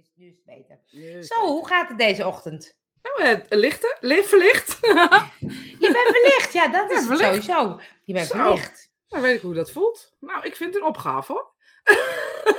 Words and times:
is, 0.00 0.12
nu 0.14 0.26
is 0.26 0.34
het 0.44 0.44
beter. 0.44 1.24
Zo, 1.24 1.46
hoe 1.46 1.66
gaat 1.66 1.88
het 1.88 1.98
deze 1.98 2.26
ochtend? 2.26 2.78
Nou, 3.02 3.22
eh, 3.30 3.38
lichten, 3.48 3.96
licht 4.00 4.28
verlicht. 4.28 4.78
Je 4.80 5.90
bent 5.92 6.16
verlicht, 6.16 6.52
ja, 6.52 6.68
dat 6.68 6.90
Ja, 6.90 6.96
is 6.96 7.06
het 7.06 7.18
verlicht. 7.18 7.44
sowieso. 7.44 7.80
Je 8.04 8.12
bent 8.12 8.26
Zo. 8.26 8.36
verlicht. 8.38 8.90
nou, 9.08 9.22
weet 9.22 9.34
ik 9.36 9.40
hoe 9.40 9.54
dat 9.54 9.70
voelt. 9.70 10.16
Nou, 10.20 10.44
ik 10.46 10.56
vind 10.56 10.74
het 10.74 10.82
een 10.82 10.88
opgave 10.88 11.32
hoor. 11.32 11.54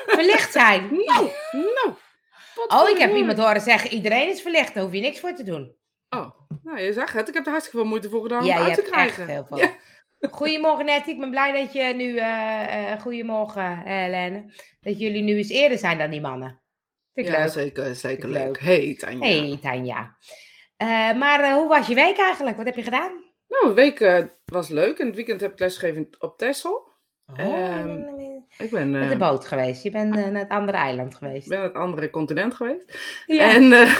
Verlicht 0.06 0.52
zijn. 0.52 0.90
Nou, 1.06 1.30
nou. 1.52 1.94
Oh, 2.68 2.90
ik 2.90 2.98
heb 2.98 3.16
iemand 3.16 3.38
horen 3.38 3.62
zeggen, 3.62 3.90
iedereen 3.94 4.30
is 4.30 4.42
verlicht, 4.42 4.74
daar 4.74 4.84
hoef 4.84 4.94
je 4.94 5.00
niks 5.02 5.20
voor 5.20 5.34
te 5.34 5.44
doen. 5.44 5.76
Oh, 6.10 6.30
nou, 6.64 6.80
je 6.80 6.94
zegt 6.94 7.14
het. 7.14 7.28
Ik 7.28 7.34
heb 7.34 7.46
er 7.46 7.52
hartstikke 7.52 7.80
veel 7.80 7.90
moeite 7.90 8.10
voor 8.10 8.22
gedaan 8.22 8.40
om 8.40 8.46
Ja, 8.46 8.54
het 8.54 8.62
je 8.62 8.68
uit 8.68 8.76
te 8.76 8.82
hebt 8.82 8.94
krijgen. 8.94 9.22
echt 9.24 9.32
heel 9.32 9.46
veel. 9.46 9.58
Ja. 9.58 10.30
Goedemorgen 10.30 10.86
Nettie, 10.86 11.14
ik 11.14 11.20
ben 11.20 11.30
blij 11.30 11.64
dat 11.64 11.74
je 11.74 11.84
nu, 11.84 12.18
eh, 12.18 12.92
eh, 12.92 13.02
goedemorgen 13.02 13.78
Helene, 13.78 14.54
dat 14.82 15.00
jullie 15.00 15.22
nu 15.22 15.36
eens 15.38 15.50
eerder 15.50 15.78
zijn 15.78 15.98
dan 15.98 16.10
die 16.10 16.22
mannen. 16.22 16.61
Vind 17.26 17.34
ik 17.34 17.40
Ja, 17.40 17.44
leuk. 17.44 17.52
zeker, 17.54 17.96
zeker 17.96 18.28
ik 18.28 18.34
leuk. 18.34 18.44
leuk. 18.46 18.60
Hey, 18.60 18.96
Tanja. 19.00 19.26
Hey 19.28 19.58
Tanja. 19.62 20.16
Eh, 20.78 20.88
maar 21.14 21.40
eh, 21.40 21.54
hoe 21.54 21.68
was 21.68 21.88
je 21.88 21.96
week 21.96 22.18
eigenlijk? 22.18 22.58
Wat 22.58 22.66
heb 22.66 22.76
je 22.76 22.84
gedaan? 22.84 23.12
Nou, 23.48 23.68
de 23.68 23.74
week 23.74 24.00
eh, 24.00 24.24
was 24.46 24.68
leuk. 24.70 24.98
En 25.00 25.06
het 25.06 25.16
weekend 25.16 25.42
heb 25.42 25.52
ik 25.52 25.60
lesgegeven 25.60 26.10
op 26.20 26.38
Texel. 26.38 26.90
Ehm, 27.36 27.98
Ik 28.58 28.70
ben, 28.72 28.92
met 28.92 29.08
de 29.08 29.14
eh, 29.14 29.20
boot 29.20 29.46
geweest. 29.48 29.84
Je 29.84 29.92
bent 29.92 30.16
eh, 30.18 30.26
naar 30.28 30.42
het 30.42 30.50
andere 30.50 30.78
eiland 30.78 31.16
geweest. 31.16 31.48
ben 31.48 31.58
naar 31.58 31.68
het 31.68 31.76
andere 31.78 32.10
continent 32.10 32.54
geweest. 32.54 32.98
Ja. 33.26 33.54
En 33.54 33.72
eh 33.74 34.00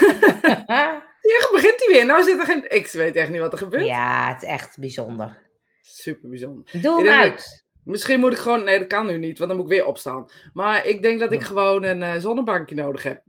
ja, 1.32 1.48
begint 1.52 1.74
hij 1.84 1.88
weer. 1.92 2.06
Nou 2.06 2.22
zit 2.22 2.38
er 2.38 2.44
geen... 2.46 2.64
Ik 2.70 2.86
weet 2.86 3.16
echt 3.16 3.30
niet 3.30 3.40
wat 3.40 3.52
er 3.52 3.58
gebeurt. 3.58 3.84
ja, 3.86 4.32
het 4.32 4.42
is 4.42 4.48
echt 4.48 4.78
bijzonder. 4.78 5.38
Super 5.82 6.28
bijzonder. 6.28 6.64
Doe 6.72 6.80
Ik 7.00 7.04
hem 7.06 7.18
denk 7.20 7.30
uit. 7.32 7.66
Misschien 7.84 8.20
moet 8.20 8.32
ik 8.32 8.38
gewoon... 8.38 8.64
Nee, 8.64 8.78
dat 8.78 8.86
kan 8.88 9.06
nu 9.06 9.18
niet, 9.18 9.38
want 9.38 9.50
dan 9.50 9.58
moet 9.60 9.70
ik 9.70 9.76
weer 9.76 9.86
opstaan. 9.86 10.28
Maar 10.52 10.86
ik 10.86 11.02
denk 11.02 11.20
dat 11.20 11.32
ik 11.32 11.42
gewoon 11.42 11.82
een 11.82 12.02
eh, 12.02 12.14
zonnebankje 12.18 12.74
nodig 12.74 13.02
heb. 13.02 13.22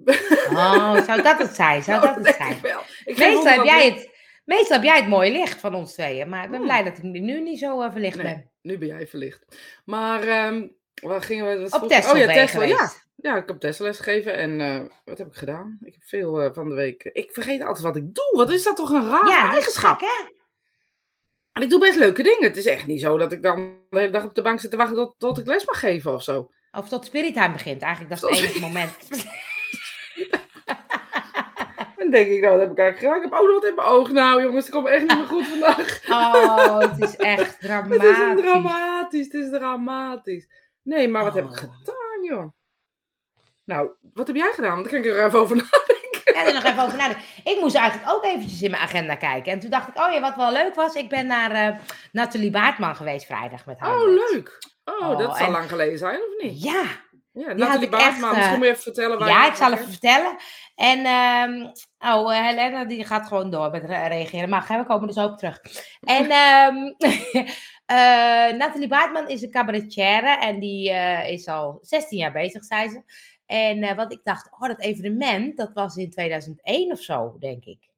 Oh, 0.50 1.04
zou 1.06 1.22
dat 1.22 1.38
het 1.38 1.56
zijn? 1.56 1.84
Zou 1.88 2.02
dat 2.02 2.16
het 2.16 2.36
zijn? 2.36 2.58
ik 3.04 3.18
Meestal 3.18 3.46
heb, 3.46 3.58
wat 3.58 3.66
jij 3.66 3.86
het, 3.90 4.10
meestal 4.46 4.76
heb 4.76 4.86
jij 4.86 4.96
het 5.00 5.08
mooie 5.08 5.32
licht 5.32 5.60
van 5.60 5.76
ons 5.76 5.94
tweeën. 5.94 6.30
Maar 6.30 6.44
ik 6.44 6.50
ben 6.50 6.60
Hmm. 6.60 6.68
blij 6.68 6.84
dat 6.84 6.98
ik 6.98 7.04
nu 7.04 7.42
niet 7.42 7.60
zo 7.60 7.82
eh, 7.82 7.92
verlicht 7.92 8.16
Nee. 8.16 8.26
ben. 8.26 8.50
Nu 8.62 8.78
ben 8.78 8.88
jij 8.88 9.08
verlicht. 9.08 9.46
Maar 9.86 10.26
waar 10.26 10.54
waar 11.02 11.22
gingen 11.22 11.46
we? 11.48 11.70
wat 11.70 11.82
Op 11.82 11.88
Texel 11.90 12.12
Oh 12.12 12.18
ja, 12.18 12.26
Texel. 12.28 12.64
Ja. 12.64 12.92
ja, 13.16 13.36
ik 13.38 13.48
heb 13.48 13.60
Tesla 13.60 13.86
les 13.86 13.98
gegeven. 13.98 14.36
En 14.36 14.62
eh, 14.62 14.80
wat 15.06 15.18
heb 15.18 15.28
ik 15.28 15.34
gedaan? 15.36 15.78
Ik 15.84 15.94
heb 15.94 16.04
veel 16.04 16.54
van 16.54 16.70
de 16.70 16.76
week... 16.76 17.04
Ik 17.04 17.32
vergeet 17.32 17.62
altijd 17.62 17.84
wat 17.84 17.96
ik 17.96 18.14
doe. 18.14 18.32
Wat 18.32 18.52
is 18.52 18.64
dat 18.64 18.76
toch 18.76 18.90
een 18.90 19.10
raar 19.10 19.28
Ja, 19.28 19.52
eigenschap? 19.52 20.00
gek, 20.00 20.08
hè? 20.08 20.33
En 21.54 21.62
ik 21.62 21.70
doe 21.70 21.80
best 21.80 21.98
leuke 21.98 22.24
dingen. 22.24 22.44
Het 22.44 22.58
is 22.58 22.66
echt 22.66 22.86
niet 22.88 23.02
zo 23.02 23.18
dat 23.18 23.32
ik 23.32 23.42
dan 23.42 23.76
de 23.90 24.00
hele 24.00 24.12
dag 24.12 24.24
op 24.24 24.36
de 24.36 24.42
bank 24.42 24.60
zit 24.60 24.72
te 24.72 24.78
wachten 24.78 24.96
tot, 24.96 25.16
tot 25.18 25.38
ik 25.38 25.46
les 25.46 25.66
mag 25.66 25.80
geven 25.80 26.14
of 26.14 26.24
zo. 26.24 26.50
Of 26.72 26.88
tot 26.90 27.06
Spirit 27.06 27.34
begint. 27.34 27.82
Eigenlijk, 27.82 28.22
dat 28.22 28.32
is 28.32 28.38
het 28.40 28.48
enige 28.50 28.60
moment. 28.60 28.92
Dan 31.98 32.12
denk 32.12 32.28
ik, 32.32 32.42
nou, 32.42 32.52
dat 32.52 32.62
heb 32.62 32.72
ik 32.72 32.78
eigenlijk 32.78 32.98
gedaan. 32.98 33.16
Ik 33.16 33.24
heb 33.24 33.34
ook 33.40 33.46
nog 33.48 33.54
wat 33.62 33.66
in 33.70 33.76
mijn 33.76 33.88
oog. 33.88 34.12
Nou, 34.12 34.42
jongens, 34.44 34.66
het 34.66 34.74
komt 34.74 34.88
echt 34.88 35.02
niet 35.02 35.16
meer 35.18 35.26
goed 35.26 35.48
vandaag. 35.48 36.02
Oh, 36.10 36.78
het 36.80 37.00
is 37.04 37.16
echt 37.36 37.48
Het 37.52 37.60
dramatisch. 37.60 38.10
is 38.10 38.18
een 38.18 38.36
dramatisch. 38.36 39.26
Het 39.26 39.34
is 39.34 39.50
dramatisch. 39.50 40.48
Nee, 40.82 41.08
maar 41.08 41.24
wat 41.24 41.34
heb 41.34 41.44
ik 41.46 41.52
Oh. 41.52 41.58
gedaan, 41.58 42.24
joh? 42.24 42.52
Nou, 43.64 43.90
wat 44.14 44.28
heb 44.28 44.36
jij 44.36 44.52
gedaan? 44.54 44.72
Want 44.72 44.84
daar 44.92 45.02
kan 45.02 45.12
ik 45.12 45.18
er 45.18 45.26
even 45.26 45.40
over 45.40 45.56
nadenken. 45.56 46.03
Ga 46.44 46.48
er 46.48 46.54
nog 46.54 46.64
even 46.64 46.84
over 46.84 46.98
nadenken. 46.98 47.24
Ik 47.44 47.58
moest 47.60 47.76
eigenlijk 47.76 48.12
ook 48.12 48.24
eventjes 48.26 48.62
in 48.62 48.72
mijn 48.72 48.84
agenda 48.84 49.16
kijken. 49.16 49.52
En 49.52 49.60
toen 49.60 49.70
dacht 49.70 49.88
ik, 49.88 49.98
oh 49.98 50.12
ja, 50.14 50.20
wat 50.20 50.36
wel 50.36 50.52
leuk 50.52 50.76
was. 50.76 50.94
Ik 50.96 51.10
ben 51.10 51.28
naar 51.28 51.52
eh, 51.52 51.76
Nathalie 52.12 52.52
Baartman 52.52 52.96
geweest 52.96 53.26
vrijdag 53.26 53.66
met 53.66 53.80
haar. 53.80 53.96
Oh, 53.96 54.08
leuk. 54.08 54.58
Oh, 54.86 55.10
Oh, 55.10 55.18
dat 55.18 55.38
zal 55.38 55.46
en- 55.46 55.52
lang 55.52 55.70
geleden 55.70 55.98
zijn, 55.98 56.20
of 56.20 56.44
niet? 56.44 56.64
Ja, 56.64 56.84
Ja, 57.34 57.54
Nathalie 57.54 57.90
Baartman. 57.90 58.30
echt, 58.30 58.36
Misschien 58.38 58.58
moet 58.58 58.66
je 58.66 58.72
even 58.72 58.84
vertellen 58.84 59.20
waar 59.20 59.28
ja, 59.30 59.48
ik 59.48 59.56
zal 59.56 59.72
even 59.74 59.90
vertellen. 59.90 60.36
En, 60.76 61.06
ehm, 61.06 61.70
oh, 62.16 62.36
eh, 62.38 62.46
Helena 62.46 62.86
die 62.86 63.06
gaat 63.06 63.28
gewoon 63.28 63.50
door 63.50 63.70
met 63.72 63.84
re- 63.86 64.08
reageren. 64.08 64.50
Maar 64.50 64.66
we 64.68 64.86
komen 64.86 65.14
zo 65.14 65.26
op 65.26 65.38
terug. 65.38 65.60
En 66.02 66.30
eh, 67.86 68.58
Nathalie 68.58 68.88
Baartman 68.88 69.28
is 69.30 69.42
een 69.42 69.52
cabaretière 69.52 70.38
en 70.38 70.60
die 70.60 70.90
is 71.28 71.48
al 71.48 71.78
16 71.82 72.18
jaar 72.18 72.32
bezig, 72.32 72.64
zei 72.64 72.90
ze. 72.90 73.02
En 73.46 73.84
eh, 73.84 73.96
wat 73.96 74.12
ik 74.12 74.20
dacht, 74.24 74.50
oh, 74.52 74.68
dat 74.68 74.80
evenement, 74.80 75.58
dat 75.58 75.74
was 75.74 75.96
in 75.96 76.10
2001 76.10 76.92
of 76.92 77.00
zo, 77.00 77.36
denk 77.40 77.66
ik. 77.66 77.90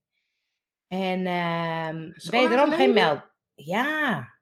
En 0.87 1.23
Zo 2.15 2.31
wederom 2.31 2.71
geen 2.71 2.93
meld. 2.93 3.21
Ja. 3.55 4.33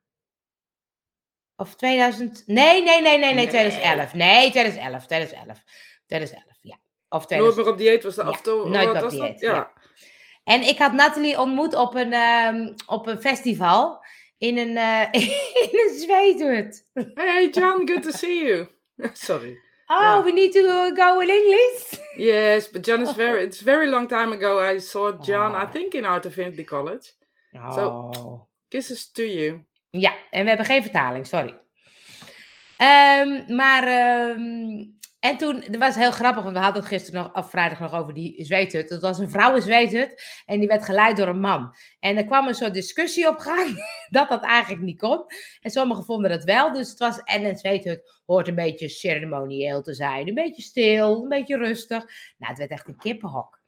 Of 1.56 1.76
2000. 1.76 2.44
Nee, 2.48 2.84
nee, 2.84 3.02
nee, 3.02 3.02
nee, 3.02 3.18
nee, 3.20 3.34
Nee. 3.34 3.48
2011. 3.48 4.14
Nee, 4.14 4.50
2011, 4.50 5.06
2011. 5.06 5.64
2011, 6.06 6.58
ja. 6.62 6.78
Of 7.10 7.30
Nooit 7.30 7.56
2000. 7.56 7.66
meer 7.66 7.74
op 7.74 7.78
dieet 7.80 8.04
was 8.04 8.16
de 8.16 8.22
Ja, 8.22 8.28
af 8.28 8.38
en 8.38 8.44
toe. 8.44 8.70
nooit 8.70 8.94
meer 8.94 9.04
op 9.04 9.10
dieet, 9.10 9.40
Ja. 9.40 9.54
ja. 9.54 9.72
En 10.44 10.62
ik 10.62 10.78
had 10.78 10.94
Nathalie 10.94 11.40
ontmoet 11.40 11.76
op 11.76 11.96
een, 11.96 12.14
ehm, 12.14 12.74
op 12.86 13.08
een 13.08 13.22
festival 13.22 14.06
in 14.38 14.58
een, 14.58 14.78
eh 14.78 15.08
in 15.72 15.80
een 15.90 16.00
zweethut. 16.00 16.90
Hey 17.14 17.50
John, 17.50 17.88
good 17.88 18.04
to 18.04 18.12
see 18.12 18.44
you. 18.46 18.68
Sorry. 19.14 19.58
Oh, 19.96 20.22
we 20.26 20.32
need 20.32 20.54
to 20.54 20.92
go 20.96 21.20
in 21.22 21.30
English. 21.30 22.00
Yes, 22.18 22.70
but 22.72 22.84
John 22.86 23.02
is 23.02 23.14
very. 23.24 23.44
It's 23.44 23.62
very 23.62 23.88
long 23.90 24.08
time 24.08 24.32
ago. 24.34 24.60
I 24.60 24.80
saw 24.80 25.12
John. 25.22 25.56
I 25.56 25.64
Oh. 25.64 25.72
think 25.72 25.94
in 25.94 26.06
Art 26.06 26.26
Affinity 26.26 26.64
College. 26.64 27.12
Oh. 27.56 28.48
Kisses 28.70 29.12
to 29.12 29.24
you. 29.24 29.64
Ja, 29.90 30.14
en 30.32 30.42
we 30.44 30.48
hebben 30.48 30.66
geen 30.66 30.82
vertaling, 30.82 31.28
sorry. 31.28 31.54
Ehm, 32.78 33.56
maar, 33.56 33.84
ehm, 33.88 34.84
en 35.24 35.38
toen, 35.38 35.64
dat 35.70 35.80
was 35.80 35.96
heel 35.96 36.12
grappig, 36.12 36.44
want 36.44 36.56
we 36.56 36.62
hadden 36.62 36.82
het 36.82 36.92
gisteren 36.92 37.24
nog, 37.24 37.34
of 37.34 37.50
vrijdag 37.50 37.80
nog 37.80 37.94
over 37.94 38.14
die 38.14 38.46
zweethut. 38.46 38.90
Het 38.90 39.02
was 39.02 39.20
een 39.20 39.30
vrouwenzweethut 39.30 40.42
en 40.46 40.60
die 40.60 40.68
werd 40.68 40.86
geleid 40.86 41.18
door 41.18 41.28
een 41.28 41.40
man. 41.40 41.76
En 42.00 42.18
er 42.18 42.26
kwam 42.26 42.48
een 42.48 42.56
soort 42.56 42.74
discussie 42.74 43.28
op 43.28 43.38
gang 43.38 43.86
dat 44.10 44.30
dat 44.30 44.44
eigenlijk 44.44 44.82
niet 44.82 45.00
kon. 45.00 45.26
En 45.62 45.72
sommigen 45.72 46.04
vonden 46.04 46.32
het 46.32 46.44
wel, 46.44 46.74
dus 46.74 46.90
het 46.90 47.00
was, 47.00 47.20
en 47.24 47.46
een 47.46 47.58
zweethut 47.58 48.22
hoort 48.26 48.48
een 48.48 48.56
beetje 48.56 48.90
ceremonieel 48.90 49.82
te 49.82 49.94
zijn. 49.94 50.28
Een 50.28 50.34
beetje 50.34 50.62
stil, 50.62 51.22
een 51.24 51.30
beetje 51.30 51.58
rustig. 51.58 52.04
Nou, 52.38 52.52
het 52.52 52.58
werd 52.58 52.72
echt 52.72 52.88
een 52.88 52.98
kippenhok. 52.98 53.60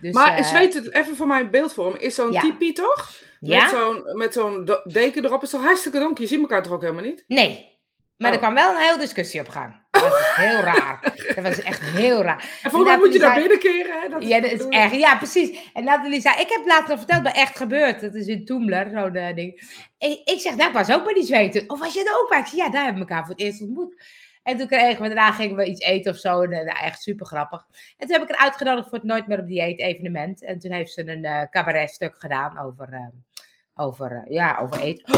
Dus, 0.00 0.14
maar 0.14 0.36
eh, 0.36 0.44
zweet 0.44 0.74
het 0.74 0.92
even 0.92 1.16
voor 1.16 1.26
mijn 1.26 1.50
beeldvorm. 1.50 1.96
Is 1.96 2.14
zo'n 2.14 2.32
ja. 2.32 2.40
tipi 2.40 2.72
toch? 2.72 3.14
ja? 3.40 3.62
Met 3.62 3.70
zo'n 3.70 4.16
met 4.16 4.32
zo'n 4.32 4.68
deken 4.84 5.24
erop. 5.24 5.42
Is 5.42 5.50
toch 5.50 5.62
hartstikke 5.62 5.98
donker? 5.98 6.22
Je 6.22 6.28
ziet 6.28 6.40
elkaar 6.40 6.62
toch 6.62 6.72
ook 6.72 6.82
helemaal 6.82 7.04
niet? 7.04 7.24
Nee. 7.26 7.70
Maar 8.16 8.30
er 8.30 8.36
Oh. 8.36 8.42
kwam 8.42 8.54
wel 8.54 8.70
een 8.74 8.80
hele 8.80 8.98
discussie 8.98 9.40
op 9.40 9.48
gang. 9.48 9.81
Dat 10.02 10.10
was 10.10 10.36
heel 10.36 10.60
raar. 10.60 11.00
Dat 11.34 11.44
was 11.44 11.62
echt 11.62 11.80
heel 11.80 12.22
raar. 12.22 12.60
En 12.62 12.70
volgens 12.70 12.90
mij 12.90 13.00
moet 13.00 13.12
je 13.12 13.18
daar 13.18 13.34
binnenkeren. 13.34 14.00
Hè? 14.00 14.08
Dat 14.08 14.22
Ja, 14.22 14.40
dat 14.40 14.50
is 14.50 14.68
echt. 14.68 14.94
Ja, 14.94 15.16
precies. 15.16 15.70
En 15.72 15.84
Nathalie 15.84 16.20
zei, 16.20 16.40
ik 16.40 16.48
heb 16.48 16.66
later 16.66 16.88
nog 16.88 16.98
verteld, 16.98 17.22
maar 17.22 17.32
echt 17.32 17.56
gebeurd. 17.56 18.00
Dat 18.00 18.14
is 18.14 18.26
in 18.26 18.44
Toemler, 18.44 18.90
zo'n 18.90 19.14
eh, 19.14 19.34
ding. 19.34 19.80
Ik, 19.98 20.20
ik 20.24 20.40
zeg, 20.40 20.56
nou, 20.56 20.68
ik 20.68 20.76
was 20.76 20.90
ook 20.90 21.04
bij 21.04 21.14
die 21.14 21.24
zweten. 21.24 21.70
Of 21.70 21.78
was 21.78 21.94
je 21.94 22.00
er 22.00 22.20
ook 22.22 22.28
bij? 22.28 22.38
Ik 22.38 22.46
zei, 22.46 22.62
ja, 22.62 22.70
daar 22.70 22.84
hebben 22.84 23.02
we 23.02 23.08
elkaar 23.08 23.26
voor 23.26 23.34
het 23.34 23.44
eerst 23.44 23.60
ontmoet. 23.60 23.94
En 24.42 24.56
toen 24.56 24.66
kregen 24.66 25.02
we, 25.02 25.06
daarna 25.06 25.32
gingen 25.32 25.56
we 25.56 25.64
iets 25.66 25.80
eten 25.80 26.12
of 26.12 26.18
zo. 26.18 26.40
En, 26.40 26.52
eh, 26.52 26.64
nou, 26.64 26.78
echt 26.78 27.02
super 27.02 27.26
grappig. 27.26 27.66
En 27.96 28.06
toen 28.06 28.20
heb 28.20 28.28
ik 28.28 28.34
haar 28.34 28.44
uitgenodigd 28.46 28.88
voor 28.88 28.98
het 28.98 29.06
Nooit 29.06 29.26
meer 29.26 29.38
op 29.38 29.46
dieet 29.46 29.80
evenement. 29.80 30.42
En 30.42 30.58
toen 30.58 30.72
heeft 30.72 30.92
ze 30.92 31.08
een 31.08 31.24
eh 31.24 31.42
cabaretstuk 31.50 32.14
gedaan 32.18 32.58
over, 32.58 32.88
eh, 32.92 33.06
over, 33.74 34.24
ja, 34.28 34.58
over 34.58 34.80
eten. 34.80 35.14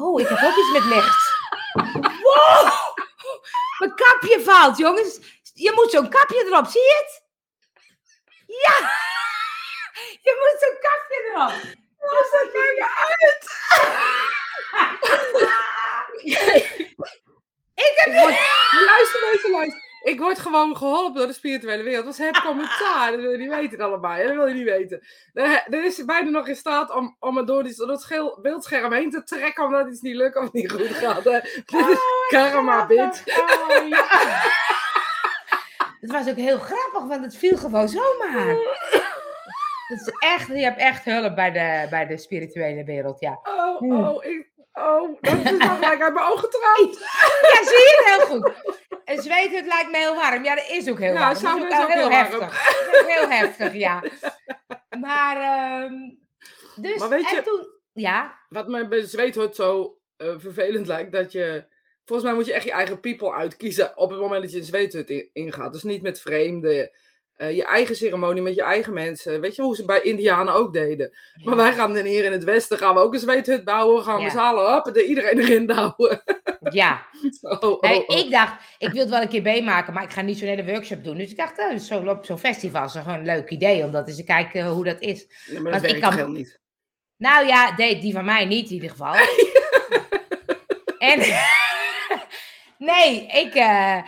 Oh, 0.00 0.20
ik 0.20 0.28
heb 0.28 0.38
ook 0.38 0.56
iets 0.56 0.72
met 0.72 0.84
licht. 0.94 1.35
Mijn 3.78 3.94
kapje 3.94 4.40
valt, 4.40 4.76
jongens. 4.76 5.18
Je 5.54 5.72
moet 5.74 5.90
zo'n 5.90 6.08
kapje 6.08 6.44
erop, 6.44 6.66
zie 6.66 6.80
je 6.80 7.04
het? 7.04 7.22
Ja! 8.46 8.90
Je 10.22 10.36
moet 10.38 10.60
zo'n 10.60 10.78
kapje 10.80 11.22
erop. 11.24 11.52
Wat 11.98 12.30
dat 12.30 12.52
maakt 12.54 12.78
me 12.78 12.88
uit? 13.18 13.44
Ik 17.74 17.92
heb 17.94 18.14
luister, 18.86 19.20
luister, 19.22 19.50
luister. 19.50 19.85
Ik 20.06 20.20
word 20.20 20.38
gewoon 20.38 20.76
geholpen 20.76 21.14
door 21.14 21.26
de 21.26 21.32
spirituele 21.32 21.82
wereld. 21.82 22.04
Dat 22.04 22.18
is 22.18 22.26
het 22.26 22.40
commentaar. 22.40 23.10
Dat 23.10 23.20
wil 23.20 23.30
je 23.30 23.38
niet 23.38 23.48
weten 23.48 23.80
allebei. 23.80 24.26
Dat 24.26 24.36
wil 24.36 24.46
je 24.46 24.54
niet 24.54 24.64
weten. 24.64 25.06
Er, 25.34 25.84
is 25.84 26.04
bijna 26.04 26.30
nog 26.30 26.48
in 26.48 26.56
staat 26.56 26.94
om, 26.94 27.16
om 27.20 27.36
het 27.36 27.46
door, 27.46 27.62
die, 27.62 27.76
door 27.76 27.88
het 27.88 28.42
beeldscherm 28.42 28.92
heen 28.92 29.10
te 29.10 29.22
trekken. 29.22 29.64
Omdat 29.64 29.88
iets 29.88 30.00
niet 30.00 30.14
lukt 30.16 30.36
of 30.36 30.52
niet 30.52 30.72
goed 30.72 30.86
gaat. 30.86 31.24
hè. 31.24 31.40
Dit 31.66 31.88
is 31.88 31.98
karma, 32.28 32.86
bitch. 32.86 33.24
Oh, 33.28 33.88
ja. 33.88 34.06
Het 36.00 36.10
was 36.10 36.28
ook 36.28 36.36
heel 36.36 36.58
grappig, 36.58 37.04
want 37.08 37.24
het 37.24 37.36
viel 37.36 37.56
gewoon 37.56 37.88
zomaar. 37.88 38.56
Dat 39.88 39.98
is 40.00 40.12
echt, 40.18 40.46
je 40.48 40.62
hebt 40.62 40.78
echt 40.78 41.04
hulp 41.04 41.34
bij 41.34 41.52
de, 41.52 41.86
bij 41.90 42.06
de 42.06 42.18
spirituele 42.18 42.84
wereld, 42.84 43.20
ja. 43.20 43.40
Oh, 43.42 43.78
Hmm. 43.78 44.04
oh, 44.04 44.24
ik, 44.24 44.48
oh. 44.72 45.16
Dat 45.20 45.32
is 45.34 45.42
nou 45.42 45.74
gelijk 45.74 46.02
uit 46.02 46.14
mijn 46.14 46.26
ogen 46.26 46.38
getrapt. 46.50 46.98
Ja, 47.52 47.64
zie 47.64 47.76
je 47.76 48.02
heel 48.16 48.26
goed. 48.26 48.52
En 49.06 49.22
zweet, 49.22 49.50
het 49.50 49.66
lijkt 49.66 49.90
me 49.90 49.96
heel 49.98 50.14
warm. 50.14 50.44
Ja, 50.44 50.54
dat 50.54 50.68
is 50.68 50.88
ook 50.90 50.98
heel 50.98 51.12
Ja, 51.12 51.18
warm. 51.18 51.34
sauna 51.36 51.68
Dat 51.68 51.78
is 51.78 51.84
ook 51.84 51.92
heel 51.92 52.10
heftig. 52.10 52.74
Ook 53.00 53.08
heel 53.10 53.28
heftig, 53.28 53.72
ja. 53.74 54.02
Maar, 55.00 55.36
ehm 55.36 55.92
dus, 56.76 56.98
Maar 56.98 57.08
weet 57.08 57.30
je- 57.30 57.36
en 57.36 57.42
toen, 57.44 57.66
ja, 57.92 58.38
Wat 58.48 58.68
me 58.68 58.88
bij 58.88 59.02
zweethut 59.02 59.54
zo 59.54 59.98
eh, 60.16 60.34
vervelend 60.36 60.86
lijkt, 60.86 61.12
dat 61.12 61.32
je... 61.32 61.64
Volgens 62.04 62.28
mij 62.28 62.36
moet 62.36 62.46
je 62.46 62.52
echt 62.52 62.64
je 62.64 62.70
eigen 62.72 63.00
people 63.00 63.32
uitkiezen 63.32 63.96
op 63.96 64.10
het 64.10 64.18
moment 64.20 64.42
dat 64.42 64.52
je 64.52 64.58
een 64.58 64.64
zweethut 64.64 65.10
in- 65.10 65.30
ingaat. 65.32 65.72
Dus 65.72 65.82
niet 65.82 66.02
met 66.02 66.20
vreemden. 66.20 66.90
Eh, 67.36 67.56
je 67.56 67.64
eigen 67.64 67.96
ceremonie 67.96 68.42
met 68.42 68.54
je 68.54 68.62
eigen 68.62 68.92
mensen. 68.92 69.40
Weet 69.40 69.56
je 69.56 69.62
hoe 69.62 69.76
ze 69.76 69.84
bij 69.84 70.00
Indianen 70.00 70.54
ook 70.54 70.72
deden. 70.72 71.16
Maar 71.44 71.56
wij 71.56 71.72
gaan 71.72 71.94
dan 71.94 72.04
hier 72.04 72.24
in 72.24 72.32
het 72.32 72.44
Westen 72.44 72.78
gaan 72.78 72.94
we 72.94 73.00
ook 73.00 73.12
een 73.14 73.20
zweethut 73.20 73.64
bouwen. 73.64 74.02
Gaan 74.02 74.16
we 74.24 74.30
Ja. 74.32 74.76
op, 74.76 74.94
de, 74.94 75.04
iedereen 75.04 75.38
erin 75.38 75.66
douwen. 75.66 76.22
Ja, 76.70 77.06
Oh, 77.40 77.62
oh, 77.62 77.82
oh. 77.82 78.16
ik 78.18 78.30
dacht, 78.30 78.62
ik 78.78 78.90
wil 78.92 79.00
het 79.00 79.10
wel 79.10 79.20
een 79.22 79.28
keer 79.28 79.42
meemaken, 79.42 79.92
maar 79.92 80.02
ik 80.02 80.12
ga 80.12 80.20
niet 80.20 80.38
zo'n 80.38 80.48
hele 80.48 80.64
workshop 80.64 81.04
doen. 81.04 81.16
Dus 81.16 81.30
ik 81.30 81.36
dacht, 81.36 81.58
oh, 81.58 81.78
zo 81.78 82.18
zo'n 82.22 82.38
festival 82.38 82.84
is 82.84 82.92
gewoon 82.92 83.18
een 83.18 83.24
leuk 83.24 83.50
idee, 83.50 83.84
om 83.84 83.90
dat 83.90 84.08
eens 84.08 84.16
te 84.16 84.24
kijken 84.24 84.66
hoe 84.66 84.84
dat 84.84 85.00
is. 85.00 85.26
Ja, 85.46 85.60
maar 85.60 85.62
want 85.70 85.74
dat 85.74 85.82
ik 85.84 85.88
werkt 85.90 86.00
kan- 86.00 86.12
helemaal 86.12 86.34
niet. 86.36 86.60
Nou 87.16 87.46
ja, 87.46 87.74
nee, 87.76 88.00
die 88.00 88.12
van 88.12 88.24
mij 88.24 88.44
niet 88.44 88.68
in 88.68 88.74
ieder 88.74 88.90
geval. 88.90 89.14
en 90.98 91.18
nee, 92.78 93.26
ik, 93.26 93.54
eh, 93.54 94.02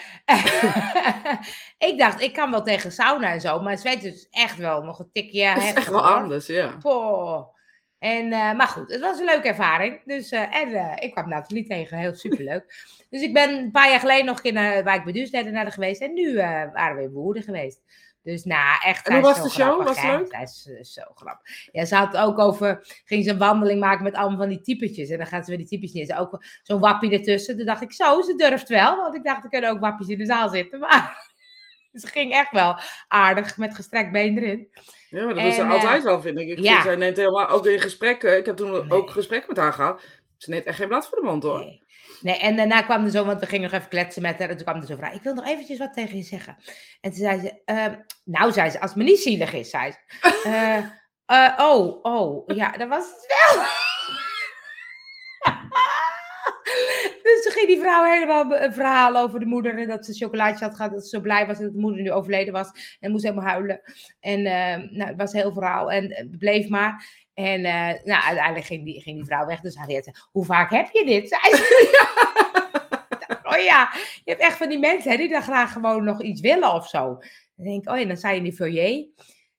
ik 1.78 1.98
dacht, 1.98 2.20
ik 2.20 2.32
kan 2.32 2.50
wel 2.50 2.62
tegen 2.62 2.92
sauna 2.92 3.32
en 3.32 3.40
zo, 3.40 3.60
maar 3.60 3.78
Zweet 3.78 4.04
is 4.04 4.28
echt 4.30 4.56
wel 4.56 4.82
nog 4.82 4.98
een 4.98 5.10
tikje 5.12 5.54
Dat 5.54 5.62
is 5.62 5.72
echt 5.72 5.88
wel 5.88 6.06
anders, 6.06 6.46
ja. 6.46 6.76
Poh. 6.82 7.56
En, 7.98 8.32
eh, 8.32 8.52
maar 8.52 8.66
goed, 8.66 8.90
het 8.90 9.00
was 9.00 9.18
een 9.18 9.24
leuke 9.24 9.48
ervaring. 9.48 10.00
Dus, 10.04 10.30
eh, 10.30 10.56
en 10.56 10.74
eh, 10.74 11.04
ik 11.04 11.12
kwam 11.12 11.28
Nathalie 11.28 11.66
tegen, 11.66 11.98
heel 11.98 12.14
superleuk. 12.14 12.84
dus 13.10 13.22
ik 13.22 13.32
ben 13.32 13.58
een 13.58 13.70
paar 13.70 13.90
jaar 13.90 14.00
geleden 14.00 14.26
nog 14.26 14.40
in 14.40 14.56
uh, 14.56 14.78
Wijk 14.78 15.04
bij 15.04 15.12
Duurstede 15.12 15.50
naar 15.50 15.72
geweest. 15.72 16.00
En 16.00 16.12
nu 16.12 16.36
waren 16.36 16.96
we 16.96 17.02
in 17.02 17.12
Woerden 17.12 17.42
geweest. 17.42 17.80
Dus 18.22 18.44
nou, 18.44 18.78
echt. 18.84 19.08
En 19.08 19.14
hoe 19.14 19.22
was 19.22 19.42
de 19.42 19.48
show? 19.48 19.80
grappig, 19.80 19.84
Was 19.84 20.02
het 20.02 20.18
leuk? 20.18 20.48
Zij 20.48 20.76
is 20.78 20.92
zo 20.92 21.02
grappig. 21.14 21.68
Ja, 21.72 21.84
ze 21.84 21.94
had 21.94 22.12
het 22.12 22.22
ook 22.22 22.38
over. 22.38 23.00
Ging 23.04 23.24
ze 23.24 23.30
een 23.30 23.38
wandeling 23.38 23.80
maken 23.80 24.04
met 24.04 24.14
allemaal 24.14 24.38
van 24.38 24.48
die 24.48 24.60
typetjes. 24.60 25.10
En 25.10 25.18
dan 25.18 25.26
gaat 25.26 25.44
ze 25.44 25.50
weer 25.50 25.58
die 25.58 25.68
typetjes 25.68 26.08
neer. 26.08 26.18
Ook 26.18 26.44
zo'n 26.62 26.80
wappie 26.80 27.12
ertussen. 27.12 27.56
Toen 27.56 27.66
dacht 27.66 27.82
ik, 27.82 27.92
zo, 27.92 28.22
ze 28.22 28.34
durft 28.34 28.68
wel. 28.68 28.96
Want 28.96 29.14
ik 29.14 29.24
dacht, 29.24 29.44
er 29.44 29.50
kunnen 29.50 29.70
ook 29.70 29.80
wappies 29.80 30.08
in 30.08 30.18
de 30.18 30.26
zaal 30.26 30.48
zitten. 30.48 30.78
Maar 30.78 31.27
ze 32.02 32.06
ging 32.06 32.32
echt 32.32 32.50
wel 32.50 32.78
aardig 33.08 33.56
met 33.56 33.74
gestrekt 33.74 34.12
been 34.12 34.38
erin. 34.38 34.68
Ja, 35.10 35.24
maar 35.24 35.34
dat 35.34 35.44
is 35.44 35.54
ze 35.54 35.60
eh, 35.60 35.70
altijd 35.70 36.02
wel, 36.02 36.20
vind 36.20 36.38
ik. 36.38 36.48
Ik 36.48 36.58
ja. 36.58 36.72
vind, 36.72 36.82
zij 36.82 36.96
neemt 36.96 37.16
helemaal, 37.16 37.48
ook 37.48 37.66
in 37.66 37.80
gesprekken, 37.80 38.36
ik 38.36 38.46
heb 38.46 38.56
toen 38.56 38.70
Nee. 38.70 38.90
ook 38.90 39.10
gesprek 39.10 39.48
met 39.48 39.56
haar 39.56 39.72
gehad. 39.72 40.02
Ze 40.36 40.50
neemt 40.50 40.64
echt 40.64 40.76
geen 40.76 40.88
blad 40.88 41.08
voor 41.08 41.18
de 41.18 41.24
mond, 41.24 41.42
hoor. 41.42 41.58
Nee. 41.58 41.82
nee, 42.20 42.38
en 42.38 42.56
daarna 42.56 42.82
kwam 42.82 43.04
er 43.04 43.10
zo, 43.10 43.24
want 43.24 43.40
we 43.40 43.46
gingen 43.46 43.70
nog 43.70 43.78
even 43.78 43.88
kletsen 43.88 44.22
met 44.22 44.38
haar. 44.38 44.48
En 44.48 44.56
toen 44.56 44.64
kwam 44.64 44.80
er 44.80 44.86
zo 44.86 44.96
vraag, 44.96 45.12
ik 45.12 45.22
wil 45.22 45.34
nog 45.34 45.46
eventjes 45.46 45.78
wat 45.78 45.94
tegen 45.94 46.16
je 46.16 46.22
zeggen. 46.22 46.56
En 47.00 47.10
toen 47.10 47.20
zei 47.20 47.40
ze, 47.40 47.62
ehm, 47.64 47.94
nou 48.24 48.52
zei 48.52 48.70
ze, 48.70 48.80
als 48.80 48.90
het 48.90 48.98
me 48.98 49.04
niet 49.04 49.20
zielig 49.20 49.52
is, 49.52 49.70
zei 49.70 49.92
ze. 49.92 49.98
Eh, 50.44 50.84
eh, 51.26 51.58
oh, 51.58 51.98
oh, 52.02 52.56
ja, 52.56 52.70
dat 52.70 52.88
was 52.88 53.04
het 53.06 53.26
wel. 53.26 53.64
dus 57.22 57.42
toen 57.42 57.42
ging 57.58 57.70
die 57.70 57.80
vrouw 57.80 58.04
helemaal 58.04 58.56
een 58.56 58.72
verhaal 58.72 59.16
over 59.16 59.40
de 59.40 59.46
moeder. 59.46 59.78
En 59.78 59.88
dat 59.88 60.06
ze 60.06 60.14
chocolaatje 60.14 60.64
had 60.64 60.76
gehad. 60.76 60.92
Dat 60.92 61.02
ze 61.02 61.08
zo 61.08 61.20
blij 61.20 61.46
was 61.46 61.58
dat 61.58 61.72
de 61.72 61.78
moeder 61.78 62.02
nu 62.02 62.12
overleden 62.12 62.52
was. 62.52 62.96
En 63.00 63.10
moest 63.10 63.24
helemaal 63.24 63.48
huilen. 63.48 63.80
En 64.20 64.46
eh, 64.46 64.90
nou, 64.90 65.08
het 65.08 65.16
was 65.16 65.32
een 65.32 65.40
heel 65.40 65.52
verhaal. 65.52 65.90
En 65.90 66.14
het 66.14 66.38
bleef 66.38 66.68
maar. 66.68 67.26
En 67.34 67.64
eh, 67.64 68.04
nou, 68.04 68.22
uiteindelijk 68.22 68.66
ging 68.66 68.84
die, 68.84 69.00
ging 69.00 69.16
die 69.16 69.26
vrouw 69.26 69.46
weg. 69.46 69.60
Dus 69.60 69.76
Harriet 69.76 70.04
zei, 70.04 70.16
hoe 70.30 70.44
vaak 70.44 70.70
heb 70.70 70.88
je 70.92 71.04
dit? 71.04 71.28
Zei 71.28 71.56
ze. 71.56 72.06
oh 73.52 73.58
ja, 73.58 73.90
je 74.24 74.30
hebt 74.30 74.40
echt 74.40 74.56
van 74.56 74.68
die 74.68 74.78
mensen 74.78 75.10
hè, 75.10 75.16
die 75.16 75.28
dan 75.28 75.42
graag 75.42 75.72
gewoon 75.72 76.04
nog 76.04 76.22
iets 76.22 76.40
willen 76.40 76.72
of 76.72 76.88
zo. 76.88 77.04
Dan 77.56 77.66
denk 77.66 77.82
ik, 77.82 77.90
oh 77.90 77.98
ja, 77.98 78.04
dan 78.04 78.16
sta 78.16 78.30
je 78.30 78.36
in 78.36 78.42
die 78.42 78.52
foyer. 78.52 79.06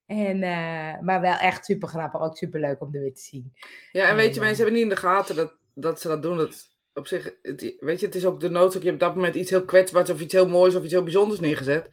En, 0.05 0.43
eh, 0.43 0.99
maar 1.01 1.21
wel 1.21 1.35
echt 1.35 1.65
super 1.65 1.87
grappig. 1.87 2.21
Ook 2.21 2.37
super 2.37 2.59
leuk 2.59 2.81
om 2.81 2.95
er 2.95 3.01
weer 3.01 3.13
te 3.13 3.21
zien. 3.21 3.53
Ja, 3.91 4.07
en 4.07 4.15
weet 4.15 4.33
je, 4.35 4.39
En, 4.39 4.45
mensen 4.45 4.63
hebben 4.63 4.73
niet 4.73 4.83
in 4.83 4.95
de 4.95 5.01
gaten 5.01 5.35
dat, 5.35 5.53
dat 5.73 6.01
ze 6.01 6.07
dat 6.07 6.21
doen. 6.21 6.37
Dat 6.37 6.67
op 6.99 7.07
zich, 7.07 7.33
het, 7.41 7.75
weet 7.79 7.99
je, 7.99 8.05
het 8.05 8.15
is 8.15 8.25
ook 8.25 8.39
de 8.39 8.49
noodzaak. 8.49 8.81
Je 8.81 8.89
hebt 8.89 9.01
op 9.01 9.07
dat 9.07 9.15
moment 9.15 9.35
iets 9.35 9.49
heel 9.49 9.65
kwetsbaars 9.65 10.09
of 10.09 10.19
iets 10.21 10.33
heel 10.33 10.47
moois 10.47 10.75
of 10.75 10.83
iets 10.83 10.93
heel 10.93 11.03
bijzonders 11.03 11.39
neergezet. 11.39 11.89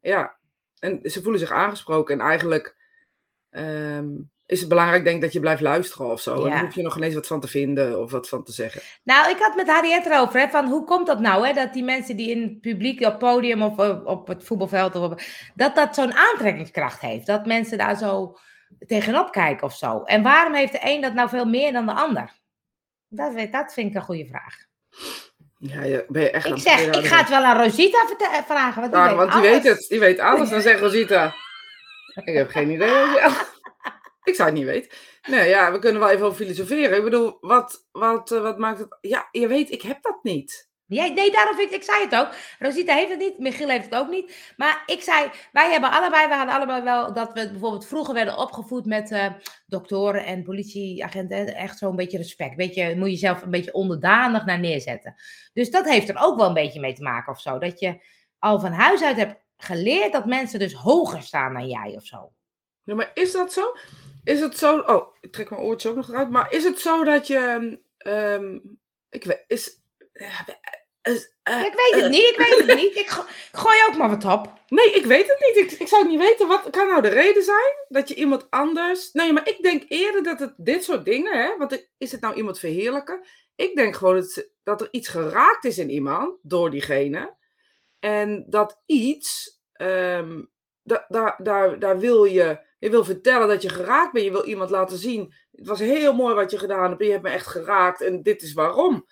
Ja, 0.00 0.36
en 0.78 1.00
ze 1.02 1.22
voelen 1.22 1.40
zich 1.40 1.50
aangesproken. 1.52 2.20
En 2.20 2.26
eigenlijk 2.26 2.76
ehm, 3.50 4.08
is 4.46 4.60
het 4.60 4.68
belangrijk, 4.68 5.04
denk 5.04 5.16
ik, 5.16 5.22
dat 5.22 5.32
je 5.32 5.40
blijft 5.40 5.60
luisteren 5.62 6.10
of 6.10 6.20
zo. 6.20 6.34
En 6.34 6.48
Ja. 6.48 6.54
dan 6.54 6.64
hoef 6.64 6.74
je 6.74 6.82
nog 6.82 6.96
ineens 6.96 7.14
wat 7.14 7.26
van 7.26 7.40
te 7.40 7.48
vinden 7.48 8.00
of 8.00 8.10
wat 8.10 8.28
van 8.28 8.44
te 8.44 8.52
zeggen. 8.52 8.82
Nou, 9.04 9.30
ik 9.30 9.38
had 9.38 9.56
met 9.56 9.68
Harriet 9.68 10.06
erover, 10.06 10.40
hè, 10.40 10.48
van 10.48 10.66
hoe 10.66 10.84
komt 10.84 11.06
dat 11.06 11.20
nou, 11.20 11.46
hè, 11.46 11.52
dat 11.52 11.72
die 11.72 11.84
mensen 11.84 12.16
die 12.16 12.30
in 12.30 12.42
het 12.42 12.60
publiek, 12.60 13.00
op 13.00 13.06
het 13.06 13.18
podium 13.18 13.62
of 13.62 13.78
eh, 13.78 14.00
op 14.04 14.26
het 14.28 14.44
voetbalveld, 14.44 14.94
of 14.94 15.10
op, 15.10 15.20
dat 15.54 15.74
dat 15.74 15.94
zo'n 15.94 16.14
aantrekkingskracht 16.14 17.00
heeft. 17.00 17.26
Dat 17.26 17.46
mensen 17.46 17.78
daar 17.78 17.96
zo 17.96 18.36
tegenop 18.86 19.32
kijken 19.32 19.66
of 19.66 19.76
zo. 19.76 20.02
En 20.02 20.22
waarom 20.22 20.54
heeft 20.54 20.72
de 20.72 20.80
een 20.82 21.00
dat 21.00 21.14
nou 21.14 21.28
veel 21.28 21.44
meer 21.44 21.72
dan 21.72 21.86
de 21.86 21.92
ander? 21.94 22.32
Dat, 23.08 23.32
weet, 23.32 23.52
dat 23.52 23.72
vind 23.72 23.90
ik 23.90 23.96
een 23.96 24.02
goede 24.02 24.26
vraag. 24.26 24.56
Ja, 25.58 25.82
je, 25.82 26.04
ben 26.08 26.22
je 26.22 26.30
echt 26.30 26.46
Ik 26.46 26.58
zeg, 26.58 26.86
ik 26.86 27.06
ga 27.06 27.18
het 27.18 27.28
wel 27.28 27.42
aan 27.42 27.62
Rosita 27.62 27.98
eh, 28.18 28.42
vragen, 28.46 28.80
want 28.80 28.92
die, 28.92 29.02
Ja, 29.02 29.08
weet, 29.08 29.16
want 29.16 29.32
die 29.32 29.40
weet 29.40 29.64
het. 29.64 29.86
Die 29.88 30.00
weet 30.00 30.18
alles. 30.18 30.50
Dan 30.50 30.60
zegt 30.60 30.80
Rosita. 30.80 31.34
Ik 32.24 32.34
heb 32.34 32.50
geen 32.50 32.70
idee. 32.70 33.04
Ik 34.22 34.34
zou 34.34 34.48
het 34.48 34.58
niet 34.58 34.66
weten. 34.66 34.90
Nee, 35.28 35.48
ja, 35.48 35.72
we 35.72 35.78
kunnen 35.78 36.00
wel 36.00 36.10
even 36.10 36.26
over 36.26 36.44
filosoferen. 36.44 36.96
Ik 36.96 37.04
bedoel, 37.04 37.36
wat, 37.40 37.86
wat, 37.92 38.30
eh, 38.30 38.40
wat 38.40 38.58
maakt 38.58 38.78
het... 38.78 38.98
Ja, 39.00 39.28
je 39.30 39.46
weet, 39.46 39.70
ik 39.70 39.82
heb 39.82 40.02
dat 40.02 40.18
niet. 40.22 40.68
Nee, 40.88 41.12
nee, 41.12 41.30
daarom 41.30 41.56
vind 41.56 41.70
ik, 41.70 41.76
ik 41.76 41.82
zei 41.82 42.04
het 42.04 42.14
ook. 42.14 42.28
Rosita 42.58 42.94
heeft 42.94 43.10
het 43.10 43.18
niet, 43.18 43.38
Michiel 43.38 43.68
heeft 43.68 43.84
het 43.84 43.94
ook 43.94 44.08
niet. 44.08 44.52
Maar 44.56 44.82
ik 44.86 45.02
zei, 45.02 45.30
wij 45.52 45.70
hebben 45.70 45.90
allebei, 45.90 46.28
we 46.28 46.34
hadden 46.34 46.54
allebei 46.54 46.82
wel 46.82 47.12
dat 47.12 47.32
we 47.32 47.50
bijvoorbeeld 47.50 47.86
vroeger 47.86 48.14
werden 48.14 48.38
opgevoed 48.38 48.86
met 48.86 49.10
eh, 49.10 49.32
doktoren 49.66 50.24
en 50.24 50.42
politieagenten. 50.42 51.54
Echt 51.54 51.78
zo'n 51.78 51.96
beetje 51.96 52.16
respect. 52.16 52.56
Weet 52.56 52.74
je, 52.74 52.94
moet 52.96 53.06
je 53.06 53.12
jezelf 53.12 53.42
een 53.42 53.50
beetje 53.50 53.72
onderdanig 53.72 54.44
naar 54.44 54.58
neerzetten. 54.60 55.14
Dus 55.52 55.70
dat 55.70 55.88
heeft 55.88 56.08
er 56.08 56.18
ook 56.18 56.36
wel 56.36 56.46
een 56.46 56.54
beetje 56.54 56.80
mee 56.80 56.94
te 56.94 57.02
maken 57.02 57.32
of 57.32 57.40
zo. 57.40 57.58
Dat 57.58 57.80
je 57.80 58.00
al 58.38 58.60
van 58.60 58.72
huis 58.72 59.02
uit 59.02 59.16
hebt 59.16 59.40
geleerd 59.56 60.12
dat 60.12 60.26
mensen 60.26 60.58
dus 60.58 60.72
hoger 60.72 61.22
staan 61.22 61.52
dan 61.52 61.68
jij 61.68 61.94
of 61.96 62.04
zo. 62.04 62.32
Ja, 62.82 62.94
maar 62.94 63.10
is 63.14 63.32
dat 63.32 63.52
zo? 63.52 63.74
Is 64.24 64.40
het 64.40 64.58
zo... 64.58 64.78
Oh, 64.78 65.16
ik 65.20 65.32
trek 65.32 65.50
mijn 65.50 65.62
oortje 65.62 65.88
ook 65.88 65.96
nog 65.96 66.08
eruit. 66.08 66.30
Maar 66.30 66.52
is 66.52 66.64
het 66.64 66.78
zo 66.78 67.04
dat 67.04 67.26
je... 67.26 67.78
ehm, 67.98 68.58
ik 69.10 69.24
weet... 69.24 69.44
Is, 69.46 69.84
Ik 71.66 71.72
weet 71.74 72.02
het 72.02 72.10
niet, 72.10 72.28
ik 72.28 72.36
weet 72.36 72.66
het 72.66 72.76
niet. 72.76 72.96
Ik, 72.96 73.08
go- 73.08 73.22
ik 73.22 73.48
gooi 73.52 73.76
ook 73.88 73.96
maar 73.96 74.08
wat 74.08 74.24
op. 74.24 74.52
Nee, 74.68 74.90
ik 74.92 75.04
weet 75.04 75.26
het 75.28 75.46
niet. 75.46 75.72
Ik, 75.72 75.78
ik 75.80 75.88
zou 75.88 76.02
het 76.02 76.10
niet 76.10 76.20
weten. 76.20 76.48
Wat 76.48 76.70
kan 76.70 76.86
nou 76.86 77.02
de 77.02 77.08
reden 77.08 77.42
zijn 77.42 77.74
dat 77.88 78.08
je 78.08 78.14
iemand 78.14 78.46
anders. 78.50 79.12
Nee, 79.12 79.32
maar 79.32 79.48
ik 79.48 79.62
denk 79.62 79.84
eerder 79.88 80.22
dat 80.22 80.38
het 80.38 80.54
dit 80.56 80.84
soort 80.84 81.04
dingen, 81.04 81.42
hè? 81.42 81.56
Want 81.56 81.88
is 81.98 82.12
het 82.12 82.20
nou 82.20 82.34
iemand 82.34 82.58
verheerlijken? 82.58 83.26
Ik 83.54 83.76
denk 83.76 83.96
gewoon 83.96 84.24
dat, 84.62 84.80
er 84.80 84.88
iets 84.90 85.08
geraakt 85.08 85.64
is 85.64 85.78
in 85.78 85.90
iemand 85.90 86.38
door 86.42 86.70
diegene. 86.70 87.36
En 87.98 88.44
dat 88.48 88.82
iets, 88.86 89.60
ehm, 89.72 90.42
da, 90.82 91.04
daar, 91.08 91.36
daar, 91.42 91.78
daar 91.78 91.98
wil 91.98 92.24
je. 92.24 92.64
Je 92.78 92.90
wil 92.90 93.04
vertellen 93.04 93.48
dat 93.48 93.62
je 93.62 93.68
geraakt 93.68 94.12
bent. 94.12 94.24
Je 94.24 94.30
wil 94.30 94.44
iemand 94.44 94.70
laten 94.70 94.98
zien. 94.98 95.34
Het 95.52 95.66
was 95.66 95.78
heel 95.78 96.14
mooi 96.14 96.34
wat 96.34 96.50
je 96.50 96.58
gedaan 96.58 96.90
hebt. 96.90 97.04
Je 97.04 97.10
hebt 97.10 97.22
me 97.22 97.30
echt 97.30 97.46
geraakt. 97.46 98.00
En 98.00 98.22
dit 98.22 98.42
is 98.42 98.52
waarom. 98.52 99.06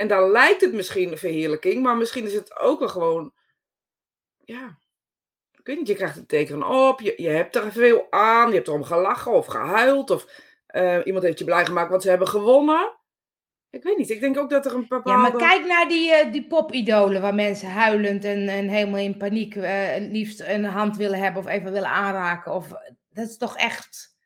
En 0.00 0.08
dan 0.08 0.30
lijkt 0.30 0.60
het 0.60 0.72
misschien 0.72 1.10
een 1.10 1.18
verheerlijking. 1.18 1.82
Maar 1.82 1.96
misschien 1.96 2.24
is 2.24 2.34
het 2.34 2.58
ook 2.58 2.78
wel 2.78 2.88
gewoon 2.88 3.32
ja, 4.44 4.78
ik 5.58 5.66
weet 5.66 5.78
niet, 5.78 5.86
je 5.86 5.94
krijgt 5.94 6.16
het 6.16 6.28
teken 6.28 6.62
op, 6.62 7.00
je, 7.00 7.14
je 7.16 7.28
hebt 7.28 7.56
er 7.56 7.72
veel 7.72 8.06
aan, 8.10 8.48
je 8.48 8.54
hebt 8.54 8.68
erom 8.68 8.84
gelachen 8.84 9.32
of 9.32 9.46
gehuild, 9.46 10.10
of 10.10 10.26
eh, 10.66 10.98
iemand 11.04 11.24
heeft 11.24 11.38
je 11.38 11.44
blij 11.44 11.66
gemaakt 11.66 11.90
want 11.90 12.02
ze 12.02 12.08
hebben 12.08 12.28
gewonnen. 12.28 12.98
Ik 13.70 13.82
weet 13.82 13.96
niet, 13.96 14.10
ik 14.10 14.20
denk 14.20 14.38
ook 14.38 14.50
dat 14.50 14.66
er 14.66 14.74
een 14.74 14.80
Ja, 14.80 14.86
bepaalde... 14.88 15.20
maar 15.20 15.48
kijk 15.48 15.66
naar 15.66 15.88
die, 15.88 16.12
eh, 16.12 16.32
die 16.32 16.46
popidolen 16.46 17.20
waar 17.20 17.34
mensen 17.34 17.70
huilend 17.70 18.24
en, 18.24 18.48
en 18.48 18.68
helemaal 18.68 19.00
in 19.00 19.16
paniek 19.16 19.54
het 19.54 20.08
liefst 20.10 20.40
een 20.40 20.64
hand 20.64 20.96
willen 20.96 21.18
hebben 21.18 21.42
of 21.42 21.48
even 21.48 21.72
willen 21.72 21.88
aanraken. 21.88 22.52
Of, 22.54 22.68
dat 23.10 23.28
is 23.28 23.36
toch 23.36 23.56
echt. 23.56 24.18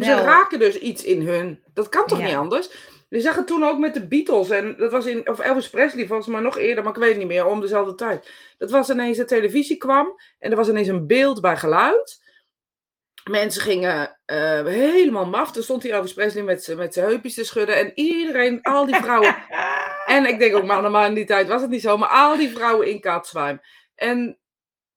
Ze 0.00 0.14
raken 0.14 0.58
dus 0.58 0.78
iets 0.78 1.04
in 1.04 1.26
hun. 1.26 1.62
Dat 1.72 1.88
kan 1.88 2.06
toch 2.06 2.18
Ja. 2.18 2.24
niet 2.24 2.34
anders? 2.34 2.70
Je 3.12 3.20
zag 3.20 3.36
het 3.36 3.46
toen 3.46 3.64
ook 3.64 3.78
met 3.78 3.94
de 3.94 4.06
Beatles. 4.06 4.50
En 4.50 4.76
dat 4.76 4.90
was 4.90 5.06
in, 5.06 5.28
of 5.28 5.38
Elvis 5.38 5.70
Presley 5.70 6.06
volgens 6.06 6.28
mij 6.28 6.40
nog 6.40 6.58
eerder, 6.58 6.84
maar 6.84 6.92
ik 6.92 6.98
weet 6.98 7.08
het 7.08 7.18
niet 7.18 7.26
meer, 7.26 7.46
om 7.46 7.60
dezelfde 7.60 7.94
tijd. 7.94 8.30
Dat 8.58 8.70
was 8.70 8.90
ineens, 8.90 9.16
de 9.16 9.24
televisie 9.24 9.76
kwam 9.76 10.20
en 10.38 10.50
er 10.50 10.56
was 10.56 10.68
ineens 10.68 10.88
een 10.88 11.06
beeld 11.06 11.40
bij 11.40 11.56
geluid. 11.56 12.20
Mensen 13.30 13.62
gingen 13.62 14.18
eh, 14.24 14.64
helemaal 14.64 15.26
maf. 15.26 15.56
Er 15.56 15.62
stond 15.62 15.82
hier 15.82 15.92
Elvis 15.92 16.12
Presley 16.12 16.42
met 16.42 16.64
zijn 16.64 16.78
met 16.78 16.94
zijn 16.94 17.06
heupjes 17.06 17.34
te 17.34 17.44
schudden. 17.44 17.76
En 17.76 17.92
iedereen, 17.94 18.62
al 18.62 18.86
die 18.86 18.96
vrouwen. 18.96 19.36
En 20.06 20.26
ik 20.26 20.38
denk 20.38 20.54
ook, 20.56 20.64
maar 20.64 21.06
in 21.06 21.14
die 21.14 21.24
tijd 21.24 21.48
was 21.48 21.60
het 21.60 21.70
niet 21.70 21.80
zo. 21.80 21.96
Maar 21.96 22.08
al 22.08 22.36
die 22.36 22.50
vrouwen 22.50 22.88
in 22.88 23.00
Katzwijm. 23.00 23.60
En 23.94 24.38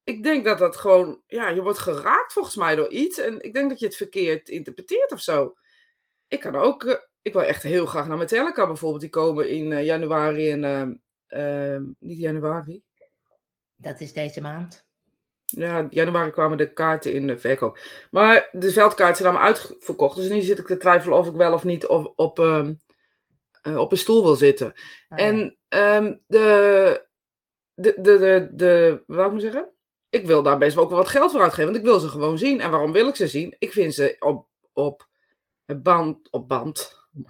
ik 0.04 0.24
denk 0.24 0.46
dat 0.46 0.60
dat 0.60 0.76
gewoon, 0.76 1.22
ja, 1.28 1.50
je 1.50 1.62
wordt 1.62 1.80
geraakt 1.80 2.34
volgens 2.34 2.56
mij 2.56 2.76
door 2.76 2.90
iets. 2.90 3.18
En 3.18 3.42
ik 3.42 3.54
denk 3.54 3.70
dat 3.70 3.80
je 3.80 3.86
het 3.86 3.96
verkeerd 3.96 4.50
interpreteert 4.50 5.12
of 5.12 5.20
zo. 5.20 5.56
Ik 6.28 6.40
kan 6.40 6.56
ook, 6.56 6.84
eh, 6.84 6.96
ik 7.26 7.34
wil 7.34 7.44
echt 7.44 7.64
heel 7.64 7.86
graag 7.86 8.08
naar 8.08 8.18
Metallica 8.18 8.68
bijvoorbeeld. 8.68 9.02
Die 9.02 9.10
komen 9.10 9.50
in 9.50 9.72
eh, 9.72 9.86
januari 9.86 10.52
en, 10.52 10.64
ehm, 10.64 10.94
ehm, 11.28 11.84
niet 12.00 12.20
januari. 12.20 12.84
Dat 13.76 14.02
is 14.02 14.14
deze 14.14 14.42
maand. 14.42 14.86
Ja, 15.46 15.88
januari 15.90 16.32
kwamen 16.32 16.58
de 16.58 16.74
kaarten 16.74 17.14
in 17.14 17.28
de 17.28 17.38
verkoop. 17.38 17.80
Maar 18.12 18.50
de 18.52 18.72
veldkaarten 18.72 19.16
zijn 19.16 19.30
allemaal 19.30 19.48
uitverkocht. 19.48 20.16
Dus 20.16 20.30
nu 20.30 20.42
zit 20.42 20.60
ik 20.60 20.68
te 20.68 20.78
twijfelen 20.78 21.18
of 21.18 21.28
ik 21.28 21.34
wel 21.34 21.54
of 21.54 21.64
niet 21.64 21.88
op, 21.88 22.14
op, 22.16 22.40
ehm, 22.40 22.74
eh, 23.62 23.78
op 23.78 23.92
een 23.92 23.98
stoel 23.98 24.24
wil 24.24 24.36
zitten. 24.36 24.68
Oh, 24.68 24.74
ja. 25.10 25.18
En 25.18 25.58
de, 25.68 27.06
de, 27.74 27.94
de, 27.98 28.18
de, 28.18 28.50
de, 28.52 29.04
wat 29.06 29.18
wou 29.18 29.36
ik 29.36 29.42
zeggen? 29.42 29.74
ik 30.10 30.26
wil 30.26 30.44
daar 30.44 30.58
best 30.58 30.76
wel 30.76 30.84
ook 30.84 30.90
wel 30.90 31.00
wat 31.00 31.08
geld 31.08 31.32
voor 31.32 31.42
uitgeven, 31.42 31.66
want 31.66 31.78
ik 31.78 31.84
wil 31.84 32.00
ze 32.00 32.08
gewoon 32.08 32.38
zien. 32.38 32.62
En 32.62 32.72
waarom 32.72 32.92
wil 32.92 33.08
ik 33.08 33.16
ze 33.16 33.28
zien? 33.28 33.56
Ik 33.60 33.72
vind 33.72 33.94
ze 33.94 34.16
op, 34.20 34.48
op 34.74 35.08
band, 35.66 36.32
op 36.32 36.48
band. 36.48 37.05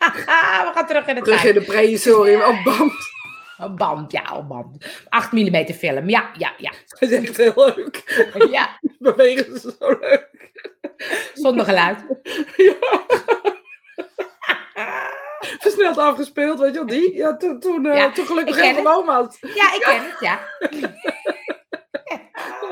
We 0.00 0.70
gaan 0.74 0.86
terug 0.86 1.06
in 1.06 1.14
de 1.14 1.22
Terug 1.22 1.40
tijd. 1.40 1.54
in 1.54 1.60
de 1.60 1.66
prehistorium, 1.66 2.42
op 2.42 2.64
band. 2.64 2.92
Op 3.58 3.76
band, 3.76 4.12
ja, 4.12 4.36
op 4.36 4.48
band. 4.48 4.84
8 5.08 5.32
mm 5.32 5.66
film, 5.66 6.08
ja, 6.08 6.30
ja, 6.38 6.52
ja. 6.56 6.72
Dat 6.88 7.10
is 7.10 7.10
echt 7.10 7.36
heel 7.36 7.52
leuk. 7.76 8.24
ja. 8.56 8.78
Bewegen 8.98 9.60
ze 9.60 9.74
zo 9.78 9.88
leuk. 10.00 10.28
Zonder 11.34 11.64
geluid. 11.64 11.98
Ja. 12.56 12.74
Versneld 15.58 15.98
afgespeeld, 15.98 16.58
weet 16.58 16.72
je 16.72 16.78
wel, 16.78 16.86
die? 16.86 17.14
Ja, 17.16 17.36
toen, 17.36 17.60
toen, 17.60 17.86
eh, 17.86 17.96
Ja, 17.96 18.12
toen 18.12 18.26
gelukkig 18.26 18.56
geen 18.58 18.74
gewoon 18.74 19.08
had. 19.08 19.38
Ja, 19.40 19.74
ik 19.74 19.80
ken 19.80 20.04
het, 20.04 20.20
ja. 20.20 20.40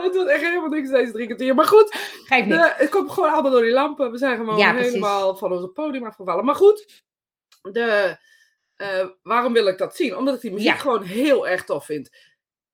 Het 0.02 0.16
was 0.16 0.26
echt 0.26 0.42
helemaal 0.42 0.68
niks 0.68 0.90
deze 0.90 1.12
drie 1.12 1.26
kwartier. 1.26 1.54
Maar 1.54 1.64
goed, 1.66 1.88
Geef 2.24 2.44
niet. 2.44 2.54
de, 2.54 2.72
het 2.76 2.90
komt 2.90 3.10
gewoon 3.10 3.30
allemaal 3.32 3.50
door 3.52 3.62
die 3.62 3.72
lampen. 3.72 4.10
We 4.10 4.18
zijn 4.18 4.36
gewoon 4.36 4.56
Ja, 4.58 4.72
precies. 4.72 4.92
helemaal 4.92 5.36
van 5.36 5.52
onze 5.52 5.68
podium 5.68 6.04
afgevallen. 6.06 6.44
Maar 6.44 6.54
goed, 6.54 7.02
de, 7.62 8.16
eh, 8.76 9.06
waarom 9.22 9.52
wil 9.52 9.66
ik 9.66 9.78
dat 9.78 9.96
zien? 9.96 10.16
Omdat 10.16 10.34
ik 10.34 10.40
die 10.40 10.52
muziek 10.52 10.68
Ja. 10.68 10.74
gewoon 10.76 11.02
heel 11.02 11.48
erg 11.48 11.64
tof 11.64 11.84
vind. 11.84 12.10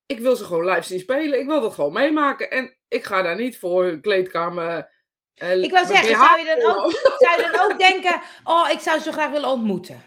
Ik 0.05 0.19
wil 0.19 0.35
ze 0.35 0.43
gewoon 0.45 0.65
live 0.65 0.83
zien 0.83 0.99
spelen. 0.99 1.39
Ik 1.39 1.45
wil 1.45 1.61
dat 1.61 1.73
gewoon 1.73 1.93
meemaken. 1.93 2.51
En 2.51 2.77
ik 2.87 3.03
ga 3.03 3.21
daar 3.21 3.35
niet 3.35 3.57
voor 3.59 3.85
een 3.85 4.01
kleedkamer... 4.01 4.91
eh, 5.35 5.51
Ik 5.63 5.71
wou 5.71 5.87
mijn 5.87 6.03
zeggen, 6.03 6.15
zou 6.25 6.39
je, 6.39 6.45
dan 6.61 6.75
ook, 6.75 6.91
zou 7.27 7.41
je 7.41 7.49
dan 7.51 7.71
ook 7.71 7.79
denken, 7.79 8.21
oh, 8.43 8.69
ik 8.71 8.79
zou 8.79 8.97
ze 8.97 9.03
zo 9.03 9.11
graag 9.11 9.31
willen 9.31 9.49
ontmoeten. 9.49 10.03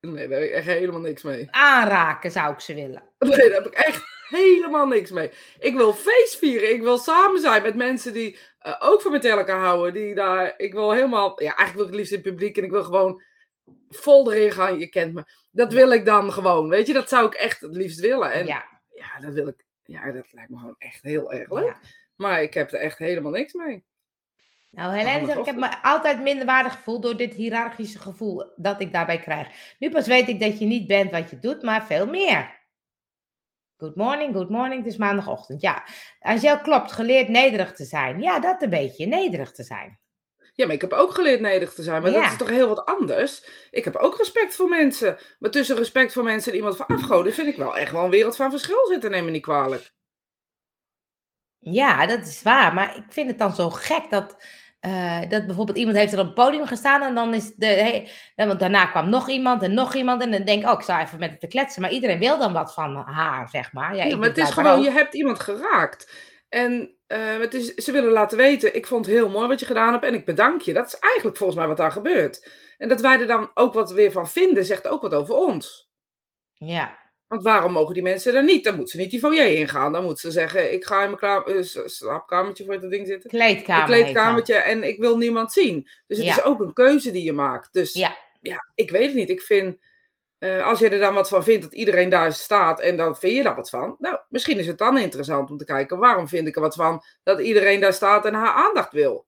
Nee, 0.00 0.28
daar 0.28 0.38
heb 0.38 0.48
ik 0.48 0.54
echt 0.54 0.66
helemaal 0.66 1.00
niks 1.00 1.22
mee. 1.22 1.48
Aanraken 1.50 2.30
zou 2.30 2.52
ik 2.52 2.60
ze 2.60 2.74
willen. 2.74 3.02
Nee, 3.18 3.36
daar 3.36 3.62
heb 3.62 3.66
ik 3.66 3.74
echt 3.74 4.04
helemaal 4.28 4.86
niks 4.86 5.10
mee. 5.10 5.30
Ik 5.58 5.74
wil 5.74 5.92
feest 5.92 6.38
vieren. 6.38 6.70
Ik 6.70 6.82
wil 6.82 6.98
samen 6.98 7.40
zijn 7.40 7.62
met 7.62 7.74
mensen 7.74 8.12
die 8.12 8.38
eh, 8.58 8.76
ook 8.78 9.02
van 9.02 9.12
met 9.12 9.24
elkaar 9.24 9.60
houden. 9.60 9.92
Die 9.92 10.14
daar, 10.14 10.54
ik 10.56 10.72
wil 10.72 10.92
helemaal, 10.92 11.42
ja, 11.42 11.56
eigenlijk 11.56 11.74
wil 11.74 11.84
ik 11.84 11.90
het 11.90 11.98
liefst 11.98 12.12
in 12.12 12.18
het 12.18 12.28
publiek 12.28 12.56
en 12.56 12.64
ik 12.64 12.70
wil 12.70 12.84
gewoon 12.84 13.22
vol 13.88 14.32
erin 14.32 14.52
gaan. 14.52 14.78
Je 14.78 14.88
kent 14.88 15.14
me. 15.14 15.24
Dat 15.50 15.72
wil 15.72 15.92
ik 15.92 16.04
dan 16.04 16.32
gewoon. 16.32 16.68
Weet 16.68 16.86
je, 16.86 16.92
dat 16.92 17.08
zou 17.08 17.26
ik 17.26 17.34
echt 17.34 17.60
het 17.60 17.74
liefst 17.74 18.00
willen. 18.00 18.32
En 18.32 18.46
ja, 18.46 18.64
ja, 18.94 19.20
dat 19.20 19.32
wil 19.32 19.48
ik. 19.48 19.64
Ja, 19.82 20.12
dat 20.12 20.32
lijkt 20.32 20.50
me 20.50 20.58
gewoon 20.58 20.74
echt 20.78 21.02
heel 21.02 21.32
erg 21.32 21.50
leuk. 21.50 21.64
ja. 21.64 21.80
Maar 22.16 22.42
ik 22.42 22.54
heb 22.54 22.72
er 22.72 22.78
echt 22.78 22.98
helemaal 22.98 23.32
niks 23.32 23.52
mee. 23.52 23.84
Nou, 24.70 24.96
Helene 24.96 25.26
zegt, 25.26 25.38
ik 25.38 25.44
heb 25.44 25.56
me 25.56 25.82
altijd 25.82 26.22
minder 26.22 26.46
waardig 26.46 26.72
gevoeld 26.72 27.02
door 27.02 27.16
dit 27.16 27.34
hiërarchische 27.34 27.98
gevoel 27.98 28.52
dat 28.56 28.80
ik 28.80 28.92
daarbij 28.92 29.18
krijg. 29.18 29.48
Nu 29.78 29.90
pas 29.90 30.06
weet 30.06 30.28
ik 30.28 30.40
dat 30.40 30.58
je 30.58 30.64
niet 30.64 30.86
bent 30.86 31.10
wat 31.10 31.30
je 31.30 31.38
doet, 31.38 31.62
maar 31.62 31.86
veel 31.86 32.06
meer. 32.06 32.56
Good 33.76 33.96
morning, 33.96 34.34
good 34.34 34.48
morning, 34.48 34.84
het 34.84 34.92
is 34.92 34.98
maandagochtend. 34.98 35.60
Ja, 35.60 35.84
Angel 36.20 36.60
klopt, 36.60 36.92
geleerd 36.92 37.28
nederig 37.28 37.74
te 37.74 37.84
zijn. 37.84 38.20
Ja, 38.20 38.40
dat 38.40 38.62
een 38.62 38.70
beetje, 38.70 39.06
nederig 39.06 39.52
te 39.52 39.62
zijn. 39.62 39.98
Ja, 40.54 40.66
maar 40.66 40.74
ik 40.74 40.80
heb 40.80 40.92
ook 40.92 41.14
geleerd 41.14 41.40
nederig 41.40 41.74
te 41.74 41.82
zijn. 41.82 42.02
Maar 42.02 42.12
dat 42.12 42.24
is 42.24 42.36
toch 42.36 42.48
heel 42.48 42.68
wat 42.68 42.86
anders. 42.86 43.44
Ik 43.70 43.84
heb 43.84 43.96
ook 43.96 44.16
respect 44.16 44.54
voor 44.54 44.68
mensen. 44.68 45.18
Maar 45.38 45.50
tussen 45.50 45.76
respect 45.76 46.12
voor 46.12 46.22
mensen 46.22 46.52
en 46.52 46.58
iemand 46.58 46.76
van 46.76 46.86
afgoden 46.86 47.32
vind 47.32 47.48
ik 47.48 47.56
wel 47.56 47.76
echt 47.76 47.92
wel 47.92 48.04
een 48.04 48.10
wereld 48.10 48.36
van 48.36 48.50
verschil 48.50 48.86
zitten. 48.86 49.10
Neem 49.10 49.24
me 49.24 49.30
niet 49.30 49.42
kwalijk. 49.42 49.92
Ja, 51.72 52.06
dat 52.06 52.20
is 52.20 52.42
waar. 52.42 52.74
Maar 52.74 52.96
ik 52.96 53.04
vind 53.08 53.28
het 53.28 53.38
dan 53.38 53.54
zo 53.54 53.70
gek 53.70 54.10
dat, 54.10 54.36
eh, 54.80 55.20
dat 55.28 55.46
bijvoorbeeld 55.46 55.78
iemand 55.78 55.96
heeft 55.96 56.12
er 56.12 56.18
op 56.18 56.24
het 56.24 56.34
podium 56.34 56.66
gestaan 56.66 57.02
en 57.02 57.14
dan 57.14 57.34
is 57.34 57.54
de. 57.56 57.66
Hey, 57.66 58.10
want 58.34 58.60
daarna 58.60 58.86
kwam 58.86 59.08
nog 59.08 59.28
iemand 59.28 59.62
en 59.62 59.74
nog 59.74 59.94
iemand. 59.94 60.22
En 60.22 60.30
dan 60.30 60.44
denk 60.44 60.62
ik, 60.62 60.68
oh, 60.68 60.74
ik 60.74 60.80
sta 60.80 61.02
even 61.02 61.18
met 61.18 61.30
het 61.30 61.40
te 61.40 61.46
kletsen. 61.46 61.82
Maar 61.82 61.90
iedereen 61.90 62.18
wil 62.18 62.38
dan 62.38 62.52
wat 62.52 62.74
van 62.74 62.96
haar, 62.96 63.48
zeg 63.48 63.72
maar. 63.72 63.96
Ja, 63.96 64.16
maar 64.16 64.28
het 64.28 64.38
is 64.38 64.50
gewoon, 64.50 64.78
ook. 64.78 64.84
je 64.84 64.90
hebt 64.90 65.14
iemand 65.14 65.40
geraakt. 65.40 66.12
En 66.48 66.94
eh, 67.06 67.38
het 67.38 67.54
is, 67.54 67.74
ze 67.74 67.92
willen 67.92 68.12
laten 68.12 68.36
weten, 68.36 68.76
ik 68.76 68.86
vond 68.86 69.06
het 69.06 69.14
heel 69.14 69.28
mooi 69.28 69.48
wat 69.48 69.60
je 69.60 69.66
gedaan 69.66 69.92
hebt 69.92 70.04
en 70.04 70.14
ik 70.14 70.24
bedank 70.24 70.60
je. 70.60 70.72
Dat 70.72 70.86
is 70.86 70.98
eigenlijk 70.98 71.36
volgens 71.36 71.58
mij 71.58 71.68
wat 71.68 71.76
daar 71.76 71.92
gebeurt. 71.92 72.50
En 72.78 72.88
dat 72.88 73.00
wij 73.00 73.20
er 73.20 73.26
dan 73.26 73.50
ook 73.54 73.74
wat 73.74 73.92
weer 73.92 74.12
van 74.12 74.28
vinden, 74.28 74.64
zegt 74.64 74.88
ook 74.88 75.02
wat 75.02 75.14
over 75.14 75.34
ons. 75.34 75.90
Ja, 76.52 76.98
Want 77.28 77.42
waarom 77.42 77.72
mogen 77.72 77.94
die 77.94 78.02
mensen 78.02 78.34
er 78.34 78.44
niet? 78.44 78.64
Dan 78.64 78.74
moeten 78.74 78.92
ze 78.96 79.00
niet 79.02 79.10
die 79.10 79.20
foyer 79.20 79.56
ingaan. 79.56 79.92
Dan 79.92 80.04
moeten 80.04 80.20
ze 80.32 80.38
zeggen, 80.38 80.72
ik 80.72 80.84
ga 80.84 81.04
in 81.04 81.16
mijn 81.20 81.42
eh, 81.44 81.62
slaapkamertje 81.86 82.64
voor 82.64 82.80
dat 82.80 82.90
ding 82.90 83.06
zitten. 83.06 83.30
kleedkamer. 83.30 83.86
Kleedkamertje 83.86 84.54
en 84.54 84.82
ik 84.82 84.98
wil 84.98 85.16
niemand 85.16 85.52
zien. 85.52 85.88
Dus 86.06 86.16
het 86.16 86.26
Ja. 86.26 86.36
is 86.36 86.42
ook 86.42 86.60
een 86.60 86.72
keuze 86.72 87.10
die 87.10 87.24
je 87.24 87.32
maakt. 87.32 87.72
Dus. 87.72 87.92
Ja, 87.92 88.16
ja, 88.40 88.66
ik 88.74 88.90
weet 88.90 89.06
het 89.06 89.14
niet. 89.14 89.30
Ik 89.30 89.40
vind, 89.42 89.76
eh, 90.38 90.66
als 90.66 90.78
je 90.78 90.88
er 90.88 90.98
dan 90.98 91.14
wat 91.14 91.28
van 91.28 91.44
vindt 91.44 91.62
dat 91.62 91.72
iedereen 91.74 92.08
daar 92.08 92.32
staat 92.32 92.80
en 92.80 92.96
dan 92.96 93.16
vind 93.16 93.36
je 93.36 93.42
daar 93.42 93.54
wat 93.56 93.70
van. 93.70 93.96
Nou, 93.98 94.18
misschien 94.28 94.58
is 94.58 94.66
het 94.66 94.78
dan 94.78 94.98
interessant 94.98 95.50
om 95.50 95.56
te 95.56 95.64
kijken, 95.64 95.98
waarom 95.98 96.28
vind 96.28 96.48
ik 96.48 96.54
er 96.56 96.60
wat 96.62 96.74
van 96.74 97.04
dat 97.22 97.40
iedereen 97.40 97.80
daar 97.80 97.92
staat 97.92 98.24
en 98.24 98.34
haar 98.34 98.52
aandacht 98.66 98.92
wil. 98.92 99.26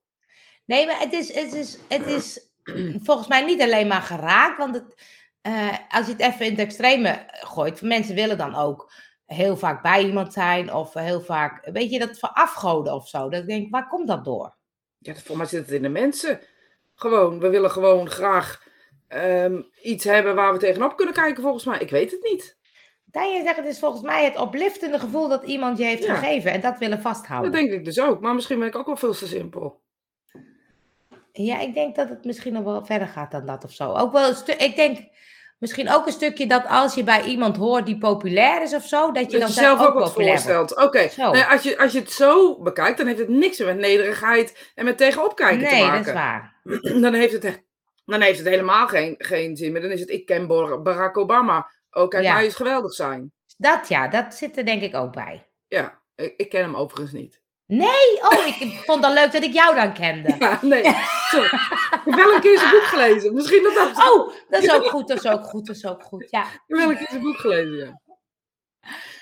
nee, 0.65 0.87
maar 0.87 0.99
het 1.01 1.13
is, 1.13 1.35
het 1.35 1.53
is, 1.55 1.79
het 1.89 2.07
is 2.07 2.49
volgens 3.07 3.29
mij 3.29 3.45
niet 3.45 3.61
alleen 3.63 3.87
maar 3.87 4.03
geraakt. 4.03 4.59
Want 4.59 4.75
het, 4.75 4.95
eh, 5.43 5.77
als 5.89 6.07
je 6.07 6.13
het 6.13 6.21
even 6.21 6.45
in 6.45 6.51
het 6.51 6.61
extreme 6.61 7.25
gooit, 7.31 7.83
mensen 7.83 8.15
willen 8.15 8.39
dan 8.39 8.55
ook 8.55 8.93
heel 9.27 9.57
vaak 9.57 9.83
bij 9.83 10.05
iemand 10.05 10.33
zijn. 10.33 10.75
Of 10.75 10.95
heel 10.95 11.21
vaak, 11.21 11.69
weet 11.73 11.91
je, 11.91 11.99
dat 11.99 12.19
voor 12.19 12.29
afgoden 12.33 12.95
of 12.95 13.09
zo. 13.09 13.29
Dat 13.29 13.41
ik 13.41 13.47
denk, 13.49 13.71
waar 13.71 13.89
komt 13.89 14.09
dat 14.09 14.25
door? 14.25 14.57
Ja, 14.99 15.15
voor 15.15 15.37
mij 15.37 15.47
zit 15.47 15.61
het 15.61 15.71
in 15.75 15.83
de 15.83 15.89
mensen. 15.89 16.41
Gewoon, 16.95 17.39
we 17.41 17.49
willen 17.49 17.71
gewoon 17.71 18.11
graag 18.11 18.63
ehm, 19.09 19.63
iets 19.83 20.05
hebben 20.05 20.35
waar 20.35 20.53
we 20.53 20.59
tegenop 20.59 20.97
kunnen 20.97 21.15
kijken, 21.15 21.43
volgens 21.43 21.65
mij. 21.65 21.79
Ik 21.79 21.91
weet 21.91 22.11
het 22.11 22.23
niet. 22.23 22.59
Tanja 23.11 23.43
zegt, 23.43 23.57
het 23.57 23.67
is 23.67 23.79
volgens 23.79 24.03
mij 24.03 24.25
het 24.25 24.37
opliftende 24.37 24.99
gevoel 24.99 25.29
dat 25.29 25.45
iemand 25.45 25.79
je 25.79 25.85
heeft 25.85 26.05
Ja. 26.05 26.15
gegeven. 26.15 26.53
En 26.53 26.61
dat 26.61 26.79
willen 26.79 27.03
Dat 27.03 27.07
vasthouden. 27.07 27.53
denk 27.53 27.71
ik 27.71 27.85
dus 27.85 28.01
ook. 28.01 28.21
Maar 28.21 28.35
misschien 28.35 28.59
ben 28.59 28.69
ik 28.69 28.77
ook 28.77 28.87
wel 28.87 28.97
veel 28.97 29.13
te 29.15 29.27
simpel. 29.27 29.81
Ja, 31.33 31.61
ik 31.61 31.75
denk 31.75 31.97
dat 31.97 32.09
het 32.09 32.25
misschien 32.25 32.53
nog 32.53 32.65
wel 32.65 32.85
verder 32.85 33.09
gaat 33.09 33.31
dan 33.31 33.47
dat 33.47 33.65
of 33.65 33.73
zo. 33.73 33.93
Ook 33.93 34.13
wel 34.13 34.33
ik 34.59 34.73
denk 34.77 34.99
misschien 35.59 35.91
ook 35.91 36.07
een 36.07 36.13
stukje 36.13 36.47
dat 36.47 36.67
als 36.67 36.95
je 36.95 37.05
bij 37.05 37.23
iemand 37.25 37.57
hoort 37.57 37.87
die 37.87 37.99
populair 37.99 38.63
is 38.63 38.75
of 38.75 38.85
zo, 38.85 39.13
dat 39.13 39.25
je 39.31 39.39
Dat 39.39 39.41
dan 39.41 39.49
je 39.49 39.55
zelf 39.55 39.81
ook 39.81 39.95
wat 39.95 40.05
populair 40.05 40.33
wordt. 40.43 40.47
voorstelt. 40.47 40.77
Oké, 40.85 41.09
nou 41.17 41.37
ja, 41.37 41.51
als, 41.53 41.63
je, 41.63 41.79
als 41.79 41.93
je 41.93 41.99
het 41.99 42.13
zo 42.13 42.59
bekijkt, 42.63 42.99
dan 42.99 43.07
heeft 43.07 43.19
het 43.19 43.29
niks 43.29 43.59
meer 43.59 43.67
met 43.69 43.79
nederigheid 43.79 44.73
en 44.75 44.85
met 44.85 44.97
tegenop 44.99 45.37
kijken 45.37 45.69
te 45.69 45.75
Nee, 45.75 45.83
maken. 45.85 45.99
dat 45.99 46.07
is 46.07 46.13
waar. 46.13 46.55
dan 47.03 47.15
heeft 47.15 47.33
het, 47.33 47.45
echt- 47.45 47.63
dan 48.05 48.21
heeft 48.21 48.39
het 48.39 48.49
helemaal 48.49 48.89
geen, 48.89 49.15
geen 49.19 49.57
zin 49.57 49.73
meer. 49.73 49.81
Dan 49.83 49.91
is 49.91 50.01
het, 50.01 50.11
ik 50.11 50.27
ken 50.27 50.47
Bar- 50.47 50.83
Barack 50.83 51.17
Obama. 51.17 51.71
Ook 51.91 52.13
Ja. 52.13 52.33
hij 52.35 52.47
is 52.47 52.55
geweldig 52.55 52.93
zijn. 52.93 53.33
Dat 53.57 53.89
ja, 53.89 54.09
dat 54.09 54.35
zit 54.35 54.57
er 54.57 54.65
denk 54.65 54.83
ik 54.83 54.95
ook 54.95 55.13
bij. 55.13 55.47
Ja, 55.69 55.99
ik, 56.15 56.35
ik 56.37 56.49
ken 56.49 56.61
hem 56.63 56.77
overigens 56.77 57.13
niet. 57.13 57.40
Nee, 57.71 58.23
oh, 58.23 58.47
ik 58.47 58.81
vond 58.85 59.05
het 59.05 59.15
leuk 59.15 59.33
dat 59.33 59.43
ik 59.43 59.53
jou 59.53 59.75
dan 59.75 59.93
kende. 59.93 60.37
Ja, 60.39 60.59
nee, 60.63 60.83
sorry. 61.31 61.47
Ik 61.47 62.01
heb 62.05 62.15
wel 62.15 62.35
een 62.35 62.41
keer 62.41 62.59
zijn 62.59 62.71
boek 62.71 62.83
gelezen. 62.83 63.35
Misschien 63.35 63.63
dat 63.63 63.75
dat... 63.75 64.11
Oh, 64.11 64.33
dat 64.49 64.63
is 64.63 64.73
ook 64.73 64.87
goed, 64.87 65.09
dat 65.09 65.17
is 65.25 65.27
ook 65.31 65.45
goed, 65.45 65.67
dat 65.67 65.77
is 65.77 65.87
ook 65.87 66.03
goed. 66.03 66.27
Ja, 66.31 66.43
Ik 66.43 66.49
heb 66.67 66.79
wel 66.79 66.91
een 66.91 66.97
keer 66.97 67.07
zijn 67.11 67.23
boek 67.23 67.37
gelezen, 67.37 67.77
ja. 67.77 68.01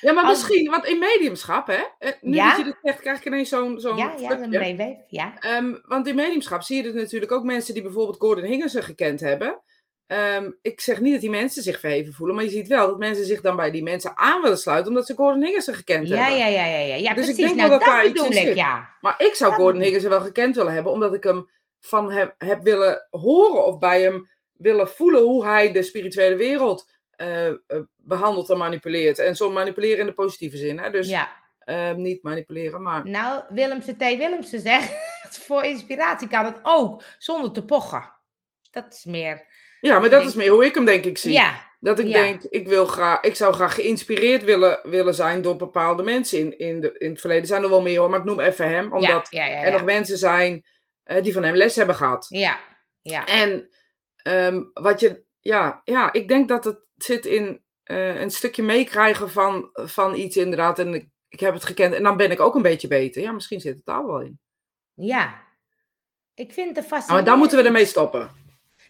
Ja, 0.00 0.12
maar 0.12 0.24
Als- 0.24 0.38
misschien, 0.38 0.70
want 0.70 0.86
in 0.86 0.98
mediumschap, 0.98 1.66
hè? 1.66 1.82
eh, 1.98 2.12
Nu 2.20 2.34
Ja? 2.34 2.48
dat 2.48 2.58
je 2.58 2.64
dit 2.64 2.76
zegt, 2.82 3.00
krijg 3.00 3.18
ik 3.18 3.24
ineens 3.24 3.48
zo'n 3.48 3.80
zo'n 3.80 3.96
ja, 3.96 4.14
ja, 4.18 4.30
een 4.30 4.50
brainwave, 4.50 5.04
ja. 5.08 5.32
Ehm, 5.38 5.74
want 5.82 6.06
in 6.06 6.14
mediumschap 6.14 6.62
zie 6.62 6.76
je 6.76 6.82
dus 6.82 6.92
natuurlijk 7.02 7.32
ook 7.32 7.44
mensen 7.44 7.74
die 7.74 7.82
bijvoorbeeld 7.82 8.18
Gordon 8.18 8.44
Higginson 8.44 8.82
gekend 8.82 9.20
hebben. 9.20 9.60
Ehm, 10.08 10.50
ik 10.62 10.80
zeg 10.80 11.00
niet 11.00 11.12
dat 11.12 11.20
die 11.20 11.30
mensen 11.30 11.62
zich 11.62 11.80
verheven 11.80 12.12
voelen, 12.12 12.36
maar 12.36 12.44
je 12.44 12.50
ziet 12.50 12.68
wel 12.68 12.86
dat 12.86 12.98
mensen 12.98 13.24
zich 13.24 13.40
dan 13.40 13.56
bij 13.56 13.70
die 13.70 13.82
mensen 13.82 14.16
aan 14.16 14.42
willen 14.42 14.58
sluiten 14.58 14.88
omdat 14.88 15.06
ze 15.06 15.14
Gordon 15.14 15.42
Higginson 15.42 15.74
gekend 15.74 16.08
Ja, 16.08 16.16
hebben. 16.16 16.38
ja, 16.38 16.46
ja, 16.46 16.64
ja, 16.66 16.78
ja. 16.78 16.94
ja 16.94 17.14
Dus 17.14 17.28
ik 17.28 17.34
precies. 17.34 17.36
denk 17.36 17.56
nou, 17.56 17.70
dat 17.70 17.80
dat 17.80 17.88
daar 17.88 18.04
iets 18.04 18.12
bedoel 18.12 18.30
in 18.30 18.36
ik, 18.38 18.46
zit. 18.46 18.56
ja. 18.56 18.88
Maar 19.00 19.14
ik 19.18 19.34
zou 19.34 19.50
Dat 19.50 19.60
Gordon 19.60 19.80
Higginson 19.80 20.10
wel 20.10 20.20
gekend 20.20 20.56
willen 20.56 20.72
hebben, 20.72 20.92
omdat 20.92 21.14
ik 21.14 21.24
hem 21.24 21.48
van 21.80 22.10
hem 22.12 22.32
heb 22.38 22.62
willen 22.62 23.06
horen 23.10 23.64
of 23.66 23.78
bij 23.78 24.02
hem 24.02 24.28
willen 24.52 24.88
voelen 24.88 25.22
hoe 25.22 25.44
hij 25.44 25.72
de 25.72 25.82
spirituele 25.82 26.36
wereld 26.36 26.90
eh, 27.10 27.46
eh, 27.48 27.56
behandelt 27.96 28.50
en 28.50 28.58
manipuleert. 28.58 29.18
En 29.18 29.36
zo 29.36 29.50
manipuleren 29.50 29.98
in 29.98 30.06
de 30.06 30.12
positieve 30.12 30.56
zin. 30.56 30.78
Hè? 30.78 30.90
Dus 30.90 31.08
ja. 31.08 31.28
ehm, 31.58 32.00
niet 32.00 32.22
manipuleren, 32.22 32.82
maar 32.82 33.08
Nou, 33.08 33.42
Willemse 33.48 33.92
T. 33.96 33.98
Willemse 33.98 34.58
zegt, 34.58 34.92
voor 35.46 35.64
inspiratie 35.64 36.28
kan 36.28 36.44
het 36.44 36.58
ook, 36.62 37.02
zonder 37.18 37.52
te 37.52 37.64
pochen. 37.64 38.12
Dat 38.70 38.92
is 38.94 39.04
meer, 39.04 39.44
ja, 39.80 39.98
maar 39.98 40.10
dat 40.10 40.24
is 40.24 40.34
meer 40.34 40.50
hoe 40.50 40.64
ik 40.64 40.74
hem 40.74 40.84
denk 40.84 41.04
ik 41.04 41.18
zie. 41.18 41.32
ja, 41.32 41.66
Dat 41.80 41.98
ik 41.98 42.06
Ja. 42.06 42.12
denk, 42.12 42.42
ik, 42.42 42.68
wil 42.68 42.86
graag, 42.86 43.20
ik 43.20 43.34
zou 43.34 43.54
graag 43.54 43.74
geïnspireerd 43.74 44.44
willen, 44.44 44.80
willen 44.82 45.14
zijn 45.14 45.42
door 45.42 45.56
bepaalde 45.56 46.02
mensen 46.02 46.38
in, 46.38 46.58
in, 46.58 46.80
de, 46.80 46.94
in 46.98 47.10
het 47.10 47.20
verleden. 47.20 47.42
Er 47.42 47.48
zijn 47.48 47.62
er 47.62 47.68
wel 47.68 47.82
meer 47.82 47.98
hoor, 47.98 48.10
maar 48.10 48.18
ik 48.18 48.24
noem 48.24 48.40
even 48.40 48.68
hem. 48.68 48.92
Omdat 48.92 49.26
ja, 49.30 49.48
er 49.48 49.72
nog 49.72 49.84
mensen 49.84 50.18
zijn 50.18 50.64
eh, 51.02 51.22
die 51.22 51.32
van 51.32 51.42
hem 51.42 51.54
les 51.54 51.76
hebben 51.76 51.94
gehad. 51.94 52.26
ja, 52.28 52.58
ja. 53.02 53.26
En 53.26 53.68
ehm, 54.16 54.62
wat 54.72 55.00
je, 55.00 55.24
ja, 55.40 55.80
ja, 55.84 56.12
ik 56.12 56.28
denk 56.28 56.48
dat 56.48 56.64
het 56.64 56.78
zit 56.96 57.26
in 57.26 57.62
eh, 57.82 58.20
een 58.20 58.30
stukje 58.30 58.62
meekrijgen 58.62 59.30
van, 59.30 59.70
van 59.72 60.14
iets 60.14 60.36
inderdaad. 60.36 60.78
En 60.78 60.94
ik, 60.94 61.06
ik 61.28 61.40
heb 61.40 61.54
het 61.54 61.64
gekend 61.64 61.94
en 61.94 62.02
dan 62.02 62.16
ben 62.16 62.30
ik 62.30 62.40
ook 62.40 62.54
een 62.54 62.62
beetje 62.62 62.88
beter. 62.88 63.22
Ja, 63.22 63.32
misschien 63.32 63.60
zit 63.60 63.76
het 63.76 63.84
daar 63.84 64.06
wel 64.06 64.20
in. 64.20 64.38
Ja. 64.94 65.46
Ik 66.34 66.52
vind 66.52 66.66
het 66.66 66.76
maar 66.76 66.84
fascinerend. 66.84 67.26
dan 67.26 67.38
moeten 67.38 67.58
we 67.58 67.64
ermee 67.64 67.84
stoppen. 67.86 68.30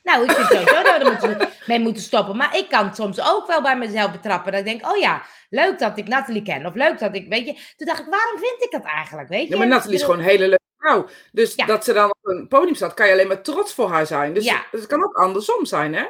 Nou, 0.03 0.25
ik 0.25 0.31
vind 0.31 0.47
sowieso 0.47 0.83
dat 0.83 0.83
we 0.83 1.05
er 1.05 1.11
moeten, 1.11 1.49
mee 1.67 1.79
moeten 1.79 2.03
stoppen. 2.03 2.37
Maar 2.37 2.57
ik 2.57 2.69
kan 2.69 2.95
soms 2.95 3.21
ook 3.21 3.47
wel 3.47 3.63
bij 3.63 3.77
mezelf 3.77 4.13
betrappen. 4.13 4.53
Dat 4.53 4.61
ik 4.61 4.67
denk, 4.67 4.87
oh 4.93 4.97
ja, 4.97 5.23
leuk 5.51 5.79
dat 5.79 5.99
ik 5.99 6.09
Nathalie 6.09 6.43
ken. 6.43 6.67
Of 6.67 6.75
leuk 6.75 6.99
dat 6.99 7.15
ik, 7.15 7.29
weet 7.29 7.47
je. 7.47 7.53
Toen 7.77 7.87
dacht 7.87 8.01
ik, 8.01 8.07
waarom 8.07 8.39
vind 8.39 8.63
ik 8.65 8.71
dat 8.71 8.85
eigenlijk, 8.85 9.29
weet 9.29 9.47
je? 9.47 9.53
Ja, 9.53 9.59
maar 9.59 9.67
Nathalie 9.67 9.97
is 9.97 10.03
gewoon 10.03 10.19
een 10.19 10.25
hele 10.25 10.49
leuke 10.49 10.63
vrouw. 10.79 11.07
Dus 11.33 11.55
Ja. 11.55 11.67
dat 11.67 11.85
ze 11.85 11.93
dan 11.93 12.11
op 12.11 12.19
een 12.23 12.49
podium 12.49 12.75
staat, 12.75 12.95
kan 12.95 13.07
je 13.07 13.13
alleen 13.13 13.29
maar 13.29 13.43
trots 13.43 13.75
voor 13.75 13.89
haar 13.91 14.07
zijn. 14.07 14.35
Dus 14.35 14.45
Ja. 14.45 14.65
het 14.71 14.87
kan 14.87 15.05
ook 15.05 15.17
andersom 15.17 15.65
zijn, 15.65 15.95
hè? 15.95 16.07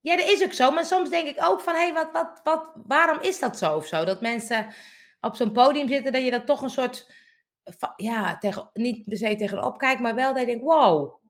Ja, 0.00 0.16
dat 0.16 0.26
is 0.28 0.44
ook 0.44 0.52
zo. 0.52 0.70
Maar 0.70 0.84
soms 0.84 1.10
denk 1.10 1.28
ik 1.28 1.44
ook 1.44 1.60
van, 1.60 1.74
hé, 1.74 1.80
hey, 1.80 1.92
wat, 1.92 2.08
wat, 2.12 2.40
wat, 2.44 2.64
waarom 2.86 3.18
is 3.20 3.38
dat 3.38 3.58
zo 3.58 3.74
of 3.76 3.86
zo? 3.86 4.04
Dat 4.04 4.20
mensen 4.20 4.74
op 5.20 5.36
zo'n 5.36 5.52
podium 5.52 5.88
zitten, 5.88 6.12
dat 6.12 6.24
je 6.24 6.30
dat 6.30 6.46
toch 6.46 6.62
een 6.62 6.70
soort, 6.70 7.12
ja, 7.96 8.38
tegen, 8.38 8.70
niet 8.72 9.04
per 9.08 9.16
se 9.16 9.36
tegenop 9.36 9.78
kijkt, 9.78 10.00
maar 10.00 10.14
wel 10.14 10.30
dat 10.32 10.40
je 10.40 10.46
denkt, 10.46 10.62
wow. 10.64 11.20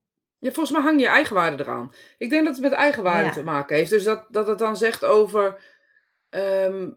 Ja, 0.43 0.51
volgens 0.53 0.71
mij 0.71 0.81
hang 0.83 1.01
je 1.01 1.07
eigenwaarde 1.07 1.63
eraan. 1.63 1.93
Ik 2.19 2.31
denk 2.31 2.45
dat 2.45 2.53
het 2.55 2.63
met 2.63 2.73
eigenwaarde 2.73 3.27
Ja. 3.27 3.33
te 3.33 3.43
maken 3.43 3.77
heeft. 3.77 3.91
Dus 3.91 4.05
dat, 4.05 4.27
dat 4.29 4.47
het 4.47 4.59
dan 4.59 4.77
zegt 4.77 5.05
over. 5.05 5.63
ehm, 6.29 6.91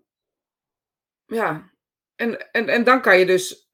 ja. 1.26 1.74
En, 2.16 2.52
en, 2.52 2.68
en 2.70 2.84
dan 2.84 3.02
kan 3.02 3.20
je 3.20 3.26
dus 3.26 3.70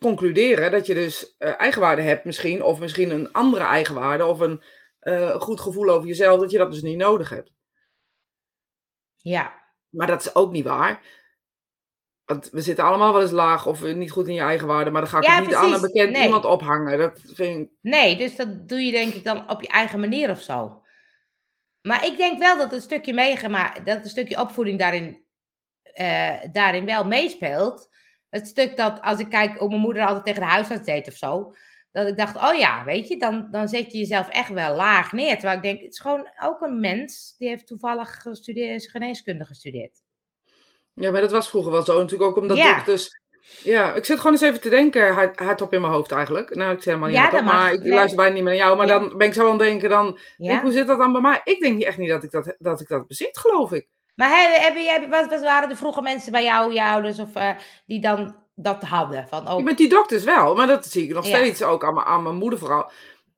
concluderen 0.00 0.70
dat 0.70 0.86
je 0.86 0.94
dus 0.94 1.36
eh, 1.38 1.60
eigenwaarde 1.60 2.02
hebt, 2.02 2.24
misschien. 2.24 2.62
Of 2.62 2.80
misschien 2.80 3.10
een 3.10 3.32
andere 3.32 3.64
eigenwaarde. 3.64 4.24
Of 4.24 4.40
een 4.40 4.62
eh, 5.00 5.40
goed 5.40 5.60
gevoel 5.60 5.88
over 5.90 6.08
jezelf. 6.08 6.40
Dat 6.40 6.50
je 6.50 6.58
dat 6.58 6.72
dus 6.72 6.82
niet 6.82 6.96
nodig 6.96 7.28
hebt. 7.28 7.52
Ja, 9.16 9.62
Maar 9.88 10.06
dat 10.06 10.20
is 10.20 10.34
ook 10.34 10.52
niet 10.52 10.64
waar. 10.64 11.02
Want 12.30 12.50
we 12.50 12.60
zitten 12.60 12.84
allemaal 12.84 13.12
wel 13.12 13.22
eens 13.22 13.30
laag 13.30 13.66
of 13.66 13.82
niet 13.82 14.10
goed 14.10 14.28
in 14.28 14.34
je 14.34 14.40
eigenwaarde. 14.40 14.90
Maar 14.90 15.00
dan 15.00 15.10
ga 15.10 15.18
ik 15.18 15.24
Ja, 15.24 15.34
het 15.36 15.46
niet 15.46 15.54
aan 15.54 15.72
een 15.72 15.80
bekend 15.80 16.10
Nee. 16.10 16.22
iemand 16.24 16.44
ophangen. 16.44 16.98
Dat 16.98 17.20
vind 17.24 17.60
ik. 17.60 17.70
nee, 17.80 18.16
dus 18.16 18.36
dat 18.36 18.68
doe 18.68 18.80
je 18.80 18.92
denk 18.92 19.14
ik 19.14 19.24
dan 19.24 19.50
op 19.50 19.60
je 19.62 19.68
eigen 19.68 20.00
manier 20.00 20.30
of 20.30 20.40
zo. 20.40 20.82
Maar 21.82 22.06
ik 22.06 22.16
denk 22.16 22.38
wel 22.38 22.56
dat 22.58 22.72
een 22.72 22.80
stukje 22.80 23.14
meegemaakt, 23.14 23.86
dat 23.86 24.04
een 24.04 24.10
stukje 24.10 24.40
opvoeding 24.40 24.78
daarin, 24.78 25.24
eh, 25.82 26.34
daarin 26.52 26.84
wel 26.84 27.04
meespeelt. 27.04 27.88
Het 28.28 28.46
stuk 28.46 28.76
dat, 28.76 29.00
als 29.02 29.18
ik 29.18 29.28
kijk 29.28 29.58
hoe 29.58 29.68
mijn 29.68 29.80
moeder 29.80 30.06
altijd 30.06 30.24
tegen 30.24 30.40
de 30.40 30.46
huisarts 30.48 30.84
deed 30.86 31.08
of 31.08 31.14
zo, 31.14 31.54
dat 31.92 32.08
ik 32.08 32.16
dacht, 32.16 32.36
oh 32.36 32.58
ja, 32.58 32.84
weet 32.84 33.08
je, 33.08 33.16
dan, 33.16 33.48
dan 33.50 33.68
zet 33.68 33.92
je 33.92 33.98
jezelf 33.98 34.28
echt 34.28 34.52
wel 34.52 34.74
laag 34.76 35.12
neer. 35.12 35.32
Terwijl 35.34 35.56
ik 35.56 35.62
denk, 35.62 35.80
het 35.80 35.92
is 35.92 35.98
gewoon 35.98 36.28
ook 36.42 36.60
een 36.60 36.80
mens, 36.80 37.34
die 37.38 37.48
heeft 37.48 37.66
toevallig 37.66 38.22
gestudeerd, 38.22 38.90
geneeskunde 38.90 39.44
gestudeerd. 39.44 40.02
Ja, 41.00 41.10
maar 41.10 41.20
dat 41.20 41.30
was 41.30 41.48
vroeger 41.48 41.72
wel 41.72 41.82
zo. 41.84 41.98
Natuurlijk 41.98 42.30
ook 42.30 42.36
omdat 42.36 42.56
Ja. 42.56 42.74
dokters... 42.74 43.18
Ja, 43.62 43.94
ik 43.94 44.04
zit 44.04 44.16
gewoon 44.16 44.32
eens 44.32 44.42
even 44.42 44.60
te 44.60 44.68
denken, 44.68 45.12
hard- 45.14 45.38
hardop 45.38 45.72
in 45.72 45.80
mijn 45.80 45.92
hoofd 45.92 46.12
eigenlijk. 46.12 46.54
Nou, 46.54 46.70
ik 46.72 46.76
zeg 46.82 46.84
helemaal 46.84 47.08
niet 47.08 47.16
Ja, 47.16 47.22
hardop, 47.22 47.40
dat 47.44 47.52
maar 47.52 47.72
ik 47.72 47.82
Nee. 47.82 47.92
luister 47.92 48.16
bijna 48.16 48.34
niet 48.34 48.42
meer 48.42 48.52
naar 48.56 48.62
jou. 48.64 48.76
Maar 48.76 48.86
Ja. 48.86 48.98
dan 48.98 49.16
ben 49.18 49.26
ik 49.26 49.34
zo 49.34 49.44
aan 49.44 49.50
het 49.50 49.58
denken, 49.58 49.88
dan... 49.88 50.18
Hoe 50.36 50.72
zit 50.72 50.86
dat 50.86 50.98
dan 50.98 51.12
bij 51.12 51.20
mij? 51.20 51.40
Ik 51.44 51.60
denk 51.60 51.76
niet- 51.76 51.84
echt 51.86 51.96
niet 51.98 52.08
dat 52.08 52.22
ik 52.22 52.30
dat, 52.30 52.54
dat, 52.58 52.80
ik 52.80 52.88
dat 52.88 53.06
bezit, 53.06 53.38
geloof 53.38 53.72
ik. 53.72 53.88
Maar 54.14 54.28
hebben, 54.40 54.60
hebben, 54.60 54.82
jij- 54.82 55.08
wat, 55.08 55.28
wat 55.28 55.42
waren 55.42 55.70
er 55.70 55.76
vroeger 55.76 56.02
mensen 56.02 56.32
bij 56.32 56.44
jou, 56.44 56.72
je 56.72 56.82
ouders, 56.84 57.18
of, 57.18 57.34
eh, 57.34 57.50
die 57.86 58.00
dan 58.00 58.36
dat 58.54 58.82
hadden? 58.82 59.26
Van, 59.28 59.48
oh, 59.50 59.62
Met 59.64 59.76
die 59.76 59.88
dokters 59.88 60.24
wel, 60.24 60.54
maar 60.54 60.66
dat 60.66 60.86
zie 60.86 61.04
ik 61.04 61.14
nog 61.14 61.26
steeds 61.26 61.62
ook 61.62 61.84
aan, 61.84 61.94
mijn- 61.94 62.06
aan 62.06 62.22
mijn 62.22 62.36
moeder 62.36 62.58
vooral. 62.58 62.90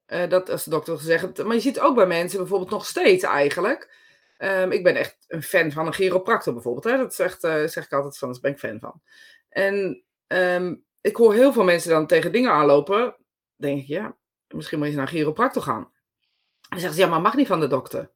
Eh, 0.06 0.28
dat 0.28 0.50
als 0.50 0.64
de 0.64 0.70
dokter 0.70 0.98
zegt. 0.98 1.44
Maar 1.44 1.54
je 1.54 1.60
ziet 1.60 1.80
ook 1.80 1.94
bij 1.94 2.06
mensen 2.06 2.38
bijvoorbeeld 2.38 2.70
nog 2.70 2.86
steeds 2.86 3.24
eigenlijk. 3.24 4.00
Ehm, 4.42 4.70
ik 4.70 4.82
ben 4.82 4.96
echt 4.96 5.16
een 5.28 5.42
fan 5.42 5.72
van 5.72 5.86
een 5.86 5.92
chiropractor 5.92 6.52
bijvoorbeeld. 6.52 6.84
Hè? 6.84 6.96
Dat 6.96 7.14
zegt, 7.14 7.44
eh, 7.44 7.66
zeg 7.66 7.84
ik 7.84 7.92
altijd 7.92 8.18
van, 8.18 8.32
daar 8.32 8.40
ben 8.40 8.50
ik 8.50 8.58
fan 8.58 8.78
van. 8.78 9.02
En 9.48 10.04
ehm, 10.26 10.74
ik 11.00 11.16
hoor 11.16 11.34
heel 11.34 11.52
veel 11.52 11.64
mensen 11.64 11.90
dan 11.90 12.06
tegen 12.06 12.32
dingen 12.32 12.50
aanlopen. 12.50 13.16
denk 13.56 13.80
ik, 13.80 13.86
ja, 13.86 14.16
misschien 14.48 14.78
moet 14.78 14.86
je 14.86 14.92
eens 14.92 15.02
naar 15.02 15.12
een 15.12 15.18
chiropractor 15.18 15.62
gaan. 15.62 15.82
En 15.82 16.68
dan 16.68 16.78
zeggen 16.78 16.94
ze, 16.98 17.04
ja, 17.04 17.08
maar 17.10 17.20
mag 17.20 17.34
niet 17.36 17.46
van 17.46 17.60
de 17.60 17.66
dokter. 17.66 18.10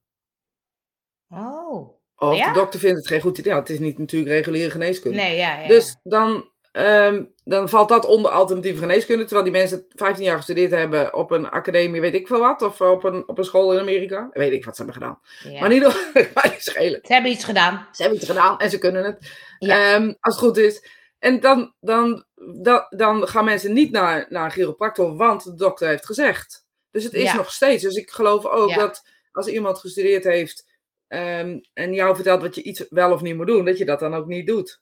oh. 1.29 1.95
Of 2.17 2.37
Ja? 2.37 2.47
de 2.53 2.59
dokter 2.59 2.81
vindt 2.81 2.97
het 2.97 3.07
geen 3.07 3.21
goed 3.21 3.39
idee. 3.39 3.53
Ja, 3.53 3.59
het 3.59 3.71
is 3.71 3.79
niet 3.79 3.99
natuurlijk 3.99 4.31
reguliere 4.31 4.71
geneeskunde. 4.71 5.17
Nee, 5.17 5.37
ja, 5.37 5.61
ja. 5.61 5.69
Dus 5.69 5.97
dan, 6.03 6.51
ehm, 6.77 7.25
dan 7.45 7.69
valt 7.69 7.89
dat 7.89 8.05
onder 8.07 8.31
alternatieve 8.31 8.79
geneeskunde. 8.81 9.25
Terwijl 9.25 9.45
die 9.51 9.53
mensen 9.61 9.87
15 9.89 10.25
jaar 10.25 10.37
gestudeerd 10.37 10.71
hebben 10.71 11.15
op 11.15 11.31
een 11.31 11.49
academie, 11.49 12.01
weet 12.01 12.15
ik 12.15 12.27
veel 12.27 12.39
wat. 12.39 12.63
Of 12.63 12.81
op 12.81 13.05
een, 13.05 13.29
op 13.29 13.39
een 13.39 13.45
school 13.45 13.73
in 13.73 13.79
Amerika. 13.79 14.29
Weet 14.33 14.53
ik 14.53 14.65
wat 14.65 14.77
ze 14.77 14.83
hebben 14.83 15.03
gedaan. 15.03 15.21
ja. 15.53 15.61
Maar 15.61 15.69
niet 16.51 16.63
schelen. 16.63 17.01
Ze 17.03 17.13
hebben 17.13 17.31
iets 17.31 17.45
gedaan. 17.45 17.89
Ze 17.93 18.03
hebben 18.03 18.21
iets 18.21 18.31
gedaan 18.31 18.59
en 18.59 18.71
ze 18.71 18.79
kunnen 18.79 19.05
het. 19.05 19.31
Ja. 19.59 19.95
Ehm, 19.95 20.15
als 20.21 20.35
het 20.35 20.45
goed 20.45 20.57
is. 20.57 20.87
En 21.19 21.41
dan, 21.41 21.75
dan, 21.81 22.25
dan, 22.63 22.87
dan 22.91 23.29
gaan 23.29 23.45
mensen 23.45 23.73
niet 23.73 23.91
naar, 23.91 24.27
naar 24.29 24.45
een 24.45 24.51
chiropractor, 24.51 25.17
want 25.17 25.45
de 25.45 25.55
dokter 25.55 25.89
heeft 25.89 26.07
gezegd. 26.07 26.65
Dus 26.91 27.05
het 27.05 27.13
is 27.13 27.23
Ja. 27.23 27.35
nog 27.37 27.53
steeds. 27.53 27.83
Dus 27.83 27.95
ik 27.95 28.11
geloof 28.11 28.45
ook 28.47 28.75
dat 28.75 29.03
als 29.33 29.47
iemand 29.47 29.79
gestudeerd 29.79 30.25
heeft 30.25 30.67
ehm, 31.09 31.59
en 31.73 31.95
jou 31.95 32.15
vertelt 32.15 32.43
wat 32.43 32.55
je 32.55 32.63
iets 32.63 32.85
wel 32.89 33.13
of 33.13 33.21
niet 33.23 33.37
moet 33.37 33.47
doen, 33.47 33.65
dat 33.65 33.79
je 33.79 33.85
dat 33.85 34.01
dan 34.01 34.15
ook 34.15 34.27
niet 34.27 34.47
doet. 34.47 34.81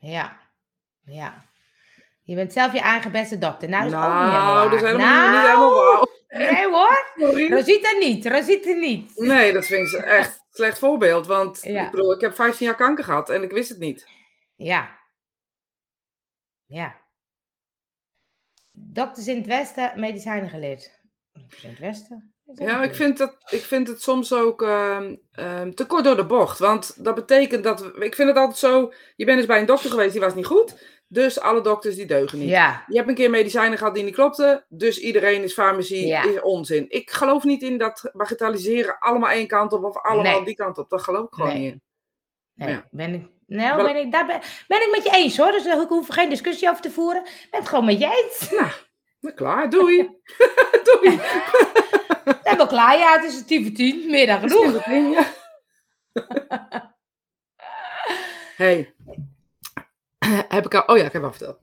Ja. 0.00 0.46
Ja. 1.08 1.44
Je 2.22 2.34
bent 2.34 2.52
zelf 2.52 2.72
je 2.72 2.80
eigen 2.80 3.12
beste 3.12 3.38
dokter. 3.38 3.68
Nou, 3.68 3.90
dat 3.90 3.92
is 3.92 4.06
ook 4.06 4.12
niet 4.12 4.20
helemaal 4.22 4.44
Nou, 4.44 4.54
waar. 4.54 4.70
dat 4.70 4.80
is 4.82 4.86
helemaal 4.86 5.06
nou, 5.06 5.30
niet 5.30 5.40
helemaal 5.46 5.74
wauw. 5.74 6.06
Nee 6.28 6.68
hoor. 6.68 7.12
Sorry. 7.16 7.50
Rosita 7.52 7.90
niet. 7.92 8.26
Rosita 8.26 8.70
niet. 8.70 9.12
Nee, 9.16 9.52
dat 9.52 9.66
vind 9.66 9.92
ik 9.92 10.00
echt 10.00 10.34
een 10.36 10.44
slecht 10.50 10.78
voorbeeld. 10.78 11.26
Want 11.26 11.62
Ja. 11.62 11.84
ik 11.84 11.90
bedoel, 11.90 12.12
ik 12.14 12.20
heb 12.20 12.34
15 12.34 12.66
jaar 12.66 12.74
kanker 12.76 13.04
gehad 13.04 13.30
en 13.30 13.42
ik 13.42 13.50
wist 13.50 13.68
het 13.68 13.78
niet. 13.78 14.08
Ja. 14.56 14.98
Ja. 16.66 16.96
Dokters 18.72 19.26
in 19.26 19.36
het 19.36 19.46
Westen, 19.46 20.00
medicijnen 20.00 20.48
geleerd. 20.50 21.00
Dokters 21.32 21.62
in 21.64 21.70
het 21.70 21.78
Westen? 21.78 22.34
Ja, 22.54 22.82
ik 22.82 22.94
vind, 22.94 23.18
dat, 23.18 23.36
ik 23.50 23.60
vind 23.60 23.88
het 23.88 24.02
soms 24.02 24.32
ook 24.32 24.62
ehm, 24.62 25.14
ehm, 25.32 25.70
te 25.72 25.86
kort 25.86 26.04
door 26.04 26.16
de 26.16 26.26
bocht. 26.26 26.58
Want 26.58 27.04
dat 27.04 27.14
betekent 27.14 27.64
dat... 27.64 27.80
we- 27.80 28.04
Ik 28.04 28.14
vind 28.14 28.28
het 28.28 28.36
altijd 28.36 28.58
zo... 28.58 28.92
Je 29.16 29.24
bent 29.24 29.38
eens 29.38 29.46
bij 29.46 29.60
een 29.60 29.66
dokter 29.66 29.90
geweest, 29.90 30.12
die 30.12 30.20
was 30.20 30.34
niet 30.34 30.46
goed. 30.46 30.96
Dus 31.08 31.40
alle 31.40 31.60
dokters 31.60 31.94
die 31.96 32.06
deugen 32.06 32.38
niet. 32.38 32.48
Ja. 32.48 32.84
Je 32.86 32.96
hebt 32.96 33.08
een 33.08 33.14
keer 33.14 33.30
medicijnen 33.30 33.78
gehad 33.78 33.94
die 33.94 34.04
niet 34.04 34.14
klopten. 34.14 34.64
Dus 34.68 34.98
iedereen 34.98 35.42
is 35.42 35.52
farmacie, 35.52 36.06
Ja. 36.06 36.22
is 36.24 36.40
onzin. 36.40 36.86
Ik 36.88 37.10
geloof 37.10 37.44
niet 37.44 37.62
in 37.62 37.78
dat 37.78 38.10
bagatelliseren 38.12 38.98
allemaal 38.98 39.30
één 39.30 39.46
kant 39.46 39.72
op 39.72 39.84
of 39.84 39.96
allemaal 40.02 40.32
Nee. 40.36 40.44
die 40.44 40.54
kant 40.54 40.78
op. 40.78 40.90
Dat 40.90 41.02
geloof 41.02 41.26
ik 41.26 41.32
gewoon 41.34 41.48
Nee. 41.52 41.58
niet 41.58 41.72
in. 41.72 41.82
Nee, 42.54 42.68
Ja. 42.68 42.88
ben 42.90 43.14
ik, 43.14 43.26
nou, 43.46 43.76
Wel- 43.76 43.84
ben 43.92 43.96
ik, 43.96 44.12
daar 44.12 44.26
ben, 44.26 44.40
ben 44.68 44.82
ik 44.82 44.88
met 44.90 45.04
je 45.04 45.10
eens 45.10 45.36
hoor. 45.36 45.50
Dus 45.52 45.64
ik 45.66 45.88
hoef 45.88 46.08
geen 46.08 46.28
discussie 46.30 46.68
over 46.68 46.82
te 46.82 46.90
voeren. 46.90 47.24
Ik 47.24 47.48
ben 47.50 47.60
het 47.60 47.68
gewoon 47.68 47.84
met 47.84 47.98
je 47.98 48.06
eens. 48.06 48.50
Nou, 49.20 49.34
klaar. 49.34 49.70
Doei. 49.70 50.08
Doei. 51.00 51.20
Zijn 52.44 52.56
we 52.56 52.66
klaar? 52.66 52.98
Ja, 52.98 53.12
het 53.20 53.24
is 53.24 53.44
tien 53.44 53.64
voor 53.64 53.74
tien. 53.74 54.10
Meer 54.10 54.26
dan 54.26 54.40
genoeg. 54.40 54.84
Ja. 54.86 55.26
hey. 58.62 58.94
Heb 60.48 60.64
ik 60.64 60.74
al... 60.74 60.82
Oh 60.86 60.96
ja, 60.96 61.04
ik 61.04 61.12
heb 61.12 61.22
al 61.22 61.30
verteld. 61.30 61.58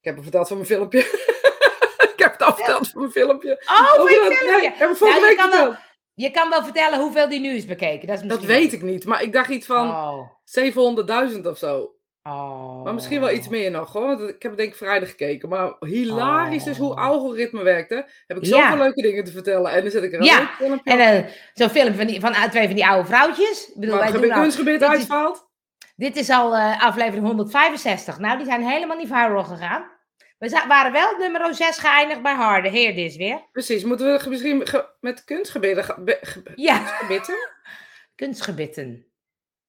Ik 0.00 0.04
heb 0.04 0.16
al 0.16 0.22
verteld 0.22 0.48
van 0.48 0.56
mijn 0.56 0.68
filmpje. 0.68 0.98
ik 2.12 2.14
heb 2.16 2.32
het 2.32 2.42
al 2.42 2.54
verteld 2.54 2.88
van 2.88 3.00
mijn 3.00 3.12
filmpje. 3.12 3.50
Oh, 3.50 4.10
ik 4.10 4.20
nee, 4.20 4.36
filmpje. 4.36 4.66
ik 4.66 4.74
heb 4.74 4.96
vorige 4.96 5.20
Nou, 5.20 5.20
je 5.20 5.36
week 5.36 5.36
kan 5.36 5.50
wel-. 5.50 5.76
Je 6.14 6.30
kan 6.30 6.50
wel 6.50 6.64
vertellen 6.64 7.00
hoeveel 7.00 7.28
die 7.28 7.40
nu 7.40 7.54
is 7.54 7.64
bekeken. 7.64 8.08
Dat, 8.08 8.22
is 8.22 8.28
Dat 8.28 8.42
weet 8.42 8.72
ik 8.72 8.82
niet, 8.82 9.04
maar 9.04 9.22
ik 9.22 9.32
dacht 9.32 9.48
iets 9.48 9.66
van 9.66 9.88
Oh. 9.88 10.30
700.000 11.34 11.40
of 11.42 11.58
zo. 11.58 11.97
Oh. 12.28 12.84
Maar 12.84 12.94
misschien 12.94 13.20
wel 13.20 13.30
iets 13.30 13.48
meer 13.48 13.70
nog 13.70 13.92
hoor. 13.92 14.06
Want 14.06 14.20
ik 14.20 14.42
heb 14.42 14.50
het 14.50 14.56
denk 14.56 14.70
ik 14.70 14.76
vrijdag 14.76 15.08
gekeken. 15.08 15.48
Maar 15.48 15.72
hilarisch 15.80 16.66
is 16.66 16.78
hoe 16.78 16.90
Oh. 16.90 17.04
algoritme 17.06 17.62
werkt. 17.62 17.90
Hè? 17.90 18.00
Heb 18.26 18.36
ik 18.36 18.44
Ja. 18.44 18.62
zoveel 18.62 18.76
leuke 18.84 19.02
dingen 19.02 19.24
te 19.24 19.32
vertellen. 19.32 19.70
En 19.72 19.82
dan 19.82 19.90
zet 19.90 20.02
ik 20.02 20.12
er 20.12 20.18
een 20.18 20.24
Ja, 20.24 20.38
leuk 20.38 20.48
filmpje 20.48 20.90
En 20.90 20.98
eh, 21.24 21.30
zo'n 21.54 21.68
film 21.70 21.94
van, 21.94 22.06
die, 22.06 22.20
van 22.20 22.32
eh, 22.32 22.42
twee 22.42 22.66
van 22.66 22.74
die 22.74 22.86
oude 22.86 23.08
vrouwtjes. 23.08 23.68
Ik 23.68 23.74
bedoel, 23.74 23.90
Waar 23.90 23.98
wij 24.04 24.12
het 24.12 24.22
doen 24.22 24.32
al- 24.32 24.40
kunstgebied 24.40 24.80
dit 24.80 24.88
is- 24.90 24.96
uitvalt. 24.96 25.48
dit 25.96 26.16
is 26.16 26.30
al 26.30 26.54
eh, 26.56 26.82
aflevering 26.84 27.26
165. 27.26 28.18
Nou, 28.18 28.36
die 28.36 28.46
zijn 28.46 28.62
helemaal 28.68 28.96
niet 28.96 29.08
viral 29.08 29.44
gegaan. 29.44 29.96
We 30.38 30.62
waren 30.68 30.92
wel 30.92 31.16
nummer 31.18 31.54
6 31.54 31.78
geëindigd 31.78 32.22
bij 32.22 32.34
Harde. 32.34 32.68
Heer, 32.68 32.94
dit 32.94 33.10
is 33.10 33.16
weer. 33.16 33.40
Precies, 33.52 33.84
moeten 33.84 34.06
we 34.22 34.28
misschien 34.28 34.66
met 35.00 35.24
kunstgebitten... 35.24 35.84
ge- 35.84 36.42
Ja, 36.54 36.76
Gebitten? 36.76 37.34
kunstgebitten. 38.14 39.02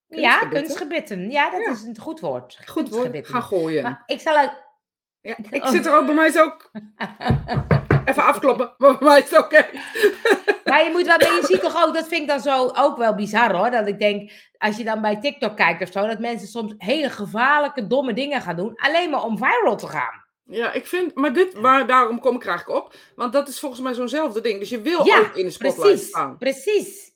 Ja, 0.09 0.39
Kunstgebitten? 0.39 1.31
Ja, 1.31 1.49
dat 1.49 1.61
Ja. 1.65 1.71
is 1.71 1.83
een 1.83 1.97
goed 1.99 2.19
woord. 2.19 2.59
Goed 2.65 2.89
woord. 2.89 3.27
Ga 3.27 3.41
gooien. 3.41 3.83
Maar 3.83 4.03
ik 4.05 4.19
zal 4.19 4.37
ook... 4.41 4.51
Ja, 5.21 5.35
ik 5.49 5.65
zit 5.65 5.85
er 5.85 5.95
ook, 5.95 6.05
bij 6.05 6.15
mij 6.15 6.27
is 6.27 6.37
ook... 6.39 6.71
Even 8.05 8.23
afkloppen, 8.23 8.73
maar 8.77 8.97
bij 8.97 9.07
mij 9.07 9.19
is 9.19 9.29
het 9.29 9.39
oké. 9.39 9.65
Maar 10.65 10.83
je 10.83 10.89
moet 10.91 11.05
wel, 11.05 11.17
maar 11.17 11.35
je 11.35 11.45
ziet 11.45 11.61
toch 11.61 11.85
ook, 11.85 11.93
dat 11.93 12.07
vind 12.07 12.21
ik 12.21 12.27
dan 12.27 12.39
zo 12.39 12.71
ook 12.75 12.97
wel 12.97 13.15
bizar 13.15 13.55
hoor. 13.55 13.71
Dat 13.71 13.87
ik 13.87 13.99
denk, 13.99 14.31
als 14.57 14.77
je 14.77 14.83
dan 14.83 15.01
bij 15.01 15.19
TikTok 15.19 15.55
kijkt 15.55 15.81
of 15.81 15.91
zo, 15.91 16.07
dat 16.07 16.19
mensen 16.19 16.47
soms 16.47 16.73
hele 16.77 17.09
gevaarlijke, 17.09 17.87
domme 17.87 18.13
dingen 18.13 18.41
gaan 18.41 18.55
doen. 18.55 18.73
Alleen 18.75 19.09
maar 19.09 19.23
om 19.23 19.37
viral 19.37 19.77
te 19.77 19.87
gaan. 19.87 20.23
Ja, 20.43 20.71
ik 20.71 20.87
vind... 20.87 21.15
Maar 21.15 21.33
dit, 21.33 21.53
waar, 21.53 21.87
daarom 21.87 22.19
kom 22.19 22.35
ik 22.35 22.43
er 22.43 22.49
eigenlijk 22.49 22.85
op. 22.85 22.93
Want 23.15 23.33
dat 23.33 23.47
is 23.47 23.59
volgens 23.59 23.81
mij 23.81 23.93
zo'nzelfde 23.93 24.41
ding. 24.41 24.59
Dus 24.59 24.69
je 24.69 24.81
wil 24.81 25.05
Ja, 25.05 25.19
ook 25.19 25.35
in 25.35 25.45
de 25.45 25.51
spotlight 25.51 25.81
Precies, 25.89 26.07
staan. 26.07 26.37
precies. 26.37 27.11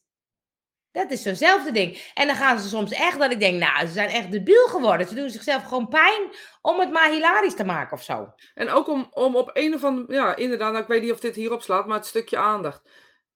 Dat 0.93 1.12
is 1.12 1.21
zo'nzelfde 1.21 1.71
ding. 1.71 2.12
En 2.13 2.27
dan 2.27 2.36
gaan 2.36 2.60
ze 2.60 2.67
soms 2.67 2.91
echt 2.91 3.19
dat 3.19 3.32
ik 3.32 3.39
denk, 3.39 3.60
nou, 3.60 3.88
ze 3.88 3.93
zijn 3.93 4.10
echt 4.10 4.32
debiel 4.32 4.67
geworden. 4.67 5.08
Ze 5.08 5.15
doen 5.15 5.29
zichzelf 5.29 5.63
gewoon 5.63 5.88
pijn 5.88 6.21
om 6.62 6.79
het 6.79 6.91
maar 6.91 7.12
hilarisch 7.12 7.56
te 7.56 7.63
maken 7.63 7.97
of 7.97 8.03
zo. 8.03 8.34
En 8.53 8.69
ook 8.69 8.88
om, 8.88 9.08
om 9.10 9.36
op 9.36 9.49
een 9.53 9.73
of 9.73 9.84
andere... 9.84 10.13
Ja, 10.13 10.36
inderdaad, 10.36 10.71
nou, 10.71 10.84
ik 10.84 10.89
weet 10.89 11.01
niet 11.01 11.12
of 11.12 11.19
dit 11.19 11.36
hierop 11.36 11.62
slaat, 11.62 11.88
maar 11.88 11.97
het 11.97 12.06
stukje 12.06 12.38
aandacht. 12.38 12.82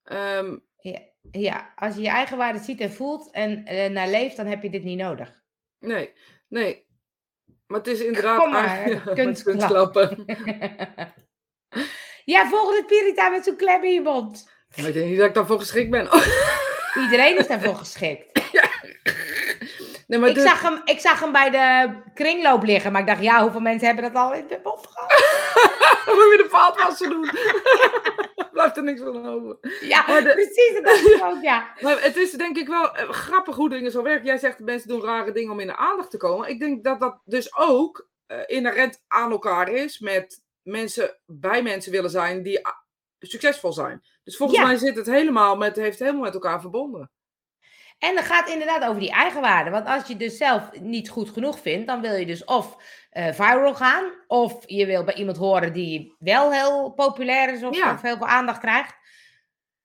Ehm, 0.04 0.58
Ja, 0.82 1.00
ja, 1.32 1.74
als 1.76 1.96
je 1.96 2.02
je 2.02 2.08
eigen 2.10 2.38
waarde 2.38 2.60
ziet 2.60 2.82
en 2.82 2.94
voelt 2.94 3.32
en 3.32 3.66
eh, 3.66 3.90
naar 3.90 4.08
leeft, 4.08 4.38
dan 4.38 4.46
heb 4.46 4.64
je 4.64 4.70
dit 4.70 4.84
niet 4.84 4.98
nodig. 5.00 5.42
nee, 5.80 6.14
nee. 6.48 6.86
Maar 7.68 7.78
het 7.78 7.88
is 7.88 8.00
inderdaad... 8.00 8.40
Kom 8.40 8.52
maar, 8.52 9.02
kunstklap. 9.16 9.94
kunstklappen. 9.94 10.26
ja, 12.34 12.48
volgende 12.50 12.86
Pirita 12.86 13.30
met 13.30 13.44
zo'n 13.44 13.56
klem 13.56 13.84
in 13.84 13.94
je 13.94 14.02
mond. 14.02 14.50
Ik 14.76 14.94
denk 14.94 15.06
niet 15.06 15.18
dat 15.18 15.28
ik 15.28 15.34
daarvoor 15.34 15.60
geschikt 15.60 15.90
ben. 15.90 16.10
Iedereen 17.02 17.38
is 17.38 17.48
daarvoor 17.48 17.76
geschikt. 17.76 18.42
nee, 20.08 20.20
maar 20.20 20.30
Ik 20.30 20.38
zag, 20.40 20.62
hem, 20.62 20.82
ik 20.86 21.00
zag 21.00 21.20
hem 21.20 21.32
bij 21.32 21.50
de 21.50 21.96
kringloop 22.14 22.64
liggen, 22.64 22.92
maar 22.92 23.02
ik 23.02 23.08
dacht, 23.08 23.22
ja, 23.22 23.42
hoeveel 23.42 23.60
mensen 23.60 23.88
hebben 23.88 24.04
dat 24.14 24.22
al 24.24 24.34
in 24.34 24.48
de 24.48 24.60
mond 24.64 24.88
gehad? 24.90 25.10
Dan 26.06 26.16
moet 26.26 26.32
je 26.32 26.44
de 26.44 26.50
vaatwasser 26.50 27.10
doen. 27.10 27.30
Blijft 28.52 28.78
er 28.78 28.84
niks 28.84 29.02
van 29.02 29.26
over. 29.28 29.58
Ja, 29.82 30.06
de- 30.22 30.34
precies, 30.34 30.82
dat 30.84 31.12
ik 31.12 31.24
ook, 31.24 31.42
ja. 31.44 31.68
Maar 31.82 32.02
het 32.02 32.16
is 32.16 32.32
denk 32.32 32.58
ik 32.58 32.68
wel 32.68 32.96
eh, 32.96 33.10
grappig 33.10 33.56
hoe 33.56 33.70
dingen 33.70 33.92
zo 33.92 34.02
werken. 34.04 34.26
Jij 34.26 34.38
zegt 34.38 34.60
mensen 34.60 34.90
doen 34.90 35.02
rare 35.04 35.32
dingen 35.32 35.52
om 35.52 35.60
in 35.60 35.68
de 35.68 35.76
aandacht 35.76 36.12
te 36.12 36.18
komen. 36.18 36.50
Ik 36.50 36.60
denk 36.60 36.84
dat 36.84 37.00
dat 37.00 37.22
dus 37.26 37.56
ook 37.58 38.10
eh, 38.28 38.38
inherent 38.46 39.04
aan 39.08 39.32
elkaar 39.32 39.70
is 39.70 40.00
met 40.00 40.44
mensen 40.62 41.18
bij 41.26 41.62
mensen 41.62 41.92
willen 41.92 42.10
zijn 42.10 42.44
die 42.44 42.62
succesvol 43.20 43.74
zijn. 43.74 44.02
Dus 44.28 44.38
volgens 44.38 44.60
Ja. 44.60 44.66
mij 44.66 44.78
zit 44.78 44.96
het 44.96 45.06
helemaal 45.06 45.56
met, 45.56 45.76
heeft 45.76 46.00
helemaal 46.00 46.22
met 46.22 46.34
elkaar 46.34 46.62
verbonden. 46.62 47.12
En 47.98 48.16
dat 48.16 48.24
gaat 48.24 48.50
inderdaad 48.50 48.84
over 48.84 49.00
die 49.00 49.12
eigenwaarde. 49.12 49.70
Want 49.70 49.88
als 49.88 50.08
je 50.08 50.18
dus 50.18 50.38
zelf 50.38 50.70
niet 50.80 51.10
goed 51.10 51.30
genoeg 51.30 51.60
vindt, 51.60 51.88
dan 51.88 52.02
wil 52.02 52.16
je 52.16 52.26
dus 52.26 52.44
of 52.44 52.78
eh, 53.10 53.34
viral 53.34 53.76
gaan, 53.76 54.12
of 54.28 54.64
je 54.66 54.86
wil 54.86 55.04
bij 55.04 55.14
iemand 55.16 55.38
horen 55.38 55.74
die 55.74 56.16
wel 56.20 56.52
heel 56.52 56.90
populair 56.92 57.54
is 57.54 57.64
of, 57.64 57.76
Ja. 57.76 57.94
of 57.94 58.02
heel 58.02 58.18
veel 58.18 58.28
aandacht 58.28 58.60
krijgt. 58.60 58.96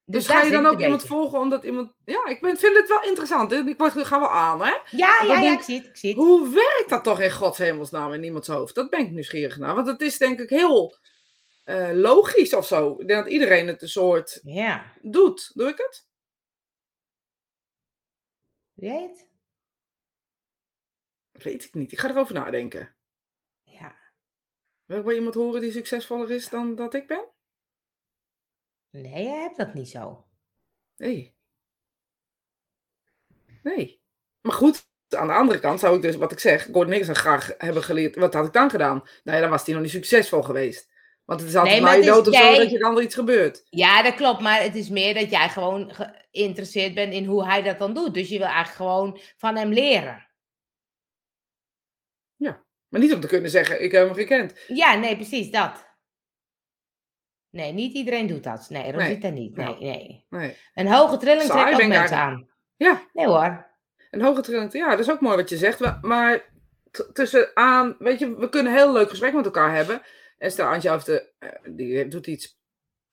Dus, 0.04 0.26
daar 0.26 0.36
ga 0.36 0.44
je 0.44 0.50
dan 0.50 0.66
ook 0.66 0.80
iemand 0.80 1.04
volgen 1.06 1.38
omdat 1.38 1.64
iemand... 1.64 1.92
Ja, 2.04 2.26
ik 2.26 2.40
ben, 2.40 2.56
vind 2.56 2.76
het 2.76 2.88
wel 2.88 3.02
interessant. 3.02 3.52
Ik 3.52 3.78
word- 3.78 4.06
ga 4.06 4.20
wel 4.20 4.30
aan, 4.30 4.60
hè? 4.60 4.72
Ja, 4.90 5.14
ja, 5.26 5.52
ik 5.52 5.60
zie 5.62 5.76
het, 5.78 5.86
ik 5.86 5.96
zie 5.96 6.08
het. 6.10 6.18
Hoe 6.18 6.48
werkt 6.48 6.88
dat 6.88 7.04
toch 7.04 7.20
in 7.20 7.30
Gods 7.30 7.58
hemelsnaam 7.58 8.12
in 8.12 8.24
iemands 8.24 8.48
hoofd? 8.48 8.74
Dat 8.74 8.90
ben 8.90 9.00
ik 9.00 9.10
nieuwsgierig 9.10 9.58
naar. 9.58 9.74
Want 9.74 9.86
het 9.86 10.00
is 10.00 10.18
denk 10.18 10.40
ik 10.40 10.50
heel 10.50 10.96
eh, 11.62 11.90
logisch 11.92 12.54
of 12.54 12.66
zo. 12.66 13.00
Ik 13.00 13.08
denk 13.08 13.22
dat 13.24 13.32
iedereen 13.32 13.66
het 13.66 13.82
een 13.82 13.88
soort 13.88 14.40
Ja, 14.42 14.92
doet. 15.02 15.50
Doe 15.54 15.68
ik 15.68 15.78
het? 15.78 16.06
weet 18.74 19.30
Weet 21.32 21.64
ik 21.64 21.74
niet. 21.74 21.92
Ik 21.92 21.98
ga 21.98 22.08
erover 22.10 22.34
nadenken. 22.34 22.94
Ja. 23.62 23.96
Wil 24.84 24.98
ik 24.98 25.04
bij 25.04 25.14
iemand 25.14 25.34
horen 25.34 25.60
die 25.60 25.72
succesvoller 25.72 26.30
is 26.30 26.48
dan 26.48 26.74
dat 26.74 26.94
ik 26.94 27.06
ben? 27.06 27.28
Nee, 28.90 29.22
je 29.22 29.28
hebt 29.28 29.56
dat 29.56 29.74
niet 29.74 29.88
zo. 29.88 30.26
Nee. 30.96 31.36
Nee. 33.62 34.02
Maar 34.40 34.52
goed, 34.52 34.86
aan 35.08 35.26
de 35.26 35.32
andere 35.32 35.60
kant 35.60 35.80
zou 35.80 35.96
ik 35.96 36.02
dus, 36.02 36.16
wat 36.16 36.32
ik 36.32 36.38
zeg, 36.38 36.64
Gordon 36.64 36.88
Niks 36.88 37.08
graag 37.08 37.54
hebben 37.58 37.82
geleerd. 37.82 38.16
Wat 38.16 38.34
had 38.34 38.46
ik 38.46 38.52
dan 38.52 38.70
gedaan? 38.70 38.98
Nou 38.98 39.36
ja, 39.36 39.40
dan 39.40 39.50
was 39.50 39.64
hij 39.64 39.74
nog 39.74 39.82
niet 39.82 39.92
succesvol 39.92 40.42
geweest. 40.42 40.91
Want 41.36 41.40
het 41.40 41.50
is 41.50 41.56
altijd 41.56 41.74
Nee, 41.74 41.84
maar 41.84 41.98
je 41.98 42.04
dood 42.04 42.28
of 42.28 42.34
zo 42.34 42.40
jij- 42.40 42.58
dat 42.58 42.70
je 42.70 42.78
dan 42.78 42.96
er 42.96 43.02
iets 43.02 43.14
gebeurt. 43.14 43.66
Ja, 43.70 44.02
dat 44.02 44.14
klopt. 44.14 44.40
Maar 44.40 44.62
het 44.62 44.74
is 44.74 44.88
meer 44.88 45.14
dat 45.14 45.30
jij 45.30 45.48
gewoon 45.48 45.92
geïnteresseerd 46.30 46.94
bent 46.94 47.12
in 47.12 47.24
hoe 47.24 47.44
hij 47.46 47.62
dat 47.62 47.78
dan 47.78 47.94
doet. 47.94 48.14
Dus 48.14 48.28
je 48.28 48.38
wil 48.38 48.46
eigenlijk 48.46 48.76
gewoon 48.76 49.20
van 49.36 49.56
hem 49.56 49.72
leren. 49.72 50.30
Maar 52.92 53.00
niet 53.00 53.14
om 53.14 53.20
te 53.20 53.26
kunnen 53.26 53.50
zeggen, 53.50 53.82
ik 53.82 53.92
heb 53.92 54.04
hem 54.06 54.14
gekend. 54.14 54.54
Ja, 54.66 54.94
nee, 54.94 55.16
precies 55.16 55.50
dat. 55.50 55.86
Nee, 57.50 57.72
niet 57.72 57.94
iedereen 57.94 58.26
doet 58.26 58.42
dat. 58.44 58.66
Nee, 58.70 58.92
Rosita 58.92 59.28
niet. 59.28 59.56
Nee, 59.56 59.66
Nou. 59.66 59.80
nee. 59.80 60.26
Nee. 60.28 60.56
Een 60.74 60.86
hoge 60.86 61.16
trilling 61.16 61.42
Saai 61.50 61.64
trekt 61.64 61.82
ook 61.82 61.88
mensen 61.88 62.16
aan. 62.16 62.48
Ja, 62.76 63.02
Nee 63.12 63.26
hoor. 63.26 63.66
een 64.10 64.22
hoge 64.22 64.40
trillend. 64.40 64.72
Ja, 64.72 64.90
dat 64.90 64.98
is 64.98 65.10
ook 65.10 65.20
mooi 65.20 65.36
wat 65.36 65.48
je 65.48 65.56
zegt. 65.56 66.02
Maar 66.02 66.52
t- 66.90 67.10
tussen 67.12 67.50
aan, 67.54 67.96
weet 67.98 68.18
je, 68.18 68.36
we 68.36 68.48
kunnen 68.48 68.72
een 68.72 68.78
heel 68.78 68.92
leuk 68.92 69.08
gesprek 69.10 69.32
met 69.34 69.44
elkaar 69.44 69.74
hebben. 69.74 70.02
En 70.42 70.50
stel, 70.50 70.66
Antje 70.66 70.90
heeft 70.90 71.06
de, 71.06 71.32
eh, 71.38 71.48
die 71.70 72.08
doet 72.08 72.26
iets 72.26 72.58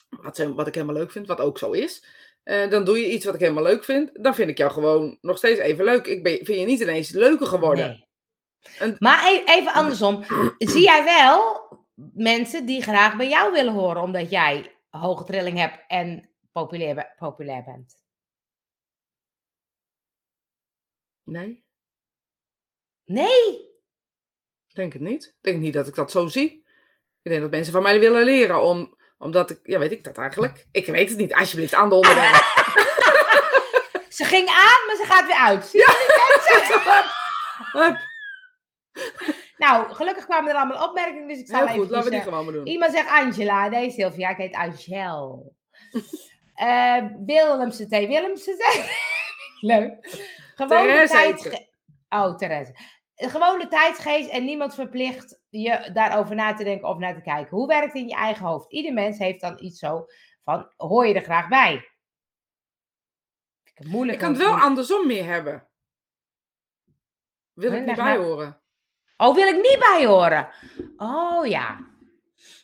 wat, 0.10 0.36
ze- 0.36 0.54
wat 0.54 0.68
ik 0.68 0.74
helemaal 0.74 0.96
leuk 0.96 1.12
vind, 1.12 1.28
wat 1.28 1.40
ook 1.40 1.58
zo 1.58 1.72
is. 1.72 2.06
Eh, 2.44 2.70
dan 2.70 2.86
doe 2.86 3.00
je 3.00 3.12
iets 3.12 3.26
wat 3.26 3.34
ik 3.34 3.40
helemaal 3.40 3.64
leuk 3.64 3.84
vind. 3.84 4.24
Dan 4.24 4.36
vind 4.36 4.50
ik 4.50 4.58
jou 4.58 4.72
gewoon 4.72 5.18
nog 5.22 5.38
steeds 5.38 5.60
even 5.60 5.86
leuk. 5.86 6.06
Ik 6.08 6.24
ben, 6.24 6.46
vind 6.46 6.60
je 6.60 6.66
niet 6.66 6.80
ineens 6.80 7.10
leuker 7.10 7.48
geworden. 7.48 7.88
Nee. 7.88 8.08
En- 8.80 8.96
Maar 9.00 9.26
e- 9.34 9.44
even 9.46 9.74
andersom. 9.74 10.24
Zie 10.58 10.82
jij 10.84 11.04
wel 11.04 11.68
mensen 12.14 12.66
die 12.66 12.82
graag 12.82 13.16
bij 13.18 13.30
jou 13.30 13.52
willen 13.52 13.74
horen 13.74 14.02
omdat 14.02 14.30
jij 14.30 14.76
hoge 14.90 15.24
trilling 15.24 15.58
hebt 15.58 15.84
en 15.88 16.30
populair, 16.52 17.14
populair 17.18 17.64
bent? 17.64 17.98
Nee, 21.24 21.64
Nee. 23.06 23.54
ik 24.68 24.76
denk 24.76 24.94
het 24.94 25.02
niet. 25.02 25.26
Ik 25.26 25.38
denk 25.42 25.60
niet 25.60 25.74
dat 25.74 25.88
ik 25.88 25.96
dat 25.96 26.12
zo 26.12 26.28
zie. 26.28 26.68
Ik 27.30 27.36
denk 27.36 27.48
dat 27.48 27.60
mensen 27.60 27.74
van 27.74 27.84
mij 27.84 28.00
willen 28.00 28.24
leren 28.24 28.64
om, 28.64 28.96
omdat 29.18 29.50
ik, 29.50 29.60
ja, 29.64 29.80
weet 29.80 29.92
ik 29.92 30.04
dat 30.04 30.18
eigenlijk? 30.18 30.66
Ik 30.72 30.86
weet 30.86 31.10
het 31.10 31.18
niet. 31.18 31.34
Alsjeblieft, 31.34 31.74
aan 31.74 31.90
de 31.90 31.96
onderwerp. 31.96 32.44
Ze 34.18 34.24
ging 34.26 34.48
aan, 34.48 34.86
maar 34.88 34.96
ze 34.98 35.04
gaat 35.06 35.26
weer 35.26 35.36
uit. 35.36 35.66
Zie 35.66 35.80
je? 35.80 37.04
Hup, 37.80 37.98
Nou, 39.58 39.94
gelukkig 39.94 40.26
kwamen 40.26 40.50
er 40.52 40.58
allemaal 40.58 40.88
opmerkingen, 40.88 41.28
dus 41.28 41.40
ik 41.40 41.48
zal 41.48 41.58
Heel 41.58 41.68
even. 41.68 41.80
goed, 41.80 41.90
laten 41.90 42.10
we 42.10 42.16
die 42.16 42.24
gewoon 42.24 42.44
maar 42.44 42.54
doen. 42.54 42.68
Iemand 42.68 42.92
zegt 42.92 43.10
Angela. 43.10 43.68
Nee, 43.68 43.92
Sylvia, 43.92 44.30
ik 44.30 44.38
heet 44.38 44.56
Angel. 44.56 45.54
Eh 46.54 47.04
Willemse 47.26 47.86
T. 47.86 47.90
Willemse 47.90 48.56
T. 48.58 48.90
Leuk. 49.60 50.20
Gewoon 50.56 50.78
Therese 50.88 51.14
tijd... 51.14 51.42
ze. 51.42 51.68
Oh, 52.10 52.36
Therese. 52.36 52.76
Gewoon 53.28 53.60
de 53.60 53.68
tijdsgeest 53.68 54.30
en 54.30 54.46
niemand 54.46 54.74
verplicht 54.74 55.40
je 55.50 55.90
daarover 55.94 56.36
na 56.36 56.54
te 56.54 56.64
denken 56.64 56.88
of 56.88 56.98
naar 56.98 57.16
te 57.16 57.22
kijken. 57.22 57.58
Hoe 57.58 57.68
werkt 57.68 57.86
het 57.86 57.96
in 57.96 58.08
je 58.08 58.16
eigen 58.16 58.46
hoofd? 58.46 58.72
Ieder 58.72 58.94
mens 58.94 59.18
heeft 59.18 59.42
dan 59.42 59.64
iets 59.64 59.80
zo 59.80 60.06
van, 60.44 60.72
hoor 60.78 61.08
je 61.08 61.14
er 61.14 61.24
graag 61.24 61.48
bij? 61.48 61.90
Moeilijk. 63.86 64.18
Ik 64.18 64.24
kan 64.24 64.34
het 64.34 64.42
wel 64.42 64.58
andersom 64.58 65.08
meer 65.08 65.26
hebben. 65.26 65.68
Wil 67.54 67.72
ik 67.72 67.86
niet 67.86 67.96
bij 67.96 68.18
horen. 68.18 68.62
Oh, 69.18 69.36
wil 69.36 69.48
ik 69.48 69.56
niet 69.56 69.80
bij 69.80 70.06
horen? 70.06 70.50
Oh, 70.98 71.46
ja. 71.46 71.88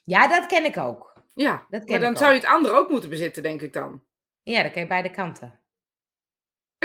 Ja, 0.03 0.27
dat 0.27 0.45
ken 0.45 0.65
ik 0.65 0.77
ook. 0.77 1.23
Ja, 1.33 1.65
Dat 1.69 1.83
ken 1.83 1.91
maar 1.91 1.99
dan 1.99 2.11
ik 2.11 2.17
zou 2.17 2.33
je 2.33 2.39
het 2.39 2.47
andere 2.47 2.75
ook 2.75 2.89
moeten 2.89 3.09
bezitten, 3.09 3.43
denk 3.43 3.61
ik 3.61 3.73
dan. 3.73 4.03
Ja, 4.43 4.63
dat 4.63 4.71
ken 4.71 4.81
je 4.81 4.87
beide 4.87 5.09
kanten. 5.09 5.59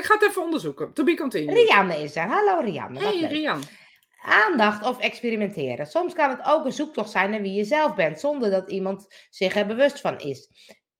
Ik 0.01 0.07
ga 0.07 0.15
het 0.15 0.23
even 0.23 0.43
onderzoeken. 0.43 0.93
To 0.93 1.05
be 1.05 1.15
continued. 1.15 1.57
Rianne 1.57 2.03
is 2.03 2.17
er. 2.17 2.27
Hallo 2.27 2.61
Rianne. 2.61 2.99
Hey 2.99 3.21
leuk. 3.21 3.31
Rian. 3.31 3.63
Aandacht 4.23 4.87
of 4.87 5.01
experimenteren. 5.01 5.87
Soms 5.87 6.15
kan 6.15 6.31
het 6.31 6.41
ook 6.45 6.65
een 6.65 6.73
zoektocht 6.73 7.11
zijn 7.11 7.31
naar 7.31 7.41
wie 7.41 7.53
je 7.53 7.65
zelf 7.65 7.95
bent, 7.95 8.21
zonder 8.21 8.51
dat 8.51 8.71
iemand 8.71 9.07
zich 9.31 9.57
er 9.57 9.67
bewust 9.67 10.01
van 10.01 10.19
is. 10.19 10.49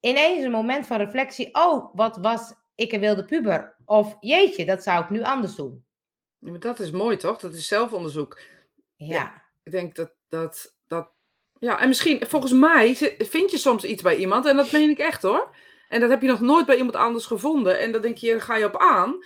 Ineens 0.01 0.45
een 0.45 0.51
moment 0.51 0.87
van 0.87 0.99
reflectie. 0.99 1.55
Oh, 1.55 1.95
wat 1.95 2.17
was 2.17 2.55
ik 2.75 2.93
een 2.93 3.01
wilde 3.01 3.25
puber? 3.25 3.77
Of 3.85 4.17
jeetje, 4.21 4.65
dat 4.65 4.83
zou 4.83 5.03
ik 5.05 5.11
nu 5.11 5.23
anders 5.23 5.55
doen. 5.55 5.85
Ja, 6.39 6.51
maar 6.51 6.61
dat 6.61 6.81
is 6.81 6.91
mooi 6.91 7.17
toch? 7.17 7.39
Dat 7.39 7.55
is 7.55 7.69
zelfonderzoek. 7.69 8.41
Ja. 8.97 9.43
Ik 9.63 9.73
denk 9.73 9.95
dat 9.95 10.15
dat. 10.29 10.77
dat 10.87 11.11
ja, 11.59 11.81
en 11.81 11.89
misschien, 11.89 12.27
volgens 12.27 12.53
mij 12.53 12.95
vind 13.19 13.51
je 13.51 13.59
soms 13.59 13.85
iets 13.85 14.03
bij 14.03 14.17
iemand, 14.17 14.47
en 14.47 14.57
dat 14.57 14.73
meen 14.73 14.91
ik 14.91 14.99
echt 14.99 15.23
hoor. 15.23 15.55
En 15.91 16.01
dat 16.01 16.11
heb 16.11 16.23
je 16.23 16.29
nog 16.29 16.41
nooit 16.41 16.67
bij 16.67 16.77
iemand 16.77 16.97
anders 16.97 17.27
gevonden. 17.27 17.79
En 17.79 17.93
dan 17.93 18.03
denk 18.03 18.17
je, 18.17 18.41
ga 18.41 18.57
je 18.57 18.65
op 18.65 18.77
aan. 18.77 19.19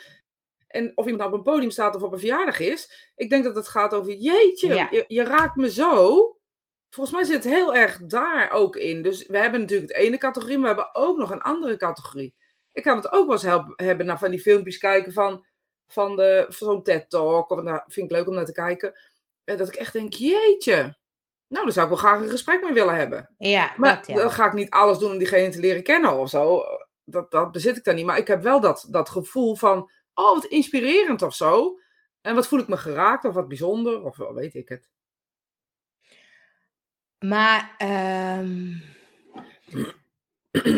En 0.67 0.93
of 0.95 1.05
iemand 1.05 1.23
nou 1.23 1.33
op 1.33 1.37
een 1.39 1.53
podium 1.53 1.71
staat 1.71 1.97
of 1.97 2.03
op 2.03 2.13
een 2.13 2.19
verjaardag 2.19 2.59
is. 2.59 3.11
Ik 3.17 3.31
denk 3.31 3.45
dat 3.45 3.55
het 3.57 3.69
gaat 3.69 3.95
over, 3.95 4.13
jeetje, 4.13 4.75
Ja. 4.75 4.89
je, 4.91 5.05
je 5.09 5.23
raakt 5.25 5.57
me 5.57 5.71
zo. 5.71 6.17
Volgens 6.91 7.17
mij 7.17 7.25
zit 7.25 7.45
het 7.45 7.53
heel 7.53 7.75
erg 7.75 7.99
daar 8.07 8.51
ook 8.51 8.77
in. 8.77 9.03
Dus 9.03 9.27
we 9.27 9.39
hebben 9.39 9.61
natuurlijk 9.61 9.93
de 9.93 9.99
ene 9.99 10.19
categorie, 10.19 10.59
maar 10.59 10.75
we 10.75 10.81
hebben 10.83 11.03
ook 11.03 11.17
nog 11.19 11.31
een 11.31 11.41
andere 11.43 11.77
categorie. 11.77 12.35
Ik 12.73 12.83
kan 12.83 12.97
het 12.97 13.13
ook 13.13 13.27
wel 13.27 13.33
eens 13.53 13.73
hebben 13.77 14.07
naar 14.07 14.19
van 14.19 14.31
die 14.31 14.41
filmpjes 14.41 14.79
kijken 14.79 15.13
van, 15.13 15.47
van, 15.87 16.17
de- 16.17 16.47
van 16.49 16.67
zo'n 16.69 16.83
TED-talk. 16.83 17.51
Of 17.51 17.63
nou, 17.63 17.81
vind 17.87 18.11
ik 18.11 18.17
leuk 18.17 18.29
om 18.29 18.35
naar 18.35 18.45
te 18.45 18.53
kijken. 18.53 18.99
En 19.45 19.57
dat 19.57 19.69
ik 19.69 19.75
echt 19.75 19.93
denk, 19.93 20.13
jeetje. 20.13 20.97
Nou, 21.55 21.67
daar 21.67 21.75
zou 21.75 21.87
ik 21.87 21.93
wel 21.93 22.11
graag 22.11 22.21
een 22.21 22.31
gesprek 22.31 22.63
mee 22.63 22.73
willen 22.73 22.95
hebben. 22.95 23.31
Ja, 23.39 23.73
Maar 23.77 23.97
dat 23.97 24.07
ja. 24.07 24.15
dan 24.15 24.31
ga 24.31 24.47
ik 24.47 24.53
niet 24.53 24.71
alles 24.71 24.99
doen 24.99 25.11
om 25.11 25.19
diegene 25.19 25.49
te 25.49 25.61
leren 25.61 25.83
kennen 25.83 26.19
of 26.19 26.29
zo. 26.29 26.63
Dat, 27.05 27.31
dat 27.31 27.53
bezit 27.53 27.77
ik 27.77 27.85
dan 27.85 27.95
niet. 27.95 28.05
Maar 28.05 28.19
ik 28.19 28.27
heb 28.27 28.43
wel 28.43 28.61
dat, 28.61 28.87
dat 28.91 29.09
gevoel 29.09 29.57
van, 29.57 29.91
oh, 30.15 30.35
wat 30.35 30.45
inspirerend 30.45 31.23
of 31.23 31.35
zo. 31.35 31.79
En 32.21 32.35
wat 32.35 32.47
voel 32.47 32.59
ik 32.59 32.69
me 32.69 32.77
geraakt 32.77 33.25
of 33.25 33.35
wat 33.35 33.49
bijzonder 33.49 34.05
of 34.05 34.17
wel 34.17 34.35
weet 34.35 34.55
ik 34.55 34.69
het. 34.69 34.89
Maar, 37.19 37.75
ehm, 37.79 38.79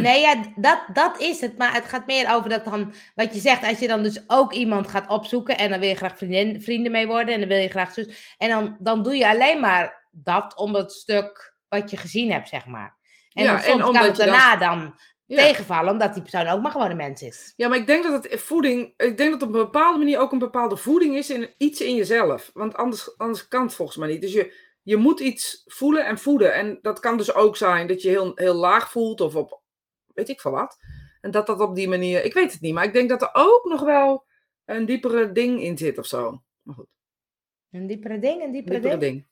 nee, 0.04 0.20
ja, 0.20 0.52
dat, 0.56 0.84
dat 0.92 1.20
is 1.20 1.40
het. 1.40 1.58
Maar 1.58 1.74
het 1.74 1.84
gaat 1.84 2.06
meer 2.06 2.32
over 2.34 2.48
dat 2.48 2.64
dan, 2.64 2.92
wat 3.14 3.34
je 3.34 3.40
zegt, 3.40 3.64
als 3.64 3.78
je 3.78 3.86
dan 3.86 4.02
dus 4.02 4.22
ook 4.26 4.52
iemand 4.52 4.88
gaat 4.88 5.08
opzoeken 5.08 5.58
en 5.58 5.70
dan 5.70 5.80
wil 5.80 5.88
je 5.88 5.94
graag 5.94 6.16
vriendin, 6.16 6.62
vrienden 6.62 6.92
mee 6.92 7.06
worden 7.06 7.34
en 7.34 7.40
dan 7.40 7.48
wil 7.48 7.58
je 7.58 7.68
graag 7.68 7.92
zus. 7.92 8.34
En 8.38 8.48
dan, 8.48 8.76
dan 8.78 9.02
doe 9.02 9.16
je 9.16 9.28
alleen 9.28 9.60
maar 9.60 10.05
dat 10.22 10.56
om 10.56 10.74
het 10.74 10.92
stuk 10.92 11.56
wat 11.68 11.90
je 11.90 11.96
gezien 11.96 12.32
hebt, 12.32 12.48
zeg 12.48 12.66
maar. 12.66 12.98
En 13.32 13.44
Ja, 13.44 13.52
dan 13.52 13.60
en 13.62 13.70
soms 13.70 13.82
kan 13.82 13.94
het 13.94 14.16
dan- 14.16 14.26
daarna 14.26 14.56
dan 14.56 14.98
Ja. 15.26 15.36
tegenvallen, 15.36 15.92
omdat 15.92 16.12
die 16.14 16.22
persoon 16.22 16.46
ook 16.46 16.62
maar 16.62 16.70
gewoon 16.70 16.90
een 16.90 16.96
mens 16.96 17.22
is. 17.22 17.52
Ja, 17.56 17.68
maar 17.68 17.78
ik 17.78 17.86
denk 17.86 18.02
dat 18.02 18.24
het 18.24 18.40
voeding, 18.40 18.94
ik 18.96 19.16
denk 19.16 19.30
dat 19.32 19.42
op 19.42 19.48
een 19.54 19.60
bepaalde 19.64 19.98
manier 19.98 20.18
ook 20.18 20.32
een 20.32 20.38
bepaalde 20.38 20.76
voeding 20.76 21.16
is 21.16 21.30
in 21.30 21.54
iets 21.58 21.80
in 21.80 21.94
jezelf. 21.94 22.50
Want 22.54 22.74
anders, 22.74 23.18
anders 23.18 23.48
kan 23.48 23.62
het 23.62 23.74
volgens 23.74 23.96
mij 23.98 24.08
niet. 24.08 24.20
Dus 24.20 24.32
je, 24.32 24.54
je 24.82 24.96
moet 24.96 25.20
iets 25.20 25.62
voelen 25.66 26.06
en 26.06 26.18
voeden. 26.18 26.54
En 26.54 26.78
dat 26.82 27.00
kan 27.00 27.16
dus 27.16 27.34
ook 27.34 27.56
zijn 27.56 27.86
dat 27.86 28.02
je 28.02 28.08
heel, 28.08 28.32
heel 28.34 28.54
laag 28.54 28.90
voelt 28.90 29.20
of 29.20 29.34
op, 29.36 29.62
weet 30.14 30.28
ik 30.28 30.40
veel 30.40 30.50
wat. 30.50 30.78
En 31.20 31.30
dat 31.30 31.46
dat 31.46 31.60
op 31.60 31.74
die 31.74 31.88
manier, 31.88 32.24
ik 32.24 32.34
weet 32.34 32.52
het 32.52 32.60
niet, 32.60 32.74
maar 32.74 32.84
ik 32.84 32.92
denk 32.92 33.08
dat 33.08 33.22
er 33.22 33.30
ook 33.32 33.64
nog 33.64 33.80
wel 33.80 34.24
een 34.64 34.86
diepere 34.86 35.32
ding 35.32 35.62
in 35.62 35.78
zit 35.78 35.98
of 35.98 36.06
zo. 36.06 36.42
Maar 36.62 36.74
goed, 36.74 36.86
Een 37.70 37.86
diepere 37.86 38.18
ding, 38.18 38.42
een 38.42 38.52
diepere, 38.52 38.80
diepere 38.80 38.98
ding. 39.00 39.12
ding. 39.12 39.26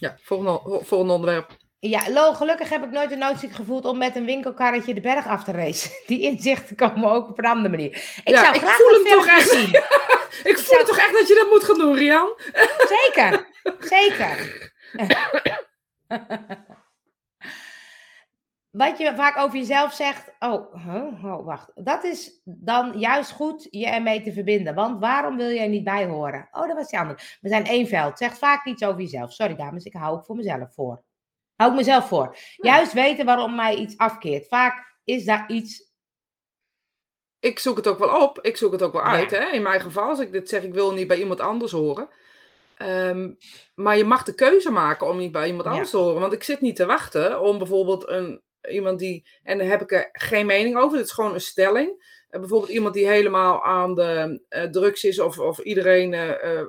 Ja, 0.00 0.16
volgende, 0.22 0.80
volgende 0.84 1.12
onderwerp. 1.12 1.56
Ja, 1.80 2.10
Lo, 2.10 2.32
gelukkig 2.32 2.68
heb 2.68 2.84
ik 2.84 2.90
nooit 2.90 3.08
de 3.08 3.16
noodzaak 3.16 3.52
gevoeld 3.52 3.84
om 3.84 3.98
met 3.98 4.16
een 4.16 4.24
winkelkarretje 4.24 4.94
de 4.94 5.00
berg 5.00 5.26
af 5.26 5.44
te 5.44 5.52
racen. 5.52 5.90
Die 6.06 6.20
inzichten 6.20 6.76
komen 6.76 7.10
ook 7.10 7.28
op 7.28 7.38
een 7.38 7.44
andere 7.44 7.68
manier. 7.68 7.90
Ik 8.24 8.28
Ja, 8.28 8.42
zou 8.42 8.54
ik 8.54 8.60
graag 8.60 8.76
voel 8.76 8.90
hem 8.92 9.04
toch 9.04 9.26
echt. 9.26 9.48
zien. 9.48 9.70
Ik 10.50 10.58
voel 10.58 10.84
toch 10.84 10.98
echt 10.98 11.12
dat 11.12 11.28
je 11.28 11.34
dat 11.34 11.50
moet 11.50 11.64
gaan 11.64 11.78
doen, 11.78 11.94
Rian? 11.96 12.28
Zeker, 12.88 13.46
zeker. 13.80 14.72
Wat 18.70 18.98
je 18.98 19.12
vaak 19.16 19.36
over 19.38 19.58
jezelf 19.58 19.92
zegt, 19.92 20.32
oh, 20.38 20.74
huh, 20.84 21.24
oh, 21.24 21.44
wacht, 21.44 21.70
dat 21.74 22.04
is 22.04 22.40
dan 22.44 22.98
juist 22.98 23.30
goed 23.30 23.66
je 23.70 23.86
ermee 23.86 24.22
te 24.22 24.32
verbinden. 24.32 24.74
Want 24.74 25.00
waarom 25.00 25.36
wil 25.36 25.48
je 25.48 25.60
er 25.60 25.68
niet 25.68 25.84
bij 25.84 26.06
horen? 26.06 26.48
Oh, 26.52 26.66
dat 26.66 26.76
was 26.76 26.88
die 26.88 26.98
andere. 26.98 27.18
We 27.40 27.48
zijn 27.48 27.64
één 27.66 27.86
veld. 27.86 28.18
Zegt 28.18 28.38
vaak 28.38 28.66
iets 28.66 28.82
over 28.84 29.00
jezelf. 29.00 29.32
Sorry 29.32 29.56
dames, 29.56 29.84
ik 29.84 29.92
hou 29.92 30.16
ook 30.16 30.24
voor 30.24 30.36
mezelf 30.36 30.74
voor. 30.74 31.02
Hou 31.56 31.70
ik 31.70 31.76
mezelf 31.76 32.08
voor. 32.08 32.36
Ja. 32.56 32.74
Juist 32.74 32.92
weten 32.92 33.24
waarom 33.24 33.54
mij 33.54 33.74
iets 33.74 33.96
afkeert. 33.96 34.48
Vaak 34.48 34.96
is 35.04 35.24
daar 35.24 35.50
iets. 35.50 35.86
ik 37.40 37.58
zoek 37.58 37.76
het 37.76 37.86
ook 37.86 37.98
wel 37.98 38.22
op. 38.22 38.38
Ik 38.40 38.56
zoek 38.56 38.72
het 38.72 38.82
ook 38.82 38.92
wel 38.92 39.02
Ja. 39.02 39.08
uit. 39.10 39.30
Hè? 39.30 39.50
In 39.50 39.62
mijn 39.62 39.80
geval, 39.80 40.08
als 40.08 40.18
ik 40.18 40.32
dit 40.32 40.48
zeg, 40.48 40.62
ik 40.62 40.74
wil 40.74 40.92
niet 40.92 41.06
bij 41.08 41.18
iemand 41.18 41.40
anders 41.40 41.72
horen. 41.72 42.08
Ehm, 42.76 43.32
maar 43.74 43.96
je 43.96 44.04
mag 44.04 44.22
de 44.22 44.34
keuze 44.34 44.70
maken 44.70 45.08
om 45.08 45.16
niet 45.18 45.32
bij 45.32 45.46
iemand 45.46 45.64
Ja. 45.64 45.70
anders 45.70 45.90
te 45.90 45.96
horen. 45.96 46.20
Want 46.20 46.32
ik 46.32 46.42
zit 46.42 46.60
niet 46.60 46.76
te 46.76 46.86
wachten 46.86 47.40
om 47.40 47.58
bijvoorbeeld 47.58 48.08
een, 48.08 48.42
iemand 48.70 48.98
die. 48.98 49.26
En 49.42 49.58
daar 49.58 49.66
heb 49.66 49.82
ik 49.82 49.92
er 49.92 50.08
geen 50.12 50.46
mening 50.46 50.76
over. 50.76 50.96
Dit 50.96 51.06
is 51.06 51.12
gewoon 51.12 51.34
een 51.34 51.40
stelling. 51.40 52.16
Eh, 52.28 52.40
bijvoorbeeld 52.40 52.70
iemand 52.72 52.94
die 52.94 53.06
helemaal 53.06 53.64
aan 53.64 53.94
de 53.94 54.40
eh, 54.48 54.62
drugs 54.62 55.04
is 55.04 55.18
of, 55.18 55.38
of 55.38 55.58
iedereen 55.58 56.14
eh, 56.14 56.62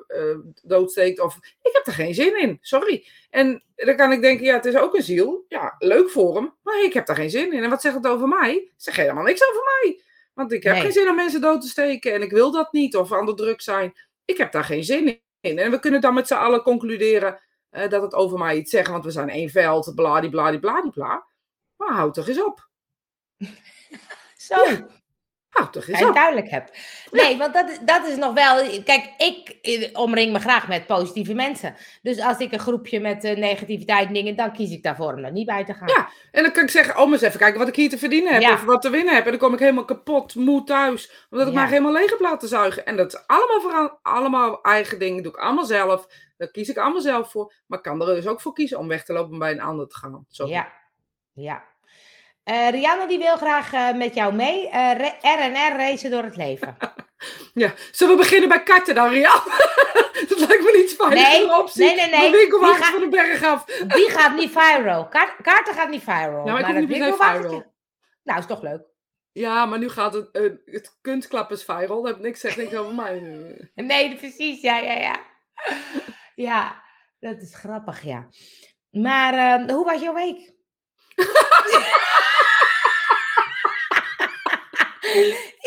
doodsteekt. 0.62 1.20
Of 1.20 1.36
ik 1.62 1.70
heb 1.72 1.86
er 1.86 1.92
geen 1.92 2.14
zin 2.14 2.40
in. 2.40 2.58
Sorry. 2.60 3.06
En 3.30 3.62
dan 3.76 3.96
kan 3.96 4.12
ik 4.12 4.20
denken, 4.20 4.46
ja, 4.46 4.54
het 4.54 4.64
is 4.64 4.76
ook 4.76 4.94
een 4.94 5.02
ziel. 5.02 5.44
Ja, 5.48 5.74
leuk 5.78 6.10
voor 6.10 6.34
hem. 6.34 6.54
Maar 6.62 6.84
ik 6.84 6.92
heb 6.92 7.06
daar 7.06 7.16
geen 7.16 7.30
zin 7.30 7.52
in. 7.52 7.62
En 7.62 7.70
wat 7.70 7.80
zegt 7.80 7.94
het 7.94 8.06
over 8.06 8.28
mij? 8.28 8.70
Zeg 8.76 8.96
helemaal 8.96 9.24
niks 9.24 9.48
over 9.48 9.62
mij. 9.64 10.02
Want 10.34 10.52
ik 10.52 10.62
heb 10.62 10.72
Nee. 10.72 10.82
geen 10.82 10.92
zin 10.92 11.08
om 11.08 11.14
mensen 11.16 11.40
dood 11.40 11.60
te 11.60 11.68
steken 11.68 12.12
en 12.12 12.22
ik 12.22 12.30
wil 12.30 12.50
dat 12.50 12.72
niet. 12.72 12.96
Of 12.96 13.12
aan 13.12 13.26
de 13.26 13.34
druk 13.34 13.60
zijn. 13.60 13.92
Ik 14.24 14.36
heb 14.36 14.52
daar 14.52 14.64
geen 14.64 14.84
zin 14.84 15.20
in. 15.40 15.58
En 15.58 15.70
we 15.70 15.80
kunnen 15.80 16.00
dan 16.00 16.14
met 16.14 16.26
z'n 16.26 16.34
allen 16.34 16.62
concluderen 16.62 17.40
dat 17.70 18.02
het 18.02 18.14
over 18.14 18.38
mij 18.38 18.56
iets 18.56 18.70
zegt. 18.70 18.90
Want 18.90 19.04
we 19.04 19.10
zijn 19.10 19.28
één 19.28 19.50
veld, 19.50 19.92
bladibladibladibla. 19.94 21.26
Maar 21.80 21.92
houd 21.96 22.14
toch 22.14 22.28
eens 22.28 22.42
op. 22.44 22.68
Zo. 24.36 24.56
Houd 25.48 25.72
toch 25.72 25.88
eens 25.88 26.02
op. 26.04 26.14
duidelijk 26.14 26.48
heb. 26.50 26.70
Nee, 27.10 27.36
want 27.38 27.54
dat, 27.54 27.70
is- 27.70 27.78
dat 27.78 28.06
is 28.06 28.16
nog 28.16 28.34
wel. 28.34 28.82
Kijk, 28.82 29.10
ik 29.18 29.48
eh, 29.62 30.00
omring 30.00 30.32
me 30.32 30.38
graag 30.38 30.68
met 30.68 30.86
positieve 30.86 31.34
mensen. 31.34 31.74
Dus 32.02 32.20
als 32.20 32.38
ik 32.38 32.52
een 32.52 32.58
groepje 32.58 33.00
met 33.00 33.24
eh, 33.24 33.36
negativiteit 33.36 34.06
en 34.06 34.14
dingen, 34.14 34.36
dan 34.36 34.52
kies 34.52 34.70
ik 34.70 34.82
daarvoor 34.82 35.12
om 35.12 35.24
er 35.24 35.32
niet 35.32 35.46
bij 35.46 35.64
te 35.64 35.74
gaan. 35.74 35.88
Ja. 35.88 36.08
En 36.30 36.42
dan 36.42 36.52
kan 36.52 36.62
ik 36.62 36.70
zeggen, 36.70 36.94
oh, 36.96 37.04
maar 37.04 37.12
eens 37.12 37.22
even 37.22 37.38
kijken 37.38 37.58
wat 37.58 37.68
ik 37.68 37.76
hier 37.76 37.88
te 37.88 37.98
verdienen 37.98 38.32
heb. 38.32 38.42
Ja. 38.42 38.52
Of 38.52 38.64
wat 38.64 38.82
te 38.82 38.90
winnen 38.90 39.14
heb. 39.14 39.24
En 39.24 39.30
dan 39.30 39.40
kom 39.40 39.52
ik 39.52 39.58
helemaal 39.58 39.84
kapot, 39.84 40.34
moe 40.34 40.64
thuis. 40.64 41.26
Omdat 41.30 41.46
ik 41.48 41.52
Ja. 41.54 41.60
maar 41.60 41.68
helemaal 41.68 41.92
leeg 41.92 42.10
heb 42.10 42.20
laten 42.20 42.48
zuigen. 42.48 42.86
En 42.86 42.96
dat 42.96 43.12
is 43.14 43.26
allemaal, 43.26 43.60
vooral, 43.60 43.98
allemaal 44.02 44.62
eigen 44.62 44.98
dingen. 44.98 45.22
doe 45.22 45.32
ik 45.32 45.38
allemaal 45.38 45.64
zelf. 45.64 46.06
Daar 46.36 46.50
kies 46.50 46.68
ik 46.68 46.76
allemaal 46.78 47.00
zelf 47.00 47.30
voor. 47.30 47.54
Maar 47.66 47.78
ik 47.78 47.84
kan 47.84 48.00
er 48.00 48.14
dus 48.14 48.26
ook 48.26 48.40
voor 48.40 48.52
kiezen 48.52 48.78
om 48.78 48.88
weg 48.88 49.04
te 49.04 49.12
lopen 49.12 49.32
en 49.32 49.38
bij 49.38 49.50
een 49.52 49.60
ander 49.60 49.88
te 49.88 49.96
gaan. 49.96 50.24
Zo. 50.28 50.46
Ja. 50.46 50.72
ja. 51.32 51.64
Eh, 52.50 52.68
Rianne 52.70 53.06
die 53.06 53.18
wil 53.18 53.36
graag 53.36 53.72
eh, 53.72 53.92
met 53.92 54.14
jou 54.14 54.34
mee. 54.34 54.68
eh, 54.68 54.92
re- 54.96 55.16
R&R 55.20 55.76
racen 55.76 56.10
door 56.10 56.22
het 56.22 56.36
leven. 56.36 56.76
Ja. 57.54 57.72
Zullen 57.90 58.16
we 58.16 58.20
beginnen 58.22 58.48
bij 58.48 58.62
karten 58.62 58.94
dan, 58.94 59.08
Rian? 59.08 59.40
dat 60.28 60.38
lijkt 60.38 60.62
me 60.64 60.72
niet 60.76 60.94
fijn. 60.94 61.14
Nee, 61.14 61.58
optie. 61.58 61.84
nee, 61.84 61.94
nee, 61.96 62.08
nee. 62.10 62.30
Winkelwagen 62.30 62.84
van 62.84 63.00
de 63.00 63.08
berg 63.08 63.42
af. 63.44 63.64
Die 63.64 64.10
gaat 64.10 64.34
niet 64.36 64.50
viral. 64.50 65.08
Kaart, 65.08 65.32
kaarten 65.42 65.74
gaat 65.74 65.88
niet 65.90 66.02
viral. 66.02 66.44
Maar 66.46 66.60
ik 66.60 66.66
het 66.66 66.88
niet 66.88 67.02
viral. 67.18 67.64
Nou, 68.22 68.38
is 68.38 68.46
toch 68.46 68.62
leuk. 68.62 68.82
Ja, 69.32 69.66
maar 69.66 69.78
nu 69.78 69.88
gaat 69.88 70.14
het, 70.14 70.30
eh, 70.30 70.42
het 70.64 70.98
kunstklap 71.00 71.50
is 71.50 71.64
viral. 71.64 72.02
Dat 72.02 72.12
heb 72.14 72.22
niks 72.22 72.40
zegt 72.40 72.56
niks 72.56 72.74
over 72.74 72.94
mij. 72.94 73.20
Nee, 73.74 74.16
precies. 74.16 74.60
Ja, 74.60 74.78
ja, 74.78 74.92
ja. 74.92 75.16
Ja, 76.34 76.82
dat 77.18 77.40
is 77.40 77.54
grappig, 77.54 78.02
ja. 78.02 78.28
Maar 78.90 79.34
eh, 79.34 79.74
hoe 79.74 79.84
was 79.84 80.00
jouw 80.00 80.14
week? 80.14 80.52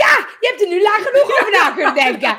ja, 0.04 0.12
je 0.39 0.48
hebt 0.48 0.62
er 0.62 0.68
nu 0.68 0.82
lang 0.82 1.04
genoeg 1.08 1.39
over 1.39 1.52
na 1.52 1.72
kunnen 1.72 1.94
denken. 1.94 2.30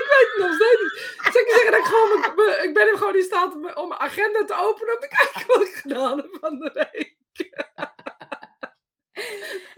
ik 0.00 0.06
weet 0.12 0.28
het 0.32 0.38
nog 0.38 0.54
steeds 0.54 0.80
niet. 0.82 1.16
Zal 1.32 1.40
ik 1.42 1.48
je 1.48 1.54
zeggen 1.54 1.70
dat 1.70 1.80
ik 1.80 1.86
gewoon... 1.86 2.34
mijn- 2.36 2.62
Ik 2.68 2.74
ben 2.74 2.88
er 2.88 2.96
gewoon 2.98 3.16
in 3.16 3.22
staat 3.22 3.54
om, 3.54 3.70
om 3.74 3.88
mijn 3.88 4.00
agenda 4.00 4.44
te 4.44 4.54
openen. 4.58 4.94
Om 4.94 5.00
te 5.00 5.08
kijken 5.08 5.46
wat 5.58 5.68
ik 5.68 5.74
gedaan 5.74 6.16
heb 6.16 6.36
van 6.40 6.58
de 6.58 6.88
week. 6.92 7.16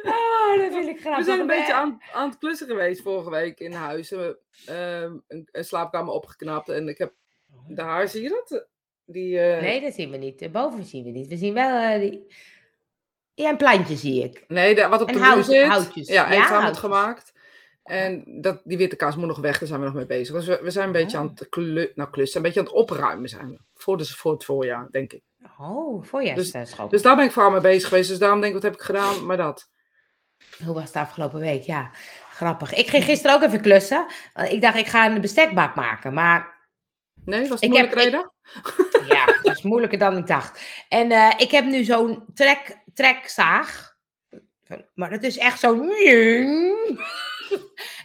Oh, 0.02 0.56
dat 0.58 0.72
vind 0.72 0.88
ik 0.88 1.00
grappig. 1.00 1.18
We 1.18 1.24
zijn 1.24 1.40
een 1.40 1.46
beetje 1.46 1.72
Eh, 1.72 1.78
aan, 1.78 2.02
aan 2.12 2.28
het 2.28 2.38
klussen 2.38 2.66
geweest 2.66 3.02
vorige 3.02 3.30
week 3.30 3.58
in 3.60 3.72
huis. 3.72 4.10
En 4.12 4.18
we, 4.18 4.38
ehm, 4.66 5.16
een, 5.28 5.48
een 5.52 5.64
slaapkamer 5.64 6.12
opgeknapt. 6.12 6.68
En 6.68 6.88
ik 6.88 6.98
heb... 6.98 7.12
Daar, 7.68 8.08
zie 8.08 8.22
je 8.22 8.28
dat? 8.28 8.66
Die, 9.06 9.38
eh, 9.40 9.60
Nee, 9.62 9.80
dat 9.80 9.94
zien 9.94 10.10
we 10.10 10.16
niet. 10.16 10.42
Eh, 10.42 10.50
Boven 10.50 10.84
zien 10.84 11.04
we 11.04 11.10
niet. 11.10 11.28
We 11.28 11.36
zien 11.36 11.54
wel 11.54 11.78
eh, 11.92 12.00
die... 12.00 12.26
Ja, 13.34 13.48
een 13.50 13.56
plantje 13.56 13.96
zie 13.96 14.24
ik. 14.24 14.44
Nee, 14.48 14.74
de- 14.74 14.88
wat 14.88 15.00
op 15.02 15.08
En 15.08 15.14
de 15.14 15.20
hout- 15.20 15.34
muur 15.34 15.44
zit. 15.44 15.66
houtjes. 15.66 16.08
Ja, 16.08 16.14
Ja, 16.14 16.28
heeft 16.38 16.48
houtjes. 16.48 16.78
gemaakt. 16.78 17.32
En 17.82 18.24
dat, 18.40 18.60
die 18.64 18.76
witte 18.76 18.96
kaas 18.96 19.16
moet 19.16 19.26
nog 19.26 19.38
weg, 19.38 19.58
daar 19.58 19.68
zijn 19.68 19.80
we 19.80 19.86
nog 19.86 19.94
mee 19.94 20.06
bezig. 20.06 20.34
Dus 20.34 20.46
we, 20.46 20.58
we 20.62 20.70
zijn 20.70 20.86
een 20.86 20.92
beetje 20.92 21.16
Oh. 21.16 21.22
aan 21.22 21.30
het 21.34 21.48
klu 21.48 21.92
nou, 21.94 22.10
klussen, 22.10 22.36
een 22.36 22.42
beetje 22.42 22.60
aan 22.60 22.66
het 22.66 22.74
opruimen 22.74 23.28
zijn 23.28 23.50
we. 23.50 23.58
Voor, 23.74 23.96
de, 23.98 24.04
voor 24.06 24.32
het 24.32 24.44
voorjaar, 24.44 24.88
denk 24.90 25.12
ik. 25.12 25.22
Oh, 25.58 26.04
voorjaarsschop. 26.04 26.90
Dus 26.90 27.02
daar 27.02 27.16
ben 27.16 27.24
ik 27.24 27.32
vooral 27.32 27.50
mee 27.50 27.60
bezig 27.60 27.88
geweest. 27.88 28.08
Dus 28.08 28.18
daarom 28.18 28.40
denk 28.40 28.54
ik, 28.54 28.62
wat 28.62 28.70
heb 28.70 28.80
ik 28.80 28.86
gedaan? 28.86 29.26
Maar 29.26 29.36
dat. 29.36 29.68
Hoe 30.64 30.74
was 30.74 30.84
het 30.84 30.94
afgelopen 30.96 31.40
week? 31.40 31.62
Ja, 31.62 31.90
grappig. 32.30 32.74
Ik 32.74 32.88
ging 32.88 33.04
gisteren 33.04 33.36
ook 33.36 33.42
even 33.42 33.60
klussen. 33.60 34.06
Ik 34.48 34.60
dacht, 34.60 34.76
ik 34.76 34.86
ga 34.86 35.10
een 35.10 35.20
bestekbak 35.20 35.74
maken. 35.74 36.12
Maar 36.14 36.54
Nee, 37.24 37.40
was 37.40 37.48
het 37.50 37.62
Ik 37.62 37.68
moeilijk 37.68 37.94
heb- 37.94 38.04
reden? 38.04 38.32
ja, 38.92 38.95
dat 39.46 39.56
is 39.56 39.62
moeilijker 39.62 39.98
dan 39.98 40.16
ik 40.16 40.26
dacht. 40.26 40.60
En 40.88 41.10
eh, 41.10 41.32
ik 41.36 41.50
heb 41.50 41.64
nu 41.64 41.84
zo'n 41.84 42.24
trek, 42.34 42.82
trekzaag. 42.94 43.94
Maar 44.94 45.10
dat 45.10 45.22
is 45.22 45.38
echt 45.38 45.60
zo... 45.60 45.74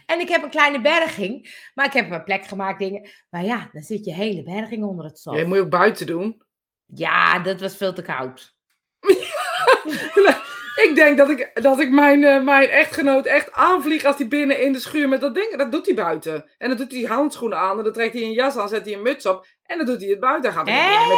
En 0.06 0.20
ik 0.20 0.28
heb 0.28 0.42
een 0.42 0.50
kleine 0.50 0.80
berging. 0.80 1.54
Maar 1.74 1.86
ik 1.86 1.92
heb 1.92 2.10
een 2.10 2.24
plek 2.24 2.44
gemaakt, 2.44 2.78
dingen. 2.78 3.08
Maar 3.30 3.44
ja, 3.44 3.68
dan 3.72 3.82
zit 3.82 4.04
je 4.04 4.14
hele 4.14 4.42
berging 4.42 4.84
onder 4.84 5.04
het 5.04 5.18
stof. 5.18 5.36
Ja, 5.36 5.46
moet 5.46 5.56
je 5.56 5.62
ook 5.62 5.70
buiten 5.70 6.06
doen. 6.06 6.42
Ja, 6.86 7.38
dat 7.38 7.60
was 7.60 7.76
veel 7.76 7.92
te 7.92 8.02
koud. 8.02 8.54
ik 10.74 10.92
denk 10.94 11.18
dat 11.18 11.30
ik, 11.30 11.50
dat 11.62 11.80
ik 11.80 11.90
mijn, 11.90 12.24
eh, 12.24 12.42
mijn 12.42 12.68
echtgenoot 12.68 13.26
echt 13.26 13.52
aanvlieg 13.52 14.04
als 14.04 14.16
hij 14.16 14.28
binnen 14.28 14.60
in 14.60 14.72
de 14.72 14.78
schuur 14.80 15.08
met 15.08 15.20
dat 15.20 15.34
ding. 15.34 15.56
Dat 15.56 15.72
doet 15.72 15.86
hij 15.86 15.94
buiten. 15.94 16.50
En 16.58 16.68
dan 16.68 16.76
doet 16.76 16.92
hij 16.92 17.02
handschoenen 17.02 17.58
aan. 17.58 17.78
En 17.78 17.84
dan 17.84 17.92
trekt 17.92 18.12
hij 18.12 18.22
een 18.22 18.32
jas 18.32 18.56
aan, 18.56 18.68
zet 18.68 18.84
hij 18.84 18.94
een 18.94 19.02
muts 19.02 19.26
op. 19.26 19.46
En 19.66 19.76
dan 19.76 19.86
doet 19.86 20.00
hij 20.00 20.10
het 20.10 20.20
buiten. 20.20 20.52
Gaat 20.52 20.64
met... 20.64 20.74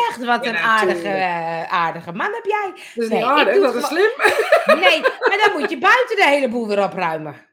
Echt, 0.08 0.24
wat 0.24 0.46
een 0.46 0.56
aardige, 0.56 1.08
eh, 1.08 1.72
aardige 1.72 2.12
man 2.12 2.32
heb 2.32 2.44
jij. 2.44 2.70
Dat 2.94 3.04
is 3.04 3.08
Nee, 3.10 3.18
niet 3.18 3.28
aardig, 3.28 3.60
dat 3.60 3.74
is 3.74 3.86
slim. 3.86 4.10
Nee, 4.80 5.00
maar 5.00 5.40
dan 5.44 5.60
moet 5.60 5.70
je 5.70 5.78
buiten 5.78 6.16
de 6.16 6.26
hele 6.26 6.48
boel 6.48 6.68
weer 6.68 6.82
opruimen. 6.82 7.46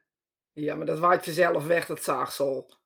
Ja, 0.54 0.76
maar 0.76 0.86
dat 0.86 1.00
waait 1.00 1.24
vanzelf 1.24 1.68
weg, 1.68 1.86
dat 1.86 2.04
zaagsel. 2.04 2.80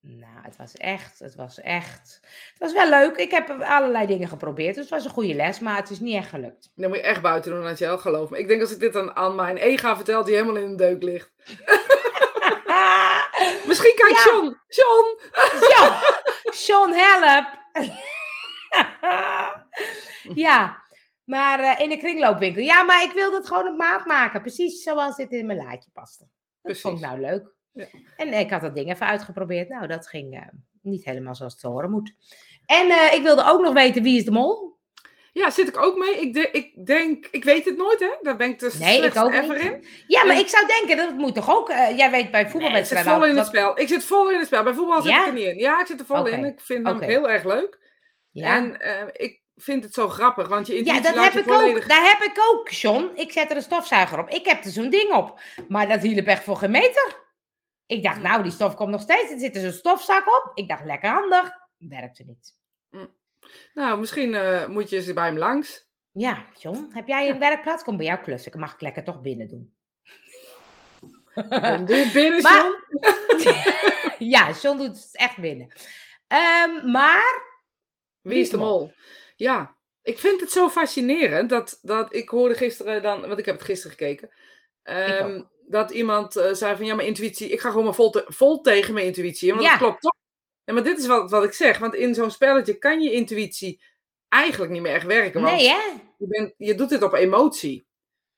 Nou, 0.00 0.32
het 0.42 0.56
was 0.56 0.76
echt, 0.76 1.18
het 1.18 1.34
was 1.34 1.60
echt. 1.60 2.20
Het 2.22 2.58
was 2.58 2.72
wel 2.72 2.88
leuk. 2.88 3.16
Ik 3.16 3.30
heb 3.30 3.50
allerlei 3.50 4.06
dingen 4.06 4.28
geprobeerd. 4.28 4.74
Dus 4.74 4.84
het 4.84 4.92
was 4.94 5.04
een 5.04 5.10
goede 5.10 5.34
les, 5.34 5.58
maar 5.58 5.76
het 5.76 5.90
is 5.90 6.00
niet 6.00 6.16
echt 6.16 6.28
gelukt. 6.28 6.70
Dat 6.74 6.88
moet 6.88 6.96
je 6.98 7.02
echt 7.02 7.22
buiten 7.22 7.52
doen, 7.52 7.66
als 7.66 7.78
je 7.78 7.84
wel 7.84 7.98
gelooft. 7.98 8.32
Ik 8.32 8.48
denk 8.48 8.60
als 8.60 8.72
ik 8.72 8.80
dit 8.80 8.96
aan, 8.96 9.16
aan 9.16 9.34
mijn 9.34 9.56
ega 9.56 9.96
vertel, 9.96 10.24
die 10.24 10.34
helemaal 10.34 10.62
in 10.62 10.70
de 10.70 10.76
deuk 10.76 11.02
ligt. 11.02 11.30
Misschien 13.66 13.94
kijkt 13.94 14.24
Ja. 14.24 14.24
John. 14.24 14.56
John! 14.68 15.18
Sean, 16.54 16.92
help! 16.92 17.46
ja, 20.46 20.82
maar 21.24 21.60
eh, 21.60 21.80
in 21.80 21.88
de 21.88 21.96
kringloopwinkel. 21.96 22.62
Ja, 22.62 22.82
maar 22.82 23.02
ik 23.02 23.12
wil 23.12 23.30
dat 23.30 23.46
gewoon 23.46 23.68
op 23.68 23.76
maat 23.76 24.06
maken. 24.06 24.40
Precies 24.40 24.82
zoals 24.82 25.16
dit 25.16 25.30
in 25.30 25.46
mijn 25.46 25.58
laadje 25.58 25.90
paste. 25.92 26.28
Dat 26.62 26.78
vond 26.78 26.98
ik 26.98 27.04
nou 27.04 27.20
leuk. 27.20 27.56
Ja. 27.72 27.86
En 28.16 28.32
ik 28.32 28.50
had 28.50 28.60
dat 28.60 28.74
ding 28.74 28.90
even 28.90 29.06
uitgeprobeerd. 29.06 29.68
Nou, 29.68 29.86
dat 29.86 30.08
ging 30.08 30.34
eh, 30.34 30.42
niet 30.82 31.04
helemaal 31.04 31.34
zoals 31.34 31.52
het 31.52 31.60
te 31.62 31.68
horen 31.68 31.90
moet. 31.90 32.12
En 32.66 32.90
eh, 32.90 33.12
ik 33.14 33.22
wilde 33.22 33.44
ook 33.44 33.60
nog 33.60 33.72
weten 33.72 34.02
wie 34.02 34.16
is 34.18 34.24
de 34.24 34.30
mol. 34.30 34.76
Ja, 35.32 35.50
zit 35.50 35.68
ik 35.68 35.78
ook 35.82 35.96
mee. 35.96 36.20
Ik, 36.20 36.34
de, 36.34 36.50
ik 36.50 36.86
denk, 36.86 37.26
ik 37.30 37.44
weet 37.44 37.64
het 37.64 37.76
nooit, 37.76 38.00
hè? 38.00 38.08
Daar 38.22 38.36
ben 38.36 38.48
ik 38.48 38.58
dus 38.58 38.78
Nee, 38.78 39.02
ik 39.02 39.16
ook 39.16 39.32
ever 39.32 39.54
niet. 39.54 39.62
in. 39.64 39.84
Ja, 40.06 40.24
maar 40.24 40.34
En- 40.34 40.40
ik 40.40 40.48
zou 40.48 40.66
denken, 40.66 40.96
dat 40.96 41.14
moet 41.14 41.34
toch 41.34 41.50
ook... 41.56 41.68
eh, 41.68 41.96
jij 41.96 42.10
weet 42.10 42.30
bij 42.30 42.30
Nee, 42.30 42.40
ik 42.40 42.46
zit 42.46 42.50
voetbalwedstrijden... 42.50 43.12
vol 43.12 43.22
in 43.22 43.28
het 43.28 43.36
dat- 43.36 43.46
spel. 43.46 43.80
Ik 43.80 43.88
zit 43.88 44.04
vol 44.04 44.30
in 44.30 44.38
het 44.38 44.46
spel. 44.46 44.62
Bij 44.62 44.72
voetbal 44.74 45.02
zit 45.02 45.10
Ja? 45.10 45.20
ik 45.20 45.26
er 45.26 45.32
niet 45.32 45.44
in. 45.46 45.58
Ja, 45.58 45.80
ik 45.80 45.86
zit 45.86 46.00
er 46.00 46.06
vol 46.06 46.26
in. 46.26 46.44
Ik 46.44 46.60
vind 46.60 46.86
hem 46.86 47.00
heel 47.00 47.28
erg 47.30 47.44
leuk. 47.44 47.78
Ja. 48.30 48.56
En 48.56 48.76
ik 49.12 49.40
vind 49.56 49.84
het 49.84 49.94
zo 49.94 50.08
grappig, 50.08 50.48
want 50.48 50.66
je 50.66 50.84
Ja, 50.84 51.00
dat 51.00 51.14
heb 51.14 51.32
ik 51.32 51.44
volledig... 51.44 51.82
ook. 51.82 51.88
Daar 51.88 52.04
heb 52.18 52.22
ik 52.22 52.38
ook, 52.52 52.68
John. 52.68 53.10
Ik 53.14 53.32
zet 53.32 53.50
er 53.50 53.56
een 53.56 53.62
stofzuiger 53.62 54.18
op. 54.18 54.28
Ik 54.28 54.46
heb 54.46 54.64
er 54.64 54.70
zo'n 54.70 54.90
ding 54.90 55.12
op. 55.12 55.40
Maar 55.68 55.88
dat 55.88 56.02
hielp 56.02 56.26
echt 56.26 56.44
voor 56.44 56.56
geen 56.56 56.70
meter. 56.70 57.26
Ik 57.88 58.02
dacht, 58.02 58.22
nou, 58.22 58.42
die 58.42 58.52
stof 58.52 58.74
komt 58.74 58.90
nog 58.90 59.00
steeds. 59.00 59.30
Er 59.32 59.38
zit 59.38 59.54
er 59.56 59.60
zo'n 59.62 59.72
stofzak 59.72 60.26
op. 60.26 60.50
Ik 60.54 60.68
dacht, 60.68 60.84
lekker 60.84 61.10
handig. 61.10 61.50
Werkte 61.78 62.24
niet. 62.26 62.54
Nou, 63.74 63.98
misschien 64.00 64.34
eh, 64.34 64.66
moet 64.66 64.90
je 64.90 64.96
eens 64.96 65.12
bij 65.12 65.26
hem 65.26 65.38
langs. 65.38 65.86
Ja, 66.12 66.46
John, 66.58 66.90
heb 66.92 67.06
jij 67.06 67.28
een 67.30 67.38
werkplaats? 67.38 67.82
Kom 67.82 67.96
bij 67.96 68.06
jou 68.06 68.18
klussen. 68.20 68.52
Ik 68.52 68.58
mag 68.58 68.74
ik 68.74 68.80
lekker 68.80 69.04
toch 69.04 69.20
binnen 69.20 69.48
doen. 69.48 69.74
En 71.48 71.84
doe 71.84 71.96
je 71.96 72.10
binnen, 72.12 72.42
Maar- 72.48 72.84
John? 73.38 73.56
ja, 74.34 74.50
John 74.50 74.78
doet 74.78 74.96
het 74.96 75.16
echt 75.16 75.36
binnen. 75.36 75.72
Ehm, 76.26 76.90
maar, 76.90 77.42
Wie 78.20 78.40
is 78.40 78.50
de 78.50 78.56
mol? 78.56 78.92
Ja, 79.36 79.76
ik 80.02 80.18
vind 80.18 80.40
het 80.40 80.50
zo 80.52 80.68
fascinerend 80.68 81.50
dat, 81.50 81.78
dat 81.82 82.14
ik 82.14 82.28
hoorde 82.28 82.54
gisteren 82.54 83.02
dan, 83.02 83.20
want 83.26 83.38
ik 83.38 83.44
heb 83.44 83.54
het 83.54 83.64
gisteren 83.64 83.96
gekeken, 83.96 84.30
ehm, 84.82 85.42
dat 85.68 85.90
iemand 85.90 86.36
eh, 86.36 86.52
zei 86.52 86.76
van 86.76 86.86
ja, 86.86 86.94
mijn 86.94 87.08
intuïtie, 87.08 87.48
ik 87.48 87.60
ga 87.60 87.68
gewoon 87.70 87.84
maar 87.84 87.94
vol, 87.94 88.10
te- 88.10 88.24
vol 88.28 88.60
tegen 88.60 88.94
mijn 88.94 89.06
intuïtie. 89.06 89.48
in, 89.48 89.54
Want 89.54 89.66
Ja. 89.66 89.70
dat 89.72 89.80
klopt 89.80 90.00
toch? 90.00 90.14
Ja, 90.64 90.72
maar 90.74 90.82
dit 90.82 90.98
is 90.98 91.06
wat, 91.06 91.30
wat 91.30 91.44
ik 91.44 91.52
zeg, 91.52 91.78
want 91.78 91.94
in 91.94 92.14
zo'n 92.14 92.30
spelletje 92.30 92.78
kan 92.78 93.00
je 93.00 93.12
intuïtie 93.12 93.82
eigenlijk 94.28 94.72
niet 94.72 94.82
meer 94.82 94.92
echt 94.94 95.06
werken. 95.06 95.40
Want 95.42 95.56
nee 95.56 95.68
hè? 95.68 95.78
je, 96.18 96.26
bent, 96.26 96.54
je 96.56 96.74
doet 96.74 96.88
dit 96.88 97.02
op 97.02 97.12
emotie. 97.12 97.86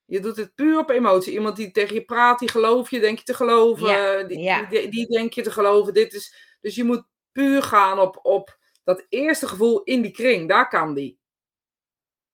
Je 0.04 0.20
doet 0.20 0.36
het 0.36 0.54
puur 0.54 0.78
op 0.78 0.90
emotie. 0.90 1.32
Iemand 1.32 1.56
die 1.56 1.70
tegen 1.70 1.94
je 1.94 2.04
praat, 2.04 2.38
die 2.38 2.48
geloof 2.48 2.90
je, 2.90 3.00
denk 3.00 3.18
je 3.18 3.24
te 3.24 3.34
geloven. 3.34 3.88
Ja, 3.88 4.22
Die, 4.22 4.38
ja. 4.38 4.62
Die, 4.66 4.88
die 4.88 5.06
denk 5.06 5.32
je 5.32 5.42
te 5.42 5.50
geloven. 5.50 5.94
Dit 5.94 6.12
is, 6.12 6.56
dus 6.60 6.74
je 6.74 6.84
moet 6.84 7.04
puur 7.32 7.62
gaan 7.62 7.98
op, 7.98 8.18
op 8.22 8.58
dat 8.84 9.06
eerste 9.08 9.48
gevoel 9.48 9.82
in 9.82 10.02
die 10.02 10.10
kring. 10.10 10.48
Daar 10.48 10.68
kan 10.68 10.94
die. 10.94 11.18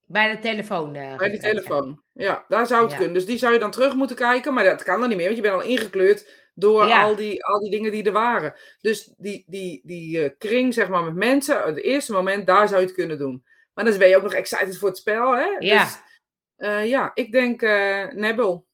Bij 0.04 0.34
de 0.34 0.38
telefoon. 0.42 0.94
eh, 0.94 1.16
Bij 1.16 1.30
ja. 1.32 1.38
telefoon. 1.38 2.02
Ja, 2.18 2.44
daar 2.48 2.66
zou 2.66 2.82
het 2.82 2.90
Ja. 2.90 2.96
kunnen. 2.96 3.14
Dus 3.14 3.26
die 3.26 3.38
zou 3.38 3.52
je 3.52 3.58
dan 3.58 3.70
terug 3.70 3.94
moeten 3.94 4.16
kijken. 4.16 4.54
Maar 4.54 4.64
dat 4.64 4.82
kan 4.82 5.00
dan 5.00 5.08
niet 5.08 5.16
meer, 5.16 5.26
want 5.26 5.36
je 5.36 5.42
bent 5.42 5.54
al 5.54 5.68
ingekleurd 5.68 6.28
door 6.54 6.86
Ja. 6.86 7.02
al, 7.02 7.16
die, 7.16 7.44
al 7.44 7.60
die 7.60 7.70
dingen 7.70 7.90
die 7.92 8.04
er 8.04 8.12
waren. 8.12 8.54
Dus 8.80 9.14
die, 9.16 9.44
die, 9.46 9.80
die 9.84 10.22
eh, 10.24 10.30
kring, 10.38 10.74
zeg 10.74 10.88
maar, 10.88 11.04
met 11.04 11.14
mensen, 11.14 11.62
het 11.62 11.82
eerste 11.82 12.12
moment, 12.12 12.46
daar 12.46 12.68
zou 12.68 12.80
je 12.80 12.86
het 12.86 12.94
kunnen 12.96 13.18
doen. 13.18 13.44
Maar 13.74 13.84
dan 13.84 13.98
ben 13.98 14.08
je 14.08 14.16
ook 14.16 14.22
nog 14.22 14.34
excited 14.34 14.78
voor 14.78 14.88
het 14.88 14.98
spel, 14.98 15.36
hè? 15.36 15.46
Ja. 15.58 15.84
Dus, 15.84 15.98
eh, 16.56 16.88
ja, 16.88 17.10
ik 17.14 17.32
denk 17.32 17.62
eh 17.62 18.04
Nebel. 18.12 18.66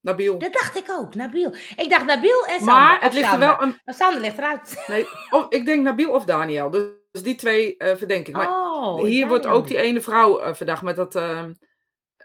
Nabil. 0.00 0.38
Dat 0.38 0.52
dacht 0.52 0.76
ik 0.76 0.90
ook, 0.90 1.14
Nabil. 1.14 1.54
Ik 1.76 1.90
dacht 1.90 2.04
Nabil 2.04 2.44
en 2.46 2.56
Sander. 2.58 2.74
Maar 2.74 3.02
het 3.02 3.12
ligt 3.12 3.32
er 3.32 3.38
wel 3.38 3.56
een... 3.62 3.78
Sander 3.84 4.20
ligt 4.20 4.38
eruit. 4.38 4.84
Nee, 4.86 5.06
of, 5.30 5.46
ik 5.48 5.64
denk 5.64 5.82
Nabil 5.82 6.10
of 6.10 6.24
Daniel. 6.24 6.70
Dus, 6.70 6.82
dus 7.10 7.22
die 7.22 7.34
twee 7.34 7.74
verdenk 7.78 8.28
ik. 8.28 8.34
Maar 8.34 8.48
oh, 8.48 9.02
hier 9.02 9.28
wordt 9.28 9.46
ook 9.46 9.66
die 9.66 9.76
ene 9.76 10.00
vrouw 10.00 10.54
verdacht 10.54 10.82
met 10.82 10.96
dat... 10.96 11.14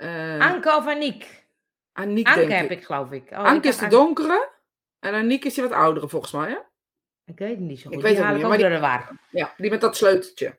eh 0.03 0.39
Anke 0.39 0.75
of 0.75 0.87
Aniek? 0.87 1.43
Aniek, 1.93 2.27
Anke 2.27 2.39
denk 2.39 2.51
heb 2.51 2.71
ik. 2.71 2.79
ik, 2.79 2.85
geloof 2.85 3.11
ik. 3.11 3.31
Oh, 3.31 3.37
Anke 3.37 3.67
ik 3.67 3.73
is 3.73 3.77
de 3.77 3.87
donkere. 3.87 4.49
En 4.99 5.13
Aniek 5.13 5.45
is 5.45 5.53
die 5.53 5.63
wat 5.63 5.71
oudere, 5.71 6.09
volgens 6.09 6.31
mij. 6.31 6.49
Hè? 6.49 6.57
Ik 7.25 7.39
weet 7.39 7.49
het 7.49 7.59
niet 7.59 7.79
zo 7.79 7.83
goed. 7.89 7.97
Ik 7.97 8.03
weet 8.03 8.17
het 8.17 8.33
niet, 8.33 8.41
maar 8.41 8.57
die-. 8.57 9.17
Ja, 9.39 9.53
die 9.57 9.69
met 9.69 9.81
dat 9.81 9.97
sleuteltje. 9.97 10.57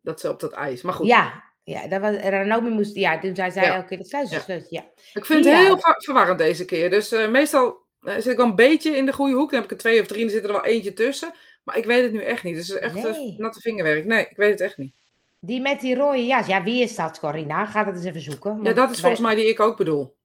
Dat 0.00 0.20
ze 0.20 0.28
op 0.28 0.40
dat 0.40 0.52
ijs. 0.52 0.82
Maar 0.82 0.94
goed, 0.94 1.06
Ja, 1.06 1.42
ja 1.64 1.88
dat 1.88 2.00
was, 2.00 2.14
Ranomi 2.16 2.70
moest... 2.70 2.94
Ja, 2.94 3.18
toen 3.18 3.34
zei 3.34 3.50
zij 3.50 3.62
Ja. 3.64 3.74
elke 3.74 3.86
keer 3.88 3.98
de 3.98 4.04
sleutel, 4.04 4.66
Ja. 4.68 4.84
ik 5.12 5.24
vind 5.24 5.44
het 5.44 5.54
heel 5.54 5.78
ver- 5.78 6.02
verwarrend 6.02 6.38
deze 6.38 6.64
keer. 6.64 6.90
Dus 6.90 7.12
eh, 7.12 7.28
meestal 7.28 7.86
eh, 8.02 8.14
zit 8.14 8.26
ik 8.26 8.36
wel 8.36 8.46
een 8.46 8.54
beetje 8.54 8.96
in 8.96 9.06
de 9.06 9.12
goede 9.12 9.34
hoek. 9.34 9.50
Dan 9.50 9.60
heb 9.60 9.70
ik 9.70 9.76
er 9.76 9.82
twee 9.82 10.00
of 10.00 10.06
drie 10.06 10.20
en 10.20 10.26
er 10.26 10.32
zit 10.32 10.44
er 10.44 10.52
wel 10.52 10.64
eentje 10.64 10.92
tussen. 10.92 11.32
Maar 11.64 11.76
ik 11.76 11.84
weet 11.84 12.02
het 12.02 12.12
nu 12.12 12.22
echt 12.22 12.42
niet. 12.42 12.54
Dus 12.54 12.68
het 12.68 12.76
is 12.76 12.82
echt 12.82 12.94
Nee. 13.18 13.34
natte 13.38 13.60
vingerwerk. 13.60 14.04
Nee, 14.04 14.26
ik 14.30 14.36
weet 14.36 14.50
het 14.50 14.60
echt 14.60 14.76
niet. 14.76 14.94
Die 15.40 15.60
met 15.60 15.80
die 15.80 15.94
rode 15.94 16.26
jas. 16.26 16.46
Ja, 16.46 16.62
wie 16.62 16.82
is 16.82 16.94
dat, 16.96 17.18
Corina? 17.18 17.66
Ga 17.66 17.84
dat 17.84 17.94
eens 17.94 18.04
even 18.04 18.20
zoeken. 18.20 18.62
Ja, 18.62 18.72
dat 18.72 18.90
is 18.90 19.00
volgens 19.00 19.20
wij- 19.20 19.34
mij 19.34 19.42
die 19.42 19.50
ik 19.52 19.60
ook 19.60 19.76
bedoel. 19.76 20.16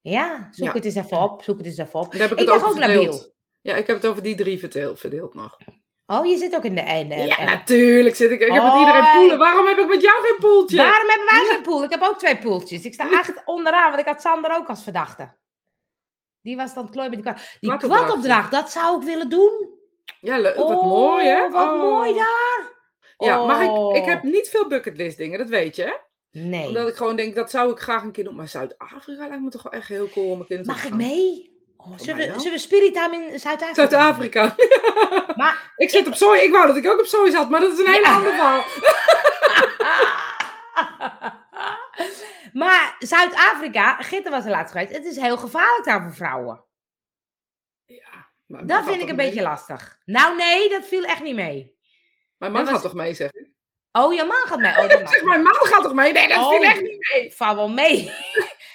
Ja, 0.00 0.48
zoek 0.50 0.66
Ja. 0.66 0.72
het 0.72 0.84
eens 0.84 0.94
even 0.94 1.22
op. 1.22 1.42
Zoek 1.42 1.56
het 1.58 1.66
eens 1.66 1.78
even 1.78 2.00
op. 2.00 2.12
Daar 2.12 2.20
heb 2.20 2.30
ik, 2.32 2.38
Ik 2.38 2.46
het 2.46 2.54
over 2.54 2.68
ook 2.68 2.74
verdeeld. 2.76 3.32
Ja, 3.60 3.74
ik 3.74 3.86
heb 3.86 3.96
het 3.96 4.06
over 4.06 4.22
die 4.22 4.34
drie 4.34 4.58
verdeeld, 4.58 5.00
verdeeld 5.00 5.34
nog. 5.34 5.58
Oh, 6.06 6.26
je 6.26 6.36
zit 6.36 6.54
ook 6.56 6.64
in 6.64 6.74
de... 6.74 6.80
In, 6.80 7.08
de- 7.08 7.14
Ja, 7.14 7.44
natuurlijk 7.44 8.14
zit 8.16 8.30
ik. 8.30 8.40
Ik 8.40 8.52
heb 8.52 8.62
met 8.62 8.72
Hoi. 8.72 8.86
iedereen 8.86 9.12
poelen. 9.16 9.38
Waarom 9.38 9.66
heb 9.66 9.78
ik 9.78 9.88
met 9.88 10.02
jou 10.02 10.22
geen 10.22 10.36
poeltje? 10.40 10.76
Waarom 10.76 11.08
hebben 11.08 11.26
wij 11.26 11.46
geen 11.54 11.62
pool? 11.62 11.82
Ik 11.84 11.90
heb 11.90 12.02
ook 12.02 12.18
twee 12.18 12.38
poeltjes. 12.38 12.84
Ik 12.84 12.94
sta 12.94 13.10
echt 13.10 13.42
onderaan, 13.44 13.88
want 13.88 14.00
ik 14.00 14.06
had 14.06 14.20
Sander 14.20 14.56
ook 14.56 14.68
als 14.68 14.82
verdachte. 14.82 15.36
Die 16.40 16.56
was 16.56 16.74
dan 16.74 16.90
klooien 16.90 17.10
met 17.10 17.22
die 17.22 17.32
kwad. 17.32 17.56
Die 17.60 17.76
Kwadopdracht. 17.76 18.50
dat 18.50 18.70
zou 18.70 19.00
ik 19.00 19.06
willen 19.06 19.28
doen. 19.28 19.68
Ja, 20.20 20.40
wat 20.42 20.56
Oh, 20.56 20.82
mooi, 20.86 21.26
hè? 21.26 21.50
Wat 21.50 21.68
Oh. 21.72 21.80
mooi 21.80 22.14
daar. 22.14 22.72
Ja, 23.16 23.44
maar 23.44 23.62
ik, 23.62 23.70
ik 23.70 23.76
Oh. 23.76 24.06
heb 24.06 24.22
niet 24.22 24.48
veel 24.48 24.68
bucketlist 24.68 25.16
dingen, 25.16 25.38
dat 25.38 25.48
weet 25.48 25.76
je, 25.76 25.82
hè? 25.82 25.92
Nee. 26.40 26.66
Omdat 26.66 26.88
ik 26.88 26.94
gewoon 26.96 27.16
denk, 27.16 27.34
dat 27.34 27.50
zou 27.50 27.70
ik 27.72 27.78
graag 27.78 28.02
een 28.02 28.12
keer 28.12 28.24
doen. 28.24 28.34
Maar 28.34 28.48
Zuid-Afrika 28.48 29.26
lijkt 29.28 29.42
me 29.42 29.50
toch 29.50 29.62
wel 29.62 29.72
echt 29.72 29.88
heel 29.88 30.08
cool 30.08 30.30
om 30.30 30.40
een 30.40 30.46
keer 30.46 30.56
naartoe 30.56 30.74
Mag 30.74 30.82
te 30.82 30.88
ik 30.88 30.94
mee? 30.94 31.52
Oh, 31.76 31.92
zullen, 31.96 32.32
we, 32.32 32.38
zullen 32.40 32.52
we 32.52 32.58
Spiritam 32.58 33.12
in 33.12 33.38
Zuid-Afrika? 33.40 33.74
Zuid-Afrika. 33.74 34.54
Maar, 35.36 35.72
ik 35.76 35.90
zit 35.90 36.06
op 36.06 36.14
zooi. 36.14 36.40
Ik 36.40 36.52
wou 36.52 36.66
dat 36.66 36.76
ik 36.76 36.88
ook 36.90 36.98
op 36.98 37.06
zooi 37.06 37.30
zat, 37.30 37.50
maar 37.50 37.60
dat 37.60 37.72
is 37.72 37.78
een 37.78 37.86
hele 37.92 38.06
Ja. 38.06 38.14
ander 38.14 38.32
verhaal. 38.32 38.64
maar 42.52 42.96
Zuid-Afrika, 42.98 43.96
Gitter 43.96 44.30
was 44.30 44.44
er 44.44 44.50
laatst 44.50 44.72
geweest. 44.72 44.92
Het 44.92 45.04
is 45.04 45.16
heel 45.16 45.36
gevaarlijk 45.36 45.84
daar 45.84 46.02
voor 46.02 46.14
vrouwen. 46.14 46.64
Ja, 47.84 48.28
maar 48.46 48.66
Dat 48.66 48.84
vind 48.84 49.02
ik 49.02 49.08
een 49.08 49.16
mee? 49.16 49.26
beetje 49.26 49.42
lastig. 49.42 49.98
Nou 50.04 50.36
nee, 50.36 50.68
dat 50.68 50.84
viel 50.86 51.04
echt 51.04 51.22
niet 51.22 51.34
mee. 51.34 51.73
Mijn 52.38 52.52
man 52.52 52.66
gaat 52.66 52.82
toch 52.82 52.94
mee, 52.94 53.14
zeg 53.14 53.30
ik? 53.32 53.52
Oh, 53.92 54.14
je 54.14 54.24
man 54.24 54.46
gaat 54.46 54.58
mee. 54.58 54.70
Oh, 54.70 54.88
dat 54.88 55.00
mag 55.02 55.10
Zeg, 55.10 55.22
mijn 55.24 55.42
man 55.42 55.54
gaat 55.54 55.82
toch 55.82 55.94
mee? 55.94 56.12
Nee, 56.12 56.28
dat 56.28 56.38
Oh. 56.38 56.48
viel 56.50 56.62
echt 56.62 56.80
niet 56.80 57.08
mee. 57.12 57.32
Val 57.32 57.54
wel 57.56 57.68
mee. 57.68 58.12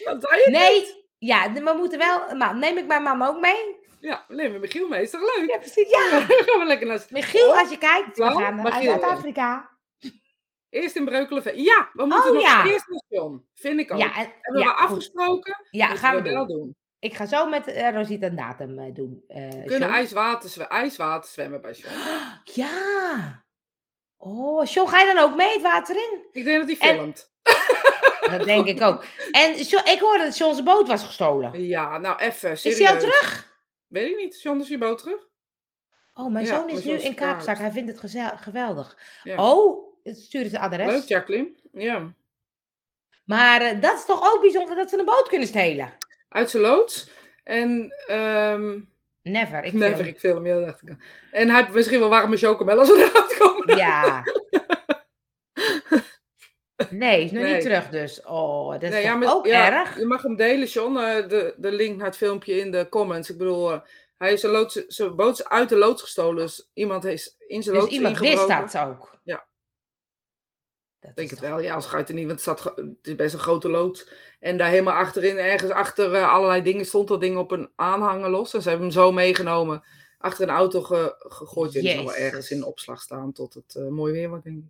Wat 0.03 0.17
zei 0.29 0.41
je? 0.45 0.47
Nee, 0.51 1.05
ja, 1.17 1.53
we 1.53 1.73
moeten 1.77 1.97
wel. 1.99 2.35
Maar 2.35 2.55
neem 2.57 2.77
ik 2.77 2.85
mijn 2.87 3.03
mam 3.03 3.23
ook 3.23 3.39
mee? 3.39 3.77
Ja, 3.99 4.25
neem 4.27 4.51
met 4.51 4.61
Michiel 4.61 4.87
mee. 4.87 5.01
Is 5.01 5.09
toch 5.11 5.35
leuk? 5.37 5.49
Ja, 5.49 5.57
precies. 5.57 5.89
Ja. 5.89 5.97
gaan 6.45 6.59
we 6.59 6.63
lekker 6.65 6.87
naar... 6.87 7.05
Michiel, 7.09 7.57
als 7.57 7.69
je 7.69 7.77
kijkt, 7.77 8.17
we 8.17 8.23
gaan 8.23 8.55
naar 8.55 8.63
Michiel. 8.63 8.81
Zuid-Afrika. 8.99 9.69
Eerst 10.69 10.95
in 10.95 11.05
Breukelen. 11.05 11.61
Ja, 11.63 11.89
we 11.93 12.05
moeten 12.05 12.29
Oh, 12.29 12.33
nog 12.33 12.41
ja. 12.43 12.65
eerst 12.65 12.87
naar 12.87 13.01
John. 13.07 13.47
Vind 13.53 13.79
ik 13.79 13.91
ook. 13.91 13.99
Ja, 13.99 14.15
en, 14.15 14.33
Hebben 14.41 14.61
ja, 14.61 14.67
we 14.67 14.73
afgesproken? 14.73 15.65
Ja, 15.69 15.87
Moeten 15.87 16.05
gaan 16.05 16.15
we 16.15 16.21
we 16.21 16.29
wel 16.29 16.47
doen. 16.47 16.75
Ik 16.99 17.13
ga 17.13 17.25
zo 17.25 17.45
met 17.49 17.67
eh, 17.67 17.93
Rosita 17.93 18.27
een 18.27 18.35
datum 18.35 18.79
eh, 18.79 18.93
doen. 18.93 19.23
eh, 19.27 19.49
We 19.49 19.63
kunnen 19.65 19.89
ijswater, 19.89 20.61
ijswater 20.67 21.29
zwemmen 21.29 21.61
bij 21.61 21.71
John. 21.73 21.93
Ja. 22.53 23.43
Oh, 24.21 24.65
John, 24.65 24.89
ga 24.89 24.99
je 24.99 25.13
dan 25.13 25.23
ook 25.23 25.35
mee 25.35 25.53
het 25.53 25.61
water 25.61 25.95
in? 25.95 26.19
Ik 26.31 26.43
denk 26.43 26.67
dat 26.67 26.77
hij 26.77 26.89
En- 26.89 26.95
filmt. 26.97 27.31
Dat 28.37 28.43
denk 28.45 28.65
ik 28.67 28.81
ook. 28.81 29.03
En 29.31 29.59
ik 29.59 29.97
hoorde 29.99 30.23
dat 30.23 30.37
John's 30.37 30.63
boot 30.63 30.87
was 30.87 31.03
gestolen. 31.03 31.63
Ja, 31.63 31.97
nou 31.97 32.19
even, 32.19 32.51
Is 32.51 32.79
hij 32.79 32.89
al 32.89 32.97
terug? 32.99 33.53
Weet 33.87 34.09
ik 34.09 34.17
niet. 34.17 34.41
John 34.41 34.59
is 34.59 34.67
je 34.67 34.77
boot 34.77 34.97
terug? 34.97 35.27
Oh, 36.13 36.31
mijn 36.31 36.45
Ja, 36.45 36.55
zoon 36.55 36.69
is 36.69 36.83
nu 36.83 36.93
in. 36.93 37.15
Kaapstad. 37.15 37.57
Hij 37.57 37.71
vindt 37.71 37.89
het 37.89 37.99
gezel- 37.99 38.37
geweldig. 38.37 38.97
Ja. 39.23 39.49
Oh, 39.51 39.93
het 40.03 40.17
stuurt 40.17 40.51
het 40.51 40.61
adres. 40.61 40.87
Leuk, 40.87 41.03
Jacqueline. 41.03 41.49
Ja. 41.71 42.13
Maar 43.25 43.61
eh, 43.61 43.81
dat 43.81 43.93
is 43.97 44.05
toch 44.05 44.33
ook 44.33 44.41
bijzonder 44.41 44.75
dat 44.75 44.89
ze 44.89 44.99
een 44.99 45.05
boot 45.05 45.27
kunnen 45.27 45.47
stelen? 45.47 45.93
Uit 46.29 46.49
zijn 46.49 46.63
loods. 46.63 47.09
En, 47.43 47.93
ehm 48.07 48.79
Never. 49.21 49.63
Ik 49.63 49.73
never, 49.73 49.95
film. 49.97 50.07
ik 50.07 50.19
film, 50.19 50.45
ja, 50.47 50.59
dacht 50.59 50.81
ik. 50.81 50.89
En 51.31 51.49
hij 51.49 51.61
heeft 51.61 51.73
misschien 51.73 51.99
wel 51.99 52.09
warme 52.09 52.37
chocomel 52.37 52.79
als 52.79 52.89
komen. 52.89 53.28
Ja. 53.65 54.23
Nee, 56.89 57.23
is 57.23 57.31
nog 57.31 57.43
Nee. 57.43 57.53
niet 57.53 57.61
terug 57.61 57.89
dus. 57.89 58.21
Oh, 58.23 58.71
dat 58.71 58.83
is 58.83 58.89
Nee, 58.89 59.03
ja, 59.03 59.15
maar- 59.15 59.33
ook 59.33 59.45
ja, 59.45 59.71
erg? 59.79 59.97
Je 59.97 60.05
mag 60.05 60.21
hem 60.21 60.35
delen, 60.35 60.67
John. 60.67 60.97
eh, 60.97 61.27
de, 61.27 61.53
de 61.57 61.71
link 61.71 61.97
naar 61.97 62.05
het 62.05 62.17
filmpje 62.17 62.53
in 62.59 62.71
de 62.71 62.89
comments. 62.89 63.29
Ik 63.29 63.37
bedoel, 63.37 63.71
eh, 63.71 63.79
hij 64.17 64.33
is 64.33 64.39
zijn, 64.39 64.51
loods, 64.51 64.85
zijn 64.87 65.15
boot 65.15 65.49
uit 65.49 65.69
de 65.69 65.75
loods 65.75 66.01
gestolen. 66.01 66.35
Dus 66.35 66.69
iemand 66.73 67.05
is 67.05 67.35
in 67.47 67.63
zijn 67.63 67.75
Dus 67.75 67.83
loods 67.83 67.95
iemand 67.95 68.19
wist 68.19 68.47
dat 68.47 68.77
ook? 68.77 69.19
Ja. 69.23 69.47
Dat 70.99 71.09
Ik 71.09 71.15
denk 71.15 71.29
het 71.29 71.39
wel, 71.39 71.59
ja, 71.59 71.73
als 71.75 71.85
gaat 71.85 72.09
er 72.09 72.15
niet, 72.15 72.27
want 72.27 72.45
het, 72.45 72.57
staat, 72.57 72.75
het 72.75 72.97
is 73.07 73.15
best 73.15 73.33
een 73.33 73.39
grote 73.39 73.69
loods. 73.69 74.09
En 74.39 74.57
daar 74.57 74.69
helemaal 74.69 74.93
achterin, 74.93 75.37
ergens 75.37 75.71
achter 75.71 76.13
eh, 76.13 76.31
allerlei 76.33 76.61
dingen, 76.61 76.85
stond 76.85 77.07
dat 77.07 77.21
ding 77.21 77.37
op 77.37 77.51
een 77.51 77.71
aanhanger 77.75 78.29
los. 78.29 78.53
En 78.53 78.61
ze 78.61 78.69
hebben 78.69 78.87
hem 78.87 78.95
zo 78.95 79.11
meegenomen, 79.11 79.83
achter 80.19 80.43
een 80.49 80.55
auto 80.55 80.81
ge- 80.81 81.15
gegooid. 81.19 81.75
En 81.75 81.81
die 81.81 81.93
zal 81.93 82.05
wel 82.05 82.15
ergens 82.15 82.51
in 82.51 82.63
opslag 82.63 83.01
staan 83.01 83.31
tot 83.33 83.53
het 83.53 83.75
eh, 83.75 83.87
mooi 83.87 84.13
weer 84.13 84.29
wordt, 84.29 84.43
denk 84.43 84.57
ik. 84.57 84.63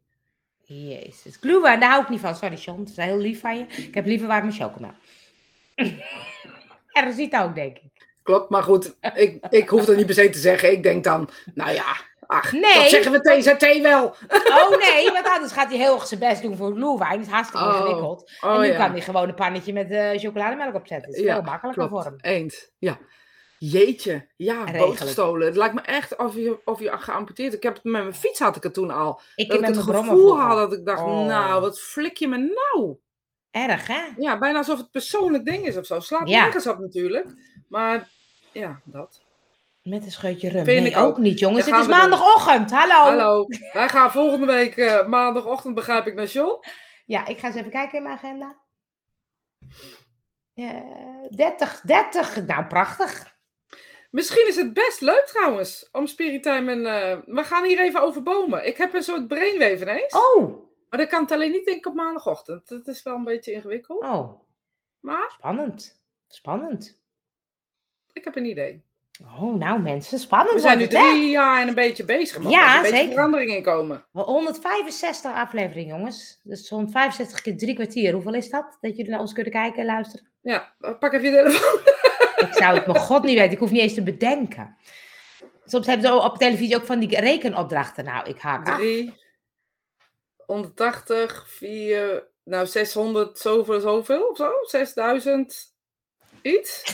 Jezus. 0.78 1.36
Glühwein, 1.42 1.80
daar 1.80 1.90
hou 1.90 2.04
ik 2.04 2.10
niet 2.10 2.20
van. 2.20 2.36
Sorry, 2.36 2.56
John. 2.56 2.80
Dat 2.80 2.90
is 2.90 2.96
heel 2.96 3.18
lief 3.18 3.40
van 3.40 3.58
je. 3.58 3.66
Ik 3.68 3.94
heb 3.94 4.06
liever 4.06 4.28
warme 4.28 4.52
chocomel. 4.52 4.92
en 5.76 6.00
Rosita 7.06 7.44
ook, 7.44 7.56
denk 7.56 7.78
ik. 7.78 8.08
Klopt, 8.24 8.50
maar 8.50 8.64
goed, 8.64 8.96
ik, 9.16 9.46
ik 9.50 9.70
hoef 9.70 9.86
dat 9.86 9.96
niet 9.96 10.06
per 10.06 10.16
se 10.16 10.30
te 10.30 10.40
zeggen. 10.40 10.72
Ik 10.72 10.84
denk 10.84 11.04
dan, 11.04 11.30
nou 11.54 11.72
ja, 11.72 12.08
Ach, 12.28 12.52
Nee. 12.52 12.62
dat 12.62 12.90
zeggen 12.90 13.12
we 13.12 13.22
TZT 13.22 13.82
wel. 13.82 14.06
Oh 14.48 14.78
nee, 14.78 15.12
want 15.12 15.28
anders 15.28 15.52
gaat 15.52 15.70
hij 15.70 15.78
heel 15.78 15.94
erg 15.96 16.08
zijn 16.08 16.20
best 16.20 16.42
doen 16.42 16.56
voor 16.58 16.74
gloewijn. 16.76 17.18
Dat 17.18 17.26
is 17.28 17.32
hartstikke 17.34 17.66
Oh, 17.66 17.74
ingewikkeld. 17.76 18.32
Oh, 18.42 18.54
en 18.54 18.60
nu 18.62 18.68
ja. 18.68 18.78
kan 18.78 18.92
hij 18.92 19.02
gewoon 19.02 19.28
een 19.30 19.36
pannetje 19.36 19.74
met 19.74 19.92
eh, 19.92 20.10
chocolademelk 20.20 20.76
opzetten. 20.76 21.10
Dat 21.12 21.20
is 21.20 21.26
Ja, 21.26 21.34
veel 21.34 21.44
makkelijker 21.44 21.88
Klopt, 21.88 22.04
voor 22.04 22.12
hem. 22.22 22.34
eens. 22.42 22.70
Ja. 22.78 22.98
Jeetje, 23.60 24.28
ja, 24.36 24.64
Regelen. 24.64 24.80
bootgestolen. 24.88 25.48
Het 25.48 25.56
lijkt 25.56 25.74
me 25.76 25.82
echt 25.82 26.16
of 26.18 26.36
je, 26.36 26.60
of 26.66 26.80
je 26.80 26.98
geamputeerd. 26.98 27.54
Ik 27.54 27.64
heb 27.64 27.74
het 27.74 27.84
met 27.84 28.02
mijn 28.02 28.14
fiets 28.14 28.40
had 28.40 28.56
ik 28.56 28.64
het 28.64 28.74
toen 28.74 28.92
al. 28.92 29.22
Ik 29.36 29.48
Dat 29.50 29.60
heb 29.60 29.70
ik 29.70 29.76
het 29.76 29.86
gevoel 29.86 30.40
had 30.40 30.58
dat 30.58 30.74
ik 30.80 30.86
dacht, 30.86 31.02
Oh. 31.02 31.26
nou, 31.26 31.62
wat 31.62 31.80
flik 31.82 32.18
je 32.18 32.28
me 32.28 32.38
nou? 32.38 32.98
Erg, 33.52 33.88
hè? 33.88 34.02
Ja, 34.18 34.38
bijna 34.38 34.58
alsof 34.58 34.78
het 34.78 34.92
persoonlijk 34.92 35.46
ding 35.46 35.66
is 35.66 35.78
of 35.78 35.86
zo. 35.86 36.00
Slaat 36.00 36.30
Ja. 36.30 36.42
nergens 36.44 36.68
op 36.68 36.80
natuurlijk. 36.80 37.28
Maar 37.68 38.10
ja, 38.52 38.82
dat. 38.84 39.22
Met 39.84 40.06
een 40.06 40.12
scheutje 40.12 40.50
rum. 40.50 40.66
Vind 40.66 40.82
nee, 40.82 40.92
ik 40.92 40.98
ook 40.98 41.18
niet, 41.18 41.40
jongens. 41.40 41.66
Het 41.66 41.76
is 41.80 41.88
maandagochtend. 41.88 42.72
Hallo. 42.72 42.94
Hallo, 42.96 43.46
wij 43.74 43.90
gaan 43.90 44.12
volgende 44.12 44.46
week 44.46 44.78
eh, 44.78 45.08
maandagochtend, 45.08 45.76
begrijp 45.76 46.08
ik, 46.08 46.14
naar 46.16 46.26
John. 46.26 46.60
Ja, 47.06 47.26
ik 47.28 47.40
ga 47.40 47.48
eens 47.48 47.56
even 47.56 47.72
kijken 47.72 47.98
in 47.98 48.04
mijn 48.04 48.16
agenda. 48.16 48.58
Ja, 50.54 50.84
30, 51.30 51.82
30. 51.82 52.46
Nou, 52.46 52.66
prachtig. 52.66 53.38
Misschien 54.10 54.48
is 54.48 54.56
het 54.56 54.74
best 54.74 55.02
leuk 55.02 55.26
trouwens, 55.26 55.90
om 55.92 56.08
Spiritime 56.08 56.72
en... 56.72 56.86
eh, 56.86 57.18
we 57.26 57.44
gaan 57.44 57.64
hier 57.66 57.80
even 57.80 58.02
over 58.02 58.24
bomen. 58.24 58.68
Ik 58.68 58.78
heb 58.78 58.94
een 58.94 59.04
soort 59.04 59.28
brainwave 59.28 59.82
ineens. 59.82 60.14
Oh, 60.14 60.68
Maar 60.90 61.00
dat 61.00 61.10
kan 61.10 61.22
het 61.22 61.32
alleen 61.32 61.52
niet 61.52 61.66
denk 61.66 61.78
ik 61.78 61.86
op 61.86 61.94
maandagochtend. 61.94 62.68
Dat 62.70 62.88
is 62.88 63.04
wel 63.04 63.16
een 63.16 63.24
beetje 63.24 63.52
ingewikkeld. 63.52 64.02
oh, 64.04 64.40
Maar 65.00 65.32
spannend. 65.38 66.02
Spannend. 66.28 67.02
ik 68.14 68.24
heb 68.24 68.36
een 68.36 68.46
idee. 68.46 68.84
Oh, 69.40 69.56
nou 69.56 69.80
mensen, 69.82 70.20
spannend. 70.20 70.54
We 70.54 70.60
zijn 70.60 70.78
nu 70.78 70.84
hè? 70.84 70.90
drie 70.90 71.30
jaar 71.30 71.62
en 71.62 71.68
een 71.68 71.74
beetje 71.74 72.06
bezig. 72.06 72.36
Er 72.36 72.42
mag 72.42 72.52
Ja, 72.52 72.82
wel 72.82 72.86
een 72.92 72.98
beetje 72.98 73.14
verandering 73.14 73.52
in 73.56 73.64
komen. 73.64 74.06
Wel 74.12 74.24
165 74.26 75.32
afleveringen, 75.32 75.96
jongens. 75.98 76.40
Dus 76.44 76.70
165 76.70 77.42
keer 77.42 77.58
drie 77.58 77.74
kwartier. 77.76 78.14
Hoeveel 78.14 78.34
is 78.34 78.50
dat? 78.50 78.78
Dat 78.82 78.96
jullie 78.96 79.12
naar 79.12 79.20
ons 79.20 79.34
kunnen 79.34 79.52
kijken 79.52 79.80
en 79.80 79.86
luisteren? 79.86 80.28
Ja, 80.42 80.76
pak 81.00 81.14
even 81.14 81.26
je 81.26 81.32
telefoon. 81.36 81.80
Ik 82.40 82.54
zou 82.54 82.76
het 82.76 82.88
mijn 82.88 83.00
god 83.00 83.24
niet 83.24 83.38
weten. 83.38 83.52
Ik 83.52 83.60
hoef 83.60 83.72
niet 83.72 83.82
eens 83.82 83.94
te 83.94 84.04
bedenken. 84.04 84.78
Soms 85.66 85.88
hebben 85.88 86.08
ze 86.08 86.14
op 86.14 86.38
televisie 86.38 86.76
ook 86.76 86.86
van 86.86 87.00
die 87.00 87.20
rekenopdrachten. 87.20 88.04
Nou, 88.06 88.30
ik 88.30 88.40
haak 88.40 88.68
af. 88.70 88.76
3, 88.78 89.14
180, 90.46 91.46
4, 91.50 92.28
nou 92.44 92.66
600, 92.68 93.38
zoveel, 93.40 93.80
zoveel 93.80 94.28
of 94.30 94.38
zo? 94.38 94.52
6000 94.62 95.74
iets? 96.42 96.84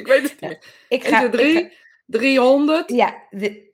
ik 0.00 0.06
weet 0.06 0.22
het 0.22 0.40
niet. 0.40 0.66
Ik 0.88 1.04
ga, 1.04 1.20
het 1.22 1.34
ik 1.34 1.40
ga- 1.40 1.52
3, 1.52 1.72
300? 2.06 2.90
ja, 2.90 3.22
de, 3.30 3.66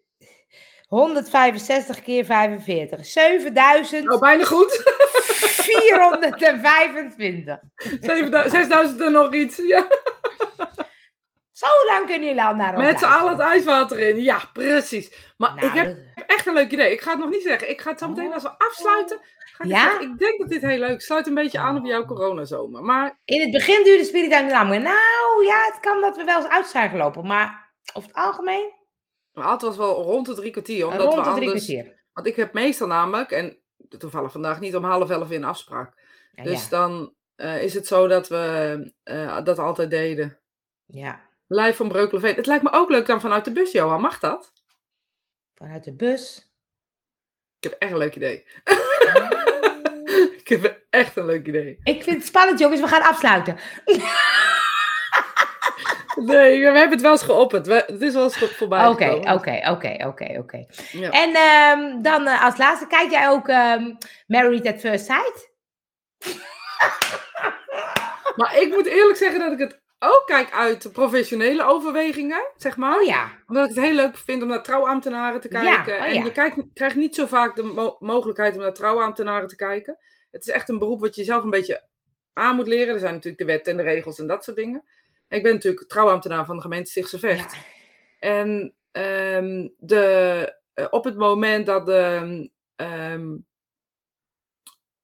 165 0.89 2.03
keer 2.03 2.25
45. 2.25 3.07
7425. 3.07 4.09
Nou, 4.09 4.21
bijna 4.21 4.45
goed. 4.45 4.73
7000 5.65 7.61
6000 8.51 9.01
en 9.01 9.13
nog 9.13 9.35
iets. 9.35 9.57
Ja. 9.57 9.87
Zo 11.53 11.67
lang 11.87 12.07
kunnen 12.07 12.27
jullie 12.29 12.43
al 12.43 12.55
naar 12.55 12.79
Met 12.79 12.99
z'n 12.99 13.05
allen 13.05 13.31
het 13.33 13.41
ijswater 13.41 13.99
in. 13.99 14.23
Ja, 14.23 14.41
precies. 14.53 15.33
Maar 15.37 15.55
Nou, 15.55 15.67
ik 15.67 15.73
heb 15.73 15.87
dat- 15.87 15.97
echt 16.27 16.47
een 16.47 16.55
leuk 16.55 16.71
idee. 16.71 16.93
Ik 16.93 17.01
ga 17.01 17.11
het 17.11 17.21
nog 17.21 17.31
niet 17.31 17.43
zeggen. 17.43 17.71
Ik 17.71 17.81
ga 17.81 17.91
het 17.91 17.99
zo 17.99 18.09
meteen 18.09 18.33
als 18.33 18.43
we 18.43 18.59
afsluiten. 18.59 19.21
Ga 19.39 19.65
ik, 19.65 19.71
Ja? 19.71 19.81
zeggen. 19.81 20.11
ik 20.11 20.19
denk 20.19 20.39
dat 20.41 20.49
dit 20.49 20.63
heel 20.63 20.79
leuk 20.79 20.97
is. 20.97 21.05
Sluit 21.05 21.27
een 21.27 21.35
beetje 21.35 21.59
aan 21.59 21.77
op 21.77 21.85
jouw 21.87 22.05
coronazomer. 22.05 22.83
Maar 22.83 23.21
In 23.25 23.41
het 23.41 23.51
begin 23.51 23.85
duurde 23.85 24.05
Spirit 24.05 24.31
Time 24.31 24.51
langer. 24.51 24.81
Nou 24.81 25.45
ja, 25.47 25.65
het 25.65 25.81
kan 25.81 26.01
dat 26.01 26.17
we 26.17 26.25
wel 26.25 26.37
eens 26.37 26.49
uit 26.49 26.67
zijn 26.67 26.91
gelopen. 26.91 27.27
Maar 27.27 27.73
over 27.95 28.09
het 28.09 28.19
algemeen, 28.19 28.73
maar 29.33 29.51
het 29.51 29.63
was 29.63 29.77
wel 29.77 30.03
rond 30.03 30.27
de 30.27 30.35
drie 30.35 30.51
kwartier. 30.51 30.87
Omdat 30.87 31.01
rond 31.01 31.15
we 31.15 31.23
de 31.23 31.31
drie 31.37 31.49
anders... 31.49 31.65
kwartier. 31.67 32.03
Want 32.13 32.27
ik 32.27 32.37
heb 32.37 32.53
meestal 32.53 32.87
namelijk, 32.87 33.31
en 33.31 33.59
toevallig 33.99 34.33
vandaag 34.33 34.61
niet 34.61 34.77
om 34.77 34.85
half 34.85 35.11
elf 35.11 35.31
in 35.31 35.45
afspraak. 35.45 35.93
Ja, 36.35 36.43
Dus 36.43 36.63
ja, 36.63 36.69
dan 36.69 37.15
eh, 37.37 37.63
is 37.63 37.75
het 37.75 37.87
zo 37.87 38.07
dat 38.07 38.29
we 38.29 38.93
eh, 39.03 39.45
dat 39.45 39.59
altijd 39.59 39.91
deden. 39.91 40.39
ja. 40.87 41.21
Live 41.47 41.75
van 41.75 41.89
Breukelveen. 41.89 42.35
Het 42.35 42.47
lijkt 42.47 42.63
me 42.63 42.73
ook 42.73 42.91
leuk 42.91 43.07
dan 43.07 43.21
vanuit 43.21 43.45
de 43.45 43.53
bus, 43.53 43.73
Johan. 43.73 44.01
Mag 44.01 44.19
dat? 44.19 44.53
Vanuit 45.55 45.85
de 45.85 45.93
bus. 45.93 46.51
Ik 47.61 47.71
heb 47.71 47.73
echt 47.79 47.93
een 47.93 47.99
leuk 47.99 48.17
idee. 48.17 48.47
ik 50.41 50.49
heb 50.49 50.83
echt 50.91 51.17
een 51.17 51.25
leuk 51.25 51.47
idee. 51.47 51.79
Ik 51.83 52.03
vind 52.03 52.17
het 52.17 52.27
spannend, 52.27 52.59
jongens. 52.59 52.81
We 52.81 52.89
gaan 52.89 53.03
afsluiten. 53.03 53.59
Nee, 56.27 56.59
we 56.59 56.65
hebben 56.79 56.91
het 56.91 57.01
wel 57.01 57.11
eens 57.11 57.23
geopperd. 57.23 57.67
We- 57.67 57.85
Het 57.87 58.03
is 58.03 58.15
wel 58.15 58.23
eens 58.25 58.37
voorbij. 58.39 58.87
Oké, 58.87 59.11
oké, 59.33 59.61
oké, 59.71 59.97
oké, 60.07 60.39
oké. 60.39 60.67
En 61.11 61.35
ehm, 61.35 62.03
dan 62.03 62.27
eh, 62.27 62.45
als 62.45 62.57
laatste, 62.57 62.87
kijk 62.87 63.11
jij 63.11 63.29
ook 63.29 63.49
ehm 63.49 63.95
Married 64.27 64.67
at 64.67 64.81
First 64.81 65.05
Sight? 65.05 65.53
Maar 68.37 68.61
ik 68.61 68.69
moet 68.75 68.87
eerlijk 68.87 69.19
zeggen 69.19 69.41
dat 69.41 69.53
ik 69.53 69.59
het 69.59 69.81
ook 69.99 70.23
kijk 70.27 70.53
uit 70.53 70.93
professionele 70.93 71.65
overwegingen, 71.65 72.51
zeg 72.57 72.77
maar. 72.77 72.97
Oh 72.97 73.03
ja. 73.07 73.29
Omdat 73.47 73.69
ik 73.69 73.75
het 73.75 73.85
heel 73.85 73.95
leuk 73.95 74.17
vind 74.17 74.43
om 74.43 74.49
naar 74.49 74.63
trouwambtenaren 74.63 75.41
te 75.41 75.49
Ja, 75.51 75.61
kijken. 75.61 75.95
oh 75.99 76.05
en 76.09 76.15
ja. 76.15 76.25
je 76.25 76.33
kijkt, 76.33 76.57
krijgt 76.75 76.97
niet 76.97 77.15
zo 77.15 77.27
vaak 77.27 77.57
de 77.57 77.63
mo- 77.63 77.97
mogelijkheid 78.01 78.55
om 78.55 78.61
naar 78.61 78.73
trouwambtenaren 78.73 79.49
te 79.49 79.57
kijken. 79.57 79.99
Het 80.31 80.47
is 80.47 80.53
echt 80.53 80.69
een 80.69 80.79
beroep 80.79 81.01
wat 81.01 81.15
je 81.15 81.25
zelf 81.25 81.43
een 81.45 81.51
beetje 81.51 81.83
aan 82.33 82.57
moet 82.57 82.67
leren. 82.67 82.95
Er 82.95 83.01
zijn 83.01 83.13
natuurlijk 83.13 83.39
de 83.43 83.49
wetten 83.53 83.73
en 83.73 83.85
de 83.85 83.91
regels 83.93 84.19
en 84.19 84.27
dat 84.27 84.45
soort 84.45 84.57
dingen. 84.57 84.85
Ik 85.35 85.43
ben 85.43 85.53
natuurlijk 85.53 85.89
trouwambtenaar 85.89 86.45
van 86.45 86.57
de 86.57 86.63
gemeente 86.63 86.91
Stichtse 86.91 87.19
Vecht. 87.19 87.53
Ja. 87.55 87.59
En 88.19 88.75
ehm, 88.93 89.69
de, 89.79 90.55
eh, 90.75 90.87
op 90.91 91.05
het 91.05 91.17
moment 91.17 91.67
dat 91.67 91.87
de, 91.87 92.51
ehm, 92.77 93.37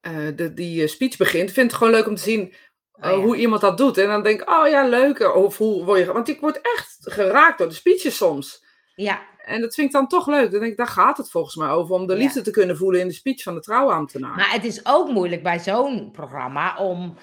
eh, 0.01 0.27
de, 0.37 0.55
die 0.55 0.83
eh, 0.83 0.89
speech 0.89 1.17
begint, 1.17 1.53
vind 1.53 1.57
ik 1.67 1.71
het 1.71 1.75
gewoon 1.75 1.93
leuk 1.93 2.07
om 2.07 2.15
te 2.15 2.23
zien 2.23 2.55
Oh 3.03 3.11
ja. 3.11 3.17
hoe 3.17 3.37
iemand 3.37 3.61
dat 3.61 3.79
doet. 3.79 3.99
En 3.99 4.07
dan 4.09 4.23
denk 4.23 4.41
ik, 4.41 4.51
oh 4.51 4.69
ja, 4.69 4.87
leuk. 4.89 5.35
Of 5.35 5.59
hoe 5.59 5.85
word 5.85 5.99
je... 5.99 6.13
Want 6.13 6.29
ik 6.29 6.41
word 6.41 6.61
echt 6.61 6.97
geraakt 7.01 7.59
door 7.59 7.69
de 7.69 7.75
speeches 7.75 8.17
soms. 8.17 8.65
Ja, 8.95 9.21
En 9.45 9.61
dat 9.61 9.75
vind 9.75 9.87
ik 9.87 9.93
dan 9.93 10.09
toch 10.09 10.27
leuk. 10.27 10.51
Dan 10.51 10.61
denk 10.61 10.73
ik, 10.73 10.77
daar 10.77 10.87
gaat 10.87 11.17
het 11.17 11.31
volgens 11.31 11.57
mij 11.57 11.69
over. 11.69 11.95
Om 11.95 12.07
de 12.07 12.13
Ja. 12.13 12.19
liefde 12.19 12.41
te 12.41 12.51
kunnen 12.51 12.77
voelen 12.77 13.01
in 13.01 13.09
de 13.09 13.15
speech 13.15 13.43
van 13.43 13.55
de 13.55 13.61
trouwambtenaar. 13.61 14.37
maar 14.37 14.53
het 14.53 14.65
is 14.65 14.87
ook 14.87 15.09
moeilijk 15.09 15.43
bij 15.43 15.59
zo'n 15.59 16.11
programma 16.11 16.77
om 16.79 17.17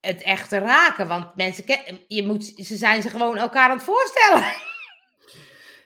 het 0.00 0.22
echt 0.22 0.48
te 0.48 0.58
raken. 0.58 1.08
Want 1.08 1.34
mensen, 1.36 1.64
ken- 1.64 2.00
je 2.08 2.26
moet, 2.26 2.44
ze 2.44 2.76
zijn 2.76 3.02
ze 3.02 3.08
gewoon 3.08 3.36
elkaar 3.36 3.70
aan 3.70 3.76
het 3.76 3.86
voorstellen. 3.86 4.44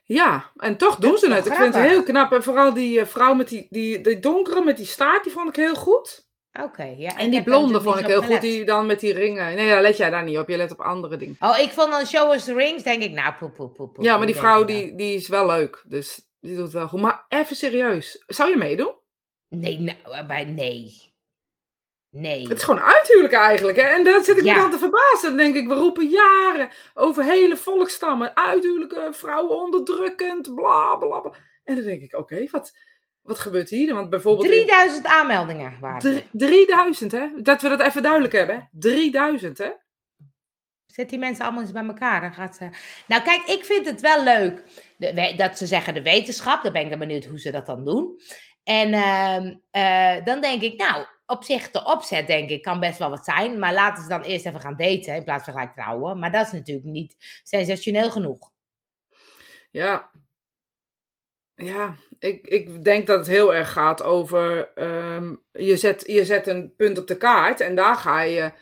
Ja, 0.05 0.51
en 0.57 0.77
toch 0.77 0.97
doen 0.97 1.19
ze 1.19 1.33
het. 1.33 1.47
Ik 1.47 1.53
vind 1.55 1.75
het 1.75 1.85
heel 1.85 2.03
knap. 2.03 2.33
En 2.33 2.43
vooral 2.43 2.73
die 2.73 3.01
eh, 3.01 3.07
vrouw 3.07 3.35
met 3.35 3.49
die, 3.49 3.67
die, 3.71 4.01
die 4.01 4.19
donkere, 4.19 4.65
met 4.65 4.77
die 4.77 4.87
staart, 4.87 5.25
die 5.25 5.33
vond 5.33 5.49
ik 5.49 5.57
heel 5.57 5.75
goed. 5.75 6.27
Oké, 6.63 6.95
ja. 6.97 7.17
En 7.19 7.31
die 7.31 7.43
blonde 7.43 7.81
vond 7.81 7.99
ik 7.99 8.07
heel 8.07 8.23
goed, 8.23 8.41
die 8.41 8.65
dan 8.65 8.87
met 8.87 9.01
die 9.01 9.13
ringen. 9.13 9.55
Nee, 9.55 9.69
daar 9.69 9.83
let 9.83 9.97
jij 9.97 10.11
daar 10.11 10.23
niet 10.25 10.39
op. 10.39 10.49
Je 10.49 10.57
let 10.57 10.71
op 10.71 10.81
andere 10.81 11.17
dingen. 11.17 11.37
Oh, 11.41 11.59
ik 11.59 11.71
vond 11.71 11.91
dan 11.91 12.07
Show 12.07 12.33
Us 12.33 12.45
the 12.45 12.55
Rings, 12.55 12.83
denk 12.83 13.03
ik, 13.03 13.11
nou, 13.13 13.35
poep, 13.35 13.55
poep, 13.55 13.75
poep. 13.75 13.97
Ja, 14.01 14.17
maar 14.17 14.27
die 14.27 14.37
vrouw 14.37 14.61
ik 14.61 14.69
dan. 14.69 14.77
die, 14.77 14.95
die 14.95 15.15
is 15.15 15.29
wel 15.29 15.47
leuk. 15.47 15.83
Dus 15.87 16.21
die 16.41 16.57
doet 16.57 16.73
wel 16.73 16.89
goed. 16.89 17.01
Maar 17.01 17.25
even 17.29 17.57
serieus. 17.57 18.23
Zou 18.27 18.51
je 18.51 18.57
meedoen? 18.57 18.93
Nee, 19.49 19.79
nou, 19.81 20.27
bij, 20.27 20.45
nee. 20.45 21.12
Nee. 22.15 22.49
Het 22.49 22.57
is 22.59 22.63
gewoon 22.63 22.81
uithuwelijk 22.81 23.35
eigenlijk. 23.35 23.77
Hè? 23.77 23.83
En 23.83 24.05
daar 24.05 24.25
zit 24.25 24.39
ik 24.39 24.45
Ja. 24.45 24.55
me 24.55 24.61
dan 24.61 24.71
te 24.71 24.79
verbazen. 24.79 25.29
Dan 25.29 25.37
denk 25.37 25.55
ik, 25.55 25.69
we 25.69 25.75
roepen 25.75 26.09
jaren 26.09 26.69
over 26.95 27.25
hele 27.25 27.57
volkstammen. 27.57 28.37
Uithuwelijken, 28.37 29.15
vrouwen 29.15 29.57
onderdrukkend, 29.61 30.55
bla 30.55 30.97
bla 30.97 31.21
bla. 31.21 31.33
En 31.65 31.75
dan 31.75 31.85
denk 31.85 32.03
ik, 32.03 32.15
oké, 32.17 32.47
wat, 32.51 32.73
wat 33.23 33.39
gebeurt 33.39 33.71
hier? 33.71 33.95
Want 33.95 34.11
bijvoorbeeld... 34.11 34.45
in- 34.51 34.67
3000 34.67 35.07
aanmeldingen 35.07 35.77
waren 35.81 36.15
er. 36.15 36.25
Drie- 36.33 36.67
3000, 36.67 37.13
hè? 37.13 37.29
Dat 37.37 37.63
we 37.63 37.69
dat 37.69 37.81
even 37.81 38.03
duidelijk 38.03 38.33
hebben. 38.33 38.57
hè? 38.57 38.63
3000, 38.73 39.59
hè? 39.59 39.71
Zet 40.87 41.11
die 41.11 41.19
mensen 41.19 41.45
allemaal 41.45 41.63
eens 41.63 41.73
bij 41.73 41.85
elkaar. 41.87 42.33
Gaat 42.33 42.57
ze... 42.57 42.69
Nou, 43.07 43.23
kijk, 43.23 43.43
ik 43.47 43.65
vind 43.65 43.87
het 43.87 44.01
wel 44.01 44.23
leuk 44.23 44.63
de- 44.97 45.35
dat 45.37 45.59
ze 45.59 45.67
zeggen 45.67 45.95
de 45.95 46.03
wetenschap. 46.03 46.63
Dan 46.63 46.73
ben 46.73 46.91
ik 46.93 46.99
benieuwd 46.99 47.25
hoe 47.25 47.39
ze 47.41 47.51
dat 47.51 47.67
dan 47.67 47.85
doen. 47.85 48.21
En 48.65 48.93
ehm, 48.93 49.55
eh, 49.71 50.25
dan 50.25 50.41
denk 50.41 50.63
ik, 50.63 50.77
nou, 50.79 51.07
op 51.33 51.45
zich 51.45 51.70
de 51.70 51.85
opzet, 51.85 52.26
denk 52.26 52.51
ik, 52.51 52.62
kan 52.62 52.80
best 52.80 52.99
wel 52.99 53.11
wat 53.11 53.24
zijn. 53.24 53.59
Maar 53.59 53.72
laten 53.72 54.03
ze 54.03 54.09
dan 54.09 54.22
eerst 54.22 54.47
even 54.47 54.61
gaan 54.61 54.76
daten 54.76 55.14
in 55.14 55.24
plaats 55.24 55.45
van 55.45 55.53
gelijk 55.53 55.72
trouwen. 55.74 56.18
Maar 56.18 56.33
dat 56.33 56.47
is 56.47 56.53
natuurlijk 56.53 56.87
niet 56.87 57.16
sensationeel 57.43 58.11
genoeg. 58.11 58.51
Ja. 59.70 60.11
Ja, 61.55 61.95
ik, 62.18 62.47
ik 62.47 62.85
denk 62.85 63.07
dat 63.07 63.18
het 63.18 63.26
heel 63.26 63.55
erg 63.55 63.72
gaat 63.72 64.03
over. 64.03 64.72
ehm, 64.74 65.35
je, 65.53 65.76
zet, 65.76 66.05
je 66.07 66.24
zet 66.24 66.47
een 66.47 66.74
punt 66.76 66.99
op 66.99 67.07
de 67.07 67.16
kaart 67.16 67.61
en 67.61 67.74
daar 67.74 67.97
ga 67.97 68.20
je 68.20 68.53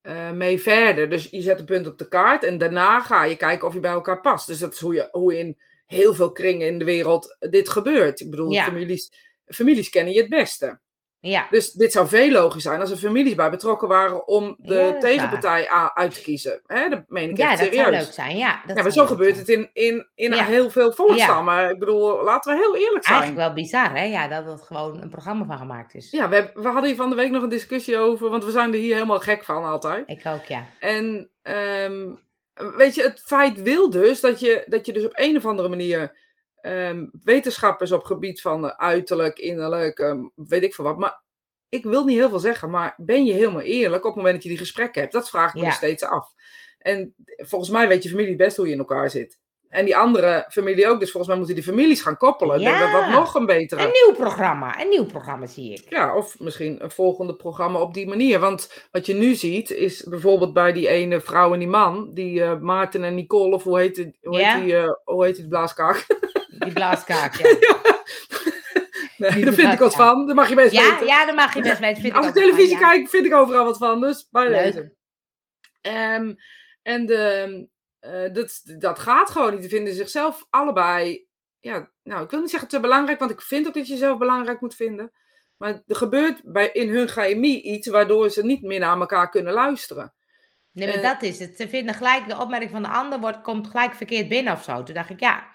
eh, 0.00 0.30
mee 0.30 0.60
verder. 0.60 1.10
Dus 1.10 1.28
je 1.30 1.40
zet 1.42 1.58
een 1.58 1.64
punt 1.64 1.86
op 1.86 1.98
de 1.98 2.08
kaart 2.08 2.44
en 2.44 2.58
daarna 2.58 3.00
ga 3.00 3.24
je 3.24 3.36
kijken 3.36 3.68
of 3.68 3.74
je 3.74 3.80
bij 3.80 3.90
elkaar 3.90 4.20
past. 4.20 4.46
Dus 4.46 4.58
dat 4.58 4.72
is 4.72 4.80
hoe, 4.80 4.94
je, 4.94 5.08
hoe 5.10 5.38
in 5.38 5.58
heel 5.86 6.14
veel 6.14 6.32
kringen 6.32 6.66
in 6.66 6.78
de 6.78 6.84
wereld 6.84 7.36
dit 7.38 7.68
gebeurt. 7.68 8.20
Ik 8.20 8.30
bedoel, 8.30 8.50
Ja. 8.50 8.64
families, 8.64 9.12
families 9.46 9.88
kennen 9.90 10.12
je 10.12 10.20
het 10.20 10.28
beste. 10.30 10.80
Ja. 11.20 11.46
Dus 11.50 11.72
dit 11.72 11.92
zou 11.92 12.08
veel 12.08 12.30
logisch 12.30 12.62
zijn 12.62 12.80
als 12.80 12.90
er 12.90 12.96
families 12.96 13.34
bij 13.34 13.50
betrokken 13.50 13.88
waren 13.88 14.26
om 14.28 14.56
de 14.58 14.74
Ja, 14.74 14.98
tegenpartij 14.98 15.70
a- 15.70 15.90
uit 15.94 16.14
te 16.14 16.22
kiezen. 16.22 16.60
Hè, 16.66 16.88
dat 16.88 17.02
meen 17.08 17.30
ik 17.30 17.36
Ja, 17.36 17.50
echt 17.50 17.58
dat 17.60 17.72
zou 17.72 17.84
serieus. 17.84 18.04
leuk 18.04 18.12
zijn. 18.12 18.36
Ja, 18.36 18.60
dat 18.66 18.76
Ja, 18.76 18.82
maar 18.82 18.92
zo 18.92 19.06
gebeurt 19.06 19.36
zijn. 19.36 19.46
het 19.60 19.72
in, 19.74 19.84
in, 19.94 20.06
in 20.14 20.34
Ja. 20.34 20.44
heel 20.44 20.70
veel 20.70 20.92
volkstammen. 20.92 21.70
Ik 21.70 21.78
bedoel, 21.78 22.24
laten 22.24 22.52
we 22.54 22.58
heel 22.62 22.76
eerlijk 22.76 23.04
zijn. 23.06 23.18
Eigenlijk 23.20 23.46
wel 23.46 23.56
bizar, 23.64 23.94
hè? 23.96 24.04
Ja, 24.04 24.28
dat 24.28 24.46
er 24.60 24.64
gewoon 24.66 25.02
een 25.02 25.08
programma 25.10 25.44
van 25.44 25.58
gemaakt 25.58 25.94
is. 25.94 26.10
Ja, 26.10 26.28
we, 26.28 26.50
we 26.54 26.64
hadden 26.68 26.84
hier 26.84 26.96
van 26.96 27.10
de 27.10 27.16
week 27.16 27.30
nog 27.30 27.42
een 27.42 27.48
discussie 27.48 27.98
over, 27.98 28.30
want 28.30 28.44
we 28.44 28.50
zijn 28.50 28.72
er 28.72 28.78
hier 28.78 28.94
helemaal 28.94 29.20
gek 29.20 29.44
van 29.44 29.64
altijd. 29.64 30.02
Ik 30.08 30.22
ook, 30.26 30.44
ja. 30.44 30.64
En 30.80 31.30
ehm, 31.42 32.06
weet 32.76 32.94
je, 32.94 33.02
het 33.02 33.22
feit 33.24 33.62
wil 33.62 33.90
dus 33.90 34.20
dat 34.20 34.40
je, 34.40 34.64
dat 34.66 34.86
je 34.86 34.92
dus 34.92 35.04
op 35.04 35.12
een 35.14 35.36
of 35.36 35.46
andere 35.46 35.68
manier 35.68 36.24
ehm, 36.60 37.06
wetenschappers 37.22 37.92
op 37.92 38.04
gebied 38.04 38.40
van 38.40 38.68
eh, 38.70 38.76
uiterlijk, 38.76 39.38
innerlijk, 39.38 39.98
ehm, 39.98 40.22
weet 40.34 40.62
ik 40.62 40.74
veel 40.74 40.84
wat. 40.84 40.98
Maar 40.98 41.22
ik 41.68 41.84
wil 41.84 42.04
niet 42.04 42.18
heel 42.18 42.28
veel 42.28 42.38
zeggen, 42.38 42.70
maar 42.70 42.94
ben 42.96 43.24
je 43.24 43.32
helemaal 43.32 43.60
eerlijk 43.60 44.02
op 44.04 44.08
het 44.08 44.16
moment 44.16 44.34
dat 44.34 44.42
je 44.42 44.48
die 44.48 44.58
gesprekken 44.58 45.00
hebt? 45.00 45.12
Dat 45.12 45.30
vraag 45.30 45.48
ik 45.48 45.54
me 45.54 45.60
Ja. 45.60 45.66
nog 45.66 45.74
steeds 45.76 46.02
af. 46.04 46.32
En 46.78 47.14
volgens 47.36 47.70
mij 47.70 47.88
weet 47.88 48.02
je 48.02 48.08
familie 48.08 48.36
best 48.36 48.56
hoe 48.56 48.66
je 48.66 48.72
in 48.72 48.78
elkaar 48.78 49.10
zit. 49.10 49.38
En 49.68 49.84
die 49.84 49.96
andere 49.96 50.46
familie 50.48 50.88
ook. 50.88 51.00
Dus 51.00 51.10
volgens 51.10 51.26
mij 51.28 51.36
moeten 51.36 51.54
die 51.54 51.64
families 51.64 52.00
gaan 52.02 52.16
koppelen. 52.16 52.58
Denk 52.60 52.78
dat 52.78 52.92
dat 52.92 53.00
Ja. 53.00 53.10
nog 53.12 53.34
een 53.34 53.46
betere... 53.46 53.82
Een 53.84 53.90
nieuw 54.04 54.14
programma. 54.14 54.80
Een 54.80 54.88
nieuw 54.88 55.04
programma 55.06 55.46
zie 55.46 55.72
ik. 55.72 55.86
Ja, 55.88 56.16
of 56.16 56.38
misschien 56.38 56.84
een 56.84 56.90
volgende 56.90 57.34
programma 57.34 57.80
op 57.80 57.94
die 57.94 58.06
manier. 58.08 58.38
Want 58.40 58.86
wat 58.90 59.06
je 59.06 59.14
nu 59.14 59.34
ziet, 59.34 59.70
is 59.70 60.02
bijvoorbeeld 60.02 60.52
bij 60.52 60.72
die 60.72 60.88
ene 60.88 61.20
vrouw 61.20 61.52
en 61.52 61.58
die 61.58 61.68
man, 61.68 62.10
die 62.14 62.42
eh, 62.42 62.58
Maarten 62.58 63.04
en 63.04 63.14
Nicole, 63.14 63.54
of 63.54 63.62
hoe 63.62 63.78
heet 63.78 63.94
die, 63.94 64.18
hoe 64.22 64.38
Ja. 64.38 64.54
heet 64.54 64.64
die, 64.64 64.76
eh, 64.76 64.92
hoe 65.04 65.24
heet 65.24 65.36
die 65.36 65.48
blaaskaak? 65.48 66.06
Die 66.58 66.72
blaaskaak, 66.72 67.34
ja. 67.36 67.76
nee, 69.16 69.44
daar 69.44 69.54
vind 69.54 69.72
ik 69.72 69.78
wat 69.78 69.94
van. 69.94 70.26
Dat 70.26 70.36
mag 70.36 70.48
je 70.48 70.54
best 70.54 70.72
Ja, 70.72 70.90
weten. 70.90 71.06
ja, 71.06 71.26
dat 71.26 71.34
mag 71.34 71.54
je 71.54 71.62
best 71.62 71.78
weten. 71.78 72.12
Als 72.12 72.26
ik 72.26 72.32
televisie 72.32 72.76
van, 72.78 72.86
ja. 72.86 72.90
kijk, 72.92 73.08
vind 73.08 73.26
ik 73.26 73.34
overal 73.34 73.64
wat 73.64 73.78
van. 73.78 74.00
Dus 74.00 74.28
bij 74.30 74.48
deze. 74.48 74.94
Ehm, 75.80 76.34
en 76.82 77.06
de, 77.06 77.68
eh, 78.00 78.32
dat, 78.32 78.62
dat 78.78 78.98
gaat 78.98 79.30
gewoon 79.30 79.50
niet. 79.52 79.60
Die 79.60 79.70
vinden 79.70 79.94
zichzelf 79.94 80.46
allebei, 80.50 81.26
ja, 81.60 81.90
nou, 82.02 82.24
ik 82.24 82.30
wil 82.30 82.40
niet 82.40 82.50
zeggen 82.50 82.68
te 82.68 82.80
belangrijk, 82.80 83.18
want 83.18 83.30
ik 83.30 83.40
vind 83.42 83.66
ook 83.66 83.74
dat 83.74 83.86
je 83.86 83.92
jezelf 83.92 84.18
belangrijk 84.18 84.60
moet 84.60 84.74
vinden. 84.74 85.12
Maar 85.56 85.82
er 85.86 85.96
gebeurt 85.96 86.40
bij, 86.44 86.70
in 86.72 86.88
hun 86.88 87.08
chemie 87.08 87.62
iets 87.62 87.86
waardoor 87.88 88.30
ze 88.30 88.44
niet 88.44 88.62
meer 88.62 88.78
naar 88.80 89.00
elkaar 89.00 89.30
kunnen 89.30 89.52
luisteren. 89.52 90.14
Nee, 90.72 90.86
maar 90.86 90.96
Eh, 90.96 91.02
dat 91.02 91.22
is 91.22 91.38
het. 91.38 91.56
Ze 91.56 91.68
vinden 91.68 91.94
gelijk, 91.94 92.28
de 92.28 92.38
opmerking 92.38 92.70
van 92.70 92.82
de 92.82 92.88
ander 92.88 93.20
wordt, 93.20 93.40
komt 93.42 93.66
gelijk 93.66 93.94
verkeerd 93.94 94.28
binnen 94.28 94.52
of 94.52 94.62
zo. 94.62 94.82
Toen 94.82 94.94
dacht 94.94 95.10
ik, 95.10 95.20
ja, 95.20 95.46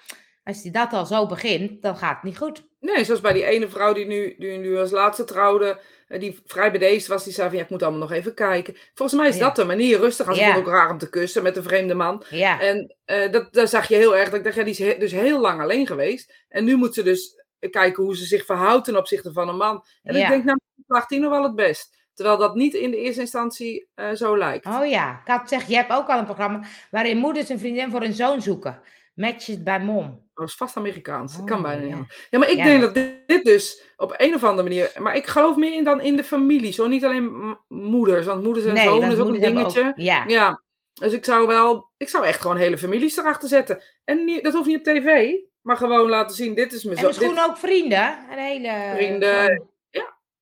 als 0.44 0.62
die 0.62 0.72
dat 0.72 0.94
al 0.94 1.06
zo 1.06 1.26
begint, 1.26 1.82
dan 1.82 1.98
gaat 1.98 2.14
het 2.16 2.24
niet 2.24 2.38
goed. 2.38 2.64
Nee, 2.80 3.04
zoals 3.04 3.22
bij 3.22 3.34
die 3.34 3.46
ene 3.46 3.70
vrouw 3.70 3.94
die 3.94 4.06
nu, 4.06 4.36
die 4.38 4.58
nu 4.58 4.78
als 4.78 4.92
laatste 4.92 5.24
trouwde, 5.24 5.80
eh, 6.08 6.20
die 6.20 6.39
vrij 6.46 6.72
bedeesd 6.72 7.08
was, 7.08 7.24
die 7.24 7.34
zei 7.34 7.48
van 7.50 7.58
ja, 7.58 7.64
ik 7.64 7.70
moet 7.70 7.82
allemaal 7.84 8.00
nog 8.00 8.12
even 8.12 8.34
kijken. 8.34 8.76
Volgens 8.94 9.20
mij 9.20 9.30
is 9.30 9.36
Ja. 9.38 9.42
dat 9.46 9.56
de 9.56 9.64
manier, 9.66 10.00
rustig 10.00 10.28
als 10.28 10.38
Ja. 10.38 10.54
voor 10.54 10.64
elkaar 10.64 10.89
om 10.89 10.98
te 10.98 11.10
kussen 11.10 11.44
met 11.44 11.58
een 11.58 11.64
vreemde 11.64 11.94
man. 11.94 12.24
Ja, 12.30 12.60
En 12.62 12.96
eh, 13.06 13.32
dat, 13.32 13.54
daar 13.54 13.68
zag 13.68 13.88
je 13.88 13.96
heel 13.96 14.16
erg, 14.18 14.26
dat 14.30 14.38
ik 14.39 14.44
dacht, 14.44 14.56
ja, 14.56 14.64
die 14.64 14.72
is 14.72 14.80
he- 14.80 14.98
dus 15.00 15.12
heel 15.12 15.39
lang 15.39 15.62
alleen 15.62 15.88
geweest. 15.88 16.46
En 16.50 16.64
nu 16.64 16.76
moet 16.76 16.94
ze 16.94 17.04
dus 17.04 17.44
kijken 17.70 18.04
hoe 18.04 18.16
ze 18.18 18.26
zich 18.26 18.46
verhoudt 18.46 18.86
ten 18.86 18.98
opzichte 18.98 19.32
van 19.34 19.50
een 19.50 19.58
man. 19.58 19.84
En 20.04 20.16
ik 20.16 20.28
denk, 20.28 20.44
nou, 20.44 20.58
slaagt 20.88 21.10
die 21.10 21.20
nog 21.20 21.32
wel 21.32 21.44
het 21.44 21.56
best. 21.56 22.00
Terwijl 22.14 22.38
dat 22.38 22.56
niet 22.56 22.74
in 22.74 22.92
de 22.92 22.98
eerste 22.98 23.22
instantie 23.22 23.89
eh, 23.96 24.12
zo 24.12 24.38
lijkt. 24.38 24.66
oh 24.66 24.86
ja. 24.89 25.12
Ik 25.22 25.28
had 25.32 25.42
gezegd, 25.42 25.68
je 25.68 25.76
hebt 25.76 25.92
ook 25.92 26.08
al 26.08 26.20
een 26.20 26.26
programma 26.26 26.62
waarin 26.92 27.18
moeders 27.18 27.50
een 27.50 27.60
vriendin 27.60 27.92
voor 27.92 28.02
hun 28.02 28.14
zoon 28.14 28.42
zoeken. 28.42 28.82
Matches 29.16 29.64
bij 29.64 29.80
mom. 29.80 30.30
Is 30.48 30.56
vast 30.56 30.78
Amerikaans. 30.78 31.32
Dat 31.32 31.42
Oh, 31.42 31.48
kan 31.48 31.62
bijna 31.62 31.86
ja. 31.88 31.96
niet. 31.96 32.28
Ja, 32.30 32.39
maar 32.39 32.50
ik 32.50 32.58
Ja, 32.58 32.64
denk 32.64 32.82
dat- 32.82 32.94
dit, 32.94 33.28
dit 33.28 33.44
dus 33.44 33.84
op 33.98 34.14
een 34.18 34.36
of 34.36 34.44
andere 34.44 34.68
manier. 34.70 34.92
Maar 35.00 35.16
ik 35.16 35.26
geloof 35.28 35.56
meer 35.56 35.74
in 35.74 35.84
dan 35.84 36.02
in 36.02 36.16
de 36.16 36.24
families 36.24 36.78
hoor. 36.78 36.89
Niet 36.89 37.06
alleen 37.06 37.58
moeders. 37.68 38.26
Want 38.26 38.44
moeders 38.44 38.66
en 38.66 38.74
Nee, 38.74 38.84
zonen 38.84 39.12
is 39.12 39.18
ook 39.20 39.28
een 39.28 39.39
dingetje. 39.39 39.88
ook- 39.88 39.94
ja. 39.96 40.24
Ja. 40.28 40.62
Dus 40.94 41.14
ik 41.14 41.26
zou 41.26 41.48
wel. 41.48 41.92
Ik 41.98 42.10
zou 42.10 42.26
echt 42.26 42.42
gewoon 42.42 42.58
hele 42.58 42.78
families 42.78 43.18
erachter 43.18 43.50
zetten. 43.50 43.84
En 44.04 44.26
niet, 44.26 44.44
dat 44.44 44.54
hoeft 44.54 44.68
niet 44.68 44.78
op 44.78 44.84
tv. 44.84 45.34
Maar 45.62 45.78
gewoon 45.78 46.10
laten 46.10 46.36
zien. 46.36 46.56
Dit 46.56 46.74
is 46.74 46.84
mijn 46.84 46.96
En 46.96 47.02
zo. 47.02 47.08
misschien 47.08 47.30
dit- 47.36 47.44
ook 47.50 47.58
vrienden. 47.58 48.18
Een 48.32 48.38
hele... 48.38 48.92
Vrienden. 48.96 49.46
gewoon 49.46 49.70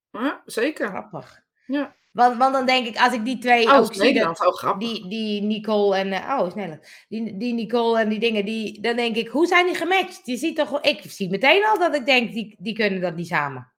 Ja, 0.09 0.41
zeker. 0.45 0.87
Grappig. 0.87 1.39
Ja. 1.65 1.95
Want, 2.11 2.37
want 2.37 2.53
dan 2.53 2.65
denk 2.65 2.87
ik, 2.87 2.97
als 2.97 3.13
ik 3.13 3.25
die 3.25 3.37
twee 3.37 3.65
Oh, 3.67 3.77
ook 3.77 3.93
zie, 3.93 4.13
dat-. 4.19 4.45
Oh, 4.45 4.53
grappig. 4.53 4.87
die, 4.89 5.07
die 5.07 5.41
Nicole 5.41 5.97
en... 5.97 6.11
eh, 6.11 6.37
oh, 6.39 6.47
is 6.47 6.53
Nederland. 6.53 6.87
Die, 7.09 7.37
die 7.37 7.53
Nicole 7.53 7.99
en 7.99 8.09
die 8.09 8.19
dingen, 8.19 8.45
die, 8.45 8.81
dan 8.81 8.95
denk 8.95 9.15
ik, 9.15 9.27
hoe 9.27 9.47
zijn 9.47 9.65
die 9.65 9.75
gematcht? 9.75 10.21
Je 10.23 10.37
ziet 10.37 10.55
toch... 10.55 10.81
Ik 10.81 11.01
zie 11.07 11.29
meteen 11.29 11.65
al 11.65 11.79
dat 11.79 11.95
ik 11.95 12.05
denk, 12.05 12.33
die, 12.33 12.55
die 12.59 12.73
kunnen 12.73 13.01
dat 13.01 13.15
niet 13.15 13.27
samen. 13.27 13.71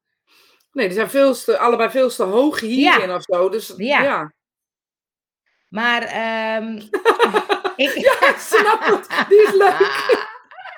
Nee, 0.72 0.86
die 0.86 0.96
zijn 0.96 1.10
veel 1.10 1.34
te, 1.34 1.58
allebei 1.58 1.90
veel 1.90 2.10
te 2.10 2.24
hoog 2.24 2.60
hierin 2.60 3.12
of 3.14 3.24
zo. 3.24 3.50
Dus 3.50 3.74
Ja. 3.78 4.04
ja. 4.04 4.34
Maar, 5.70 6.02
ehm 6.02 6.76
ik... 7.86 7.94
Ja, 7.96 8.38
snap 8.38 8.86
het. 8.86 9.28
Die 9.30 9.42
is 9.44 9.54
leuk. 9.54 10.30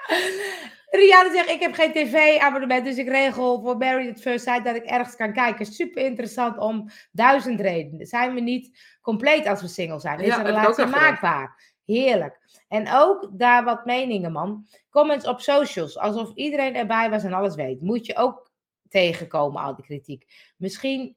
Rianne 0.96 1.32
zegt, 1.32 1.50
ik 1.50 1.60
heb 1.60 1.74
geen 1.74 1.92
tv-abonnement, 1.92 2.86
dus 2.86 2.98
ik 2.98 3.08
regel 3.08 3.62
voor 3.62 3.78
Married 3.78 4.10
at 4.10 4.22
First 4.22 4.46
Sight 4.46 4.66
dat 4.66 4.76
ik 4.76 4.84
ergens 4.84 5.16
kan 5.16 5.34
kijken. 5.34 5.66
Super 5.66 6.06
interessant 6.06 6.58
om 6.58 6.90
duizend 7.12 7.62
redenen. 7.62 8.06
Zijn 8.06 8.34
we 8.34 8.40
niet 8.40 8.98
compleet 9.02 9.48
als 9.48 9.62
we 9.62 9.68
single 9.68 10.00
zijn? 10.00 10.20
Is 10.20 10.26
Ja, 10.26 10.40
een 10.40 10.46
relatie 10.46 10.86
maakbaar? 10.86 11.74
Heerlijk. 11.86 12.40
En 12.68 12.94
ook 12.94 13.30
daar 13.32 13.64
wat 13.64 13.86
meningen, 13.86 14.32
man. 14.32 14.68
Comments 14.90 15.28
op 15.28 15.40
socials, 15.40 15.98
alsof 15.98 16.32
iedereen 16.36 16.76
erbij 16.76 17.10
was 17.10 17.24
en 17.24 17.34
alles 17.34 17.56
weet. 17.56 17.82
Moet 17.82 18.06
je 18.06 18.16
ook 18.16 18.52
tegenkomen, 18.90 19.62
al 19.62 19.76
die 19.76 19.86
kritiek. 19.86 20.54
Misschien 20.58 21.16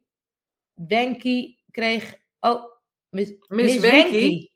Wenky 0.75 1.57
kreeg... 1.71 2.19
Oh, 2.41 2.65
Miss, 3.09 3.31
Miss 3.31 3.73
Miss 3.73 3.81
Wenky? 3.81 4.11
Wenky. 4.11 4.51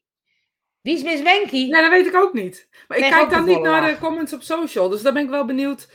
Wie 0.83 0.95
is 0.95 1.03
Miss 1.03 1.22
Wenky? 1.22 1.68
Nee, 1.68 1.83
dat 1.83 1.91
weet 1.91 2.07
ik 2.07 2.14
ook 2.14 2.33
niet. 2.33 2.68
Maar 2.89 2.99
ik 2.99 3.11
kijk 3.11 3.31
dan 3.31 3.45
niet 3.45 3.61
naar 3.61 3.91
de 3.91 3.99
comments 3.99 4.33
op 4.33 4.43
social. 4.43 4.89
Dus 4.89 5.03
daar 5.03 5.12
ben 5.12 5.22
ik 5.22 5.31
wel 5.31 5.45
benieuwd. 5.45 5.89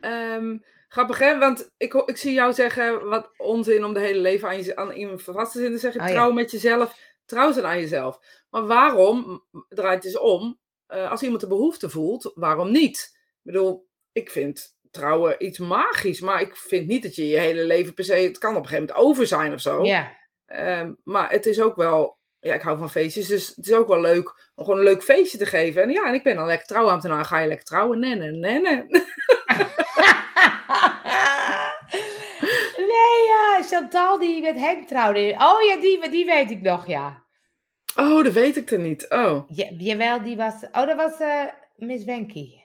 Ehm, 0.00 0.58
grappig 0.88 1.18
hè? 1.18 1.38
Want 1.38 1.70
ik, 1.76 1.94
ik 1.94 2.16
zie 2.16 2.32
jou 2.32 2.52
zeggen 2.52 3.08
wat 3.08 3.30
onzin 3.36 3.84
om 3.84 3.94
de 3.94 4.00
hele 4.00 4.20
leven 4.20 4.48
aan, 4.48 4.62
je, 4.62 4.76
aan 4.76 4.92
iemand 4.92 5.22
vast 5.22 5.52
te 5.52 5.58
zitten. 5.58 5.78
Zeg 5.78 5.92
je 5.92 6.00
Oh 6.00 6.06
ja. 6.06 6.12
trouw 6.12 6.32
met 6.32 6.50
jezelf. 6.50 6.96
Trouw 7.24 7.52
zijn 7.52 7.66
aan 7.66 7.80
jezelf. 7.80 8.18
Maar 8.50 8.66
waarom, 8.66 9.44
draait 9.68 10.04
het 10.04 10.04
eens 10.04 10.18
om, 10.18 10.58
eh, 10.86 11.10
als 11.10 11.22
iemand 11.22 11.40
de 11.40 11.46
behoefte 11.46 11.90
voelt, 11.90 12.32
waarom 12.34 12.70
niet? 12.70 13.10
Ik 13.14 13.52
bedoel, 13.52 13.88
ik 14.12 14.30
vind 14.30 14.76
trouwen 14.90 15.44
iets 15.44 15.58
magisch. 15.58 16.20
Maar 16.20 16.40
ik 16.40 16.56
vind 16.56 16.86
niet 16.86 17.02
dat 17.02 17.14
je 17.14 17.28
je 17.28 17.38
hele 17.38 17.64
leven 17.64 17.94
per 17.94 18.04
se... 18.04 18.14
Het 18.14 18.38
kan 18.38 18.56
op 18.56 18.62
een 18.62 18.68
gegeven 18.68 18.86
moment 18.86 19.06
over 19.08 19.26
zijn 19.26 19.52
of 19.52 19.60
zo. 19.60 19.84
Ja. 19.84 20.16
Ehm, 20.46 20.92
maar 21.04 21.30
het 21.30 21.46
is 21.46 21.60
ook 21.60 21.76
wel. 21.76 22.20
Ja, 22.42 22.54
ik 22.54 22.62
hou 22.62 22.78
van 22.78 22.90
feestjes. 22.90 23.26
Dus 23.26 23.48
het 23.56 23.66
is 23.66 23.72
ook 23.72 23.88
wel 23.88 24.00
leuk 24.00 24.50
om 24.54 24.64
gewoon 24.64 24.78
een 24.78 24.84
leuk 24.84 25.02
feestje 25.02 25.38
te 25.38 25.46
geven. 25.46 25.82
En 25.82 25.90
ja, 25.90 26.06
en 26.06 26.14
ik 26.14 26.22
ben 26.22 26.36
dan 26.36 26.46
lekker 26.46 26.66
trouwambtenaar. 26.66 27.24
Ga 27.24 27.38
je 27.38 27.48
lekker 27.48 27.66
trouwen? 27.66 27.98
Nee, 27.98 28.14
nee, 28.14 28.30
nee, 28.30 28.60
nee. 28.60 28.82
nee, 32.92 33.18
ja, 33.26 33.62
Chantal 33.62 34.18
die 34.18 34.42
met 34.42 34.56
Henk 34.56 34.88
trouwde. 34.88 35.34
Oh 35.38 35.62
ja, 35.62 35.76
die, 35.80 36.10
die 36.10 36.24
weet 36.24 36.50
ik 36.50 36.62
nog, 36.62 36.86
ja. 36.86 37.22
Oh, 37.96 38.24
dat 38.24 38.32
weet 38.32 38.56
ik 38.56 38.70
er 38.70 38.78
niet. 38.78 39.06
Oh. 39.08 39.48
ja 39.48 39.66
jawel, 39.78 40.22
die 40.22 40.36
was... 40.36 40.54
Oh, 40.72 40.86
dat 40.86 40.96
was 40.96 41.20
eh, 41.20 41.44
Miss 41.76 42.04
Wenky. 42.04 42.60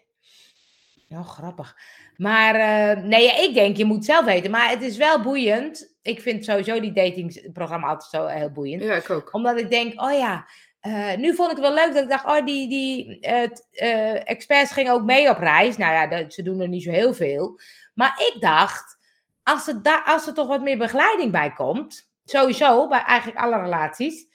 Oh, 1.10 1.30
grappig. 1.30 1.76
Maar 2.16 2.56
eh, 2.56 3.04
nee, 3.04 3.24
ja, 3.24 3.38
ik 3.38 3.54
denk, 3.54 3.78
je 3.78 3.86
moet 3.86 4.06
zelf 4.06 4.26
weten. 4.26 4.52
Maar 4.52 4.70
het 4.70 4.82
is 4.82 4.98
wel 4.98 5.22
boeiend. 5.22 5.97
Ik 6.08 6.22
vind 6.22 6.46
sowieso 6.46 6.80
die 6.80 6.92
datingprogramma 6.92 7.88
altijd 7.88 8.10
zo 8.12 8.26
heel 8.26 8.52
boeiend. 8.52 8.84
Ja, 8.84 8.94
ik 8.96 9.10
ook. 9.10 9.34
Omdat 9.34 9.58
ik 9.60 9.70
denk, 9.70 10.02
oh 10.02 10.12
ja, 10.12 10.46
eh, 10.80 11.16
nu 11.16 11.36
vond 11.36 11.52
ik 11.52 11.58
het 11.58 11.66
wel 11.66 11.74
leuk 11.74 11.94
dat 11.94 12.04
ik 12.04 12.10
dacht, 12.10 12.26
oh, 12.26 12.46
die, 12.46 12.70
die 12.70 13.20
eh, 13.20 13.44
eh, 13.72 14.22
experts 14.30 14.72
gingen 14.72 14.94
ook 14.94 15.04
mee 15.04 15.30
op 15.30 15.38
reis. 15.38 15.78
Nou 15.78 15.94
ja, 15.94 16.08
dat, 16.08 16.34
ze 16.34 16.42
doen 16.44 16.60
er 16.62 16.68
niet 16.68 16.84
zo 16.84 16.92
heel 16.92 17.14
veel. 17.14 17.60
Maar 17.94 18.32
ik 18.34 18.42
dacht, 18.42 18.98
als 19.44 19.68
er, 19.68 19.82
da- 19.82 20.04
als 20.06 20.28
er 20.28 20.34
toch 20.34 20.48
wat 20.48 20.62
meer 20.62 20.78
begeleiding 20.78 21.32
bij 21.32 21.52
komt, 21.52 22.10
sowieso 22.26 22.88
bij 22.88 23.02
eigenlijk 23.04 23.40
alle 23.40 23.62
relaties. 23.62 24.26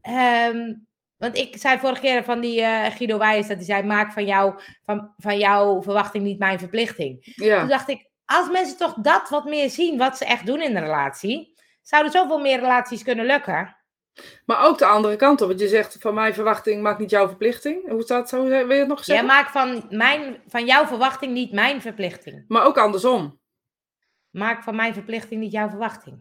Ehm, 0.00 0.74
want 1.16 1.36
ik 1.36 1.56
zei 1.56 1.78
vorige 1.78 2.00
keer 2.00 2.24
van 2.24 2.40
die 2.40 2.60
eh, 2.62 2.94
Guido 2.96 3.18
Wijs 3.18 3.46
dat 3.46 3.56
hij 3.56 3.64
zei, 3.66 3.82
maak 3.82 4.12
van, 4.12 4.24
jou, 4.26 4.60
van, 4.84 5.12
van 5.16 5.38
jouw 5.38 5.82
verwachting 5.82 6.24
niet 6.24 6.38
mijn 6.38 6.58
verplichting. 6.58 7.34
Toen 7.34 7.46
Ja. 7.46 7.64
dacht 7.64 7.88
ik, 7.88 8.08
als 8.30 8.50
mensen 8.50 8.76
toch 8.76 8.94
dat 8.94 9.28
wat 9.28 9.44
meer 9.44 9.70
zien, 9.70 9.98
wat 9.98 10.16
ze 10.16 10.24
echt 10.24 10.46
doen 10.46 10.62
in 10.62 10.76
een 10.76 10.82
relatie, 10.82 11.54
zouden 11.82 12.12
zoveel 12.12 12.38
meer 12.38 12.58
relaties 12.60 13.02
kunnen 13.02 13.26
lukken. 13.26 13.76
Maar 14.46 14.66
ook 14.66 14.78
de 14.78 14.86
andere 14.86 15.16
kant 15.16 15.40
op. 15.40 15.48
Want 15.48 15.60
je 15.60 15.68
zegt 15.68 15.96
van 16.00 16.14
mijn 16.14 16.34
verwachting 16.34 16.82
maakt 16.82 16.98
niet 16.98 17.10
jouw 17.10 17.26
verplichting. 17.26 17.88
Hoe 17.88 18.02
staat 18.02 18.28
zo? 18.28 18.44
Wil 18.44 18.70
je 18.70 18.74
het 18.74 18.88
nog 18.88 18.98
Ja, 18.98 19.04
zeggen? 19.04 19.26
maak 19.26 19.48
van, 19.48 19.86
mijn, 19.90 20.42
van 20.46 20.66
jouw 20.66 20.86
verwachting 20.86 21.32
niet 21.32 21.52
mijn 21.52 21.80
verplichting. 21.82 22.44
Maar 22.48 22.64
ook 22.66 22.78
andersom. 22.78 23.40
Maak 24.30 24.62
van 24.62 24.76
mijn 24.76 24.94
verplichting 24.94 25.40
niet 25.40 25.52
jouw 25.52 25.68
verwachting. 25.68 26.20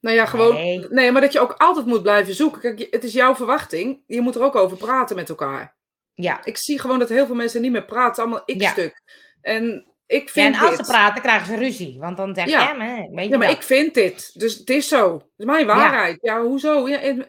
Nou 0.00 0.16
ja, 0.16 0.26
gewoon. 0.26 0.54
Nee. 0.54 0.86
Nee. 0.88 1.12
maar 1.12 1.20
dat 1.20 1.32
je 1.32 1.40
ook 1.40 1.52
altijd 1.52 1.86
moet 1.86 2.02
blijven 2.02 2.34
zoeken. 2.34 2.60
Kijk, 2.60 2.86
het 2.90 3.04
is 3.04 3.12
jouw 3.12 3.34
verwachting. 3.34 4.02
Je 4.06 4.20
moet 4.20 4.34
er 4.34 4.42
ook 4.42 4.56
over 4.56 4.76
praten 4.76 5.16
met 5.16 5.28
elkaar. 5.28 5.76
Ja, 6.14 6.44
Ik 6.44 6.56
zie 6.56 6.78
gewoon 6.80 6.98
dat 6.98 7.08
heel 7.08 7.26
veel 7.26 7.34
mensen 7.34 7.62
niet 7.62 7.72
meer 7.72 7.84
praten. 7.84 8.22
Allemaal 8.22 8.42
Ja. 8.46 8.54
ik-stuk. 8.54 9.02
En 9.40 9.86
ik 10.08 10.26
Ja, 10.26 10.32
vind 10.32 10.54
en 10.54 10.60
als 10.60 10.76
dit. 10.76 10.86
ze 10.86 10.92
praten, 10.92 11.22
krijgen 11.22 11.46
ze 11.46 11.56
ruzie. 11.56 11.96
Want 11.98 12.16
dan 12.16 12.34
zeg 12.34 12.44
je, 12.44 12.50
Ja. 12.50 12.62
ja, 12.62 12.72
maar, 12.72 12.96
weet 12.96 13.24
je 13.24 13.30
Ja, 13.30 13.36
maar 13.36 13.38
wel. 13.46 13.56
ik 13.56 13.62
vind 13.62 13.94
dit. 13.94 14.40
Dus 14.40 14.54
het 14.54 14.70
is 14.70 14.88
zo. 14.88 15.12
Het 15.14 15.24
is 15.36 15.44
mijn 15.44 15.66
waarheid. 15.66 16.18
Ja, 16.20 16.40
hoezo? 16.42 16.88
Ja, 16.88 16.98
en 17.00 17.26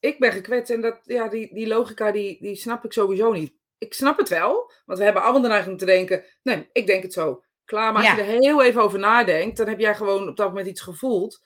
ik 0.00 0.18
ben 0.18 0.32
gekwetst 0.32 0.70
en 0.72 0.80
dat, 0.80 1.00
ja, 1.04 1.28
die, 1.28 1.54
die 1.54 1.66
logica 1.66 2.10
die, 2.10 2.38
die 2.40 2.56
snap 2.56 2.84
ik 2.84 2.92
sowieso 2.92 3.32
niet. 3.32 3.52
Ik 3.78 3.94
snap 3.94 4.18
het 4.18 4.28
wel, 4.28 4.72
want 4.86 4.98
we 4.98 5.04
hebben 5.04 5.22
allemaal 5.22 5.42
de 5.42 5.48
neiging 5.48 5.72
om 5.72 5.78
te 5.78 5.84
denken, 5.84 6.24
nee, 6.42 6.68
ik 6.72 6.86
denk 6.86 7.02
het 7.02 7.12
zo. 7.12 7.42
Klaar, 7.64 7.92
maar 7.92 8.02
als 8.02 8.14
je 8.14 8.20
er 8.22 8.40
heel 8.40 8.62
even 8.62 8.82
over 8.82 8.98
nadenkt, 8.98 9.56
dan 9.56 9.68
heb 9.68 9.78
jij 9.78 9.94
gewoon 9.94 10.28
op 10.28 10.36
dat 10.36 10.48
moment 10.48 10.66
iets 10.66 10.80
gevoeld 10.80 11.42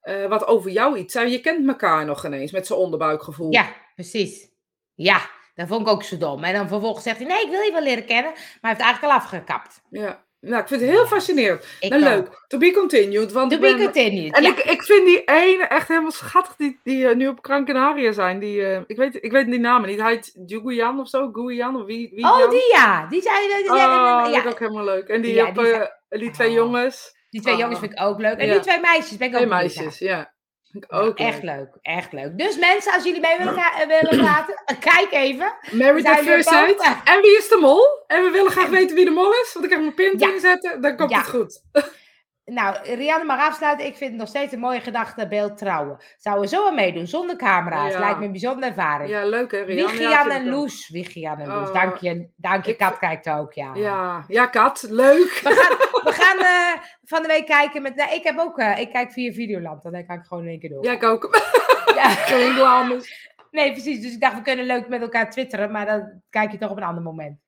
eh, 0.00 0.26
wat 0.26 0.46
over 0.46 0.70
jou 0.70 0.96
iets 0.98 1.12
zijn. 1.12 1.30
Je 1.30 1.40
kent 1.40 1.68
elkaar 1.68 2.04
nog 2.04 2.24
ineens 2.24 2.52
met 2.52 2.66
zijn 2.66 2.78
onderbuikgevoel. 2.78 3.52
Ja, 3.52 3.72
precies. 3.94 4.48
Ja, 4.94 5.30
dat 5.54 5.68
vond 5.68 5.80
ik 5.80 5.88
ook 5.92 6.02
zo 6.02 6.16
dom. 6.16 6.44
En 6.44 6.54
dan 6.54 6.68
vervolgens 6.68 7.04
zegt 7.04 7.18
hij, 7.18 7.26
nee, 7.26 7.44
ik 7.44 7.50
wil 7.50 7.60
je 7.60 7.72
wel 7.72 7.82
leren 7.82 8.04
kennen. 8.06 8.32
Maar 8.32 8.40
hij 8.60 8.70
heeft 8.70 8.82
eigenlijk 8.82 9.12
al 9.12 9.18
afgekapt. 9.20 9.80
Ja. 9.90 10.23
Nou, 10.44 10.62
ik 10.62 10.68
vind 10.68 10.80
het 10.80 10.90
heel 10.90 11.06
fascinerend. 11.06 11.64
Ik 11.80 11.90
nou, 11.90 12.02
ook. 12.04 12.08
leuk. 12.08 12.44
To 12.48 12.58
be 12.58 12.72
continued. 12.72 13.32
Want 13.32 13.50
To 13.50 13.58
be 13.58 13.76
continued. 13.78 14.34
En 14.36 14.42
ja. 14.42 14.48
ik, 14.48 14.58
ik 14.58 14.82
vind 14.82 15.06
die 15.06 15.24
ene 15.24 15.64
echt 15.64 15.88
helemaal 15.88 16.10
schattig, 16.10 16.56
die, 16.56 16.80
die 16.82 17.08
eh, 17.08 17.14
nu 17.16 17.28
op 17.28 17.38
Gran 17.42 17.64
Canaria 17.64 18.12
zijn. 18.12 18.38
Die, 18.38 18.64
eh, 18.66 18.80
ik, 18.86 18.96
weet, 18.96 19.18
ik 19.24 19.32
weet 19.32 19.46
die 19.46 19.58
namen 19.60 19.88
niet. 19.88 20.00
Hij 20.00 20.12
heet 20.12 20.32
Juguyan 20.46 21.00
of 21.00 21.08
zo, 21.08 21.30
Guyan 21.32 21.76
of 21.76 21.84
wie, 21.86 22.10
wie 22.14 22.24
Oh, 22.24 22.38
Jan? 22.38 22.50
die 22.50 22.68
ja. 22.72 23.06
Die 23.06 23.22
zijn... 23.22 23.36
die- 23.62 23.70
Oh, 23.70 23.76
ja, 23.76 24.26
dat 24.32 24.44
is 24.44 24.50
ook 24.52 24.58
helemaal 24.58 24.84
leuk. 24.84 25.08
En 25.08 25.22
die, 25.22 25.34
Ja, 25.34 25.50
die 25.50 25.66
eh, 25.72 25.88
die 26.08 26.30
twee 26.30 26.48
Oh. 26.48 26.54
jongens. 26.54 27.12
die 27.30 27.40
twee 27.40 27.54
Oh. 27.54 27.60
jongens 27.60 27.78
vind 27.78 27.92
ik 27.92 28.00
ook 28.00 28.18
leuk. 28.20 28.36
En 28.38 28.50
die 28.50 28.60
twee 28.60 28.80
meisjes 28.80 29.16
ben 29.16 29.28
ik 29.28 29.32
ook 29.34 29.40
Twee 29.40 29.52
meisjes, 29.52 29.98
ja. 29.98 30.33
Vind 30.74 30.84
ik 30.84 30.90
Ja, 30.92 30.98
ook 30.98 31.18
echt 31.18 31.42
leuk. 31.42 31.56
leuk, 31.56 31.68
echt 31.82 32.12
leuk. 32.12 32.38
Dus 32.38 32.58
mensen, 32.58 32.92
als 32.92 33.04
jullie 33.04 33.20
mee 33.20 33.36
willen, 33.38 33.54
willen 33.88 34.18
praten, 34.24 34.54
kijk 34.80 35.08
even. 35.12 35.52
Married 35.70 36.06
at 36.06 36.18
first 36.18 36.48
sight. 36.48 36.80
En 37.04 37.20
wie 37.20 37.36
is 37.38 37.48
de 37.48 37.56
mol? 37.60 37.82
En 38.06 38.22
we 38.22 38.30
willen 38.30 38.50
graag 38.50 38.68
weten 38.68 38.96
wie 38.96 39.04
de 39.04 39.10
mol 39.10 39.30
is. 39.32 39.50
Want 39.52 39.64
ik 39.66 39.72
ga 39.72 39.78
mijn 39.78 39.94
pin 39.94 40.14
Ja. 40.18 40.32
inzetten. 40.32 40.80
Dan 40.80 40.96
komt 40.96 41.10
Ja. 41.10 41.18
het 41.18 41.28
goed. 41.28 41.62
Nou, 42.44 42.76
Rianne 42.82 43.24
mag 43.24 43.40
afsluiten. 43.48 43.86
Ik 43.86 43.96
vind 43.96 44.10
het 44.10 44.18
nog 44.20 44.28
steeds 44.28 44.52
een 44.52 44.58
mooie 44.58 44.80
gedachte, 44.80 45.28
beeld 45.28 45.58
trouwen. 45.58 45.96
Zouden 46.16 46.44
we 46.44 46.56
zo 46.56 46.66
aan 46.66 46.74
meedoen, 46.74 47.06
zonder 47.06 47.36
camera's. 47.36 47.92
Ja. 47.92 47.98
Lijkt 47.98 48.18
me 48.18 48.24
een 48.24 48.30
bijzondere 48.30 48.66
ervaring. 48.66 49.10
Ja, 49.10 49.24
leuk 49.24 49.50
hè, 49.52 49.58
Rian? 49.60 49.76
Ja, 49.76 49.98
Wigian 49.98 50.20
vind 50.22 50.34
en 50.34 50.44
ik. 50.46 50.50
Loes. 50.52 50.88
Wigian 50.88 51.38
en 51.40 51.48
Loes. 51.48 51.68
Oh, 51.68 51.74
Dank 51.74 51.96
je, 51.96 52.28
dank 52.36 52.64
je. 52.64 52.70
ik- 52.72 52.78
Kat 52.78 52.98
kijkt 52.98 53.30
ook, 53.30 53.52
ja. 53.52 53.70
Ja, 53.74 54.24
ja, 54.28 54.46
Kat. 54.46 54.86
Leuk. 54.90 55.40
We 55.42 55.50
gaan, 55.52 55.76
we 56.04 56.12
gaan 56.22 56.38
eh, 56.38 56.82
van 57.04 57.22
de 57.22 57.28
week 57.28 57.46
kijken 57.46 57.82
met... 57.82 57.94
Nee, 57.94 58.14
ik 58.14 58.24
heb 58.24 58.38
ook... 58.38 58.58
eh, 58.58 58.78
ik 58.78 58.92
kijk 58.92 59.12
via 59.12 59.32
Videoland. 59.32 59.82
Dan 59.82 60.06
kan 60.06 60.16
ik 60.16 60.24
gewoon 60.24 60.42
in 60.44 60.48
één 60.50 60.60
keer 60.60 60.70
door. 60.70 60.84
Ja, 60.84 60.92
ik 60.92 61.02
ook. 61.02 61.28
Ja. 61.94 62.08
Geen 62.08 62.48
reclames. 62.48 63.32
Nee, 63.50 63.72
precies. 63.72 64.00
Dus 64.00 64.12
ik 64.12 64.20
dacht, 64.20 64.34
we 64.34 64.42
kunnen 64.42 64.64
leuk 64.66 64.88
met 64.88 65.00
elkaar 65.00 65.30
twitteren. 65.30 65.70
Maar 65.70 65.86
dan 65.86 66.20
kijk 66.30 66.52
je 66.52 66.58
toch 66.58 66.70
op 66.70 66.76
een 66.76 66.82
ander 66.82 67.02
moment. 67.02 67.38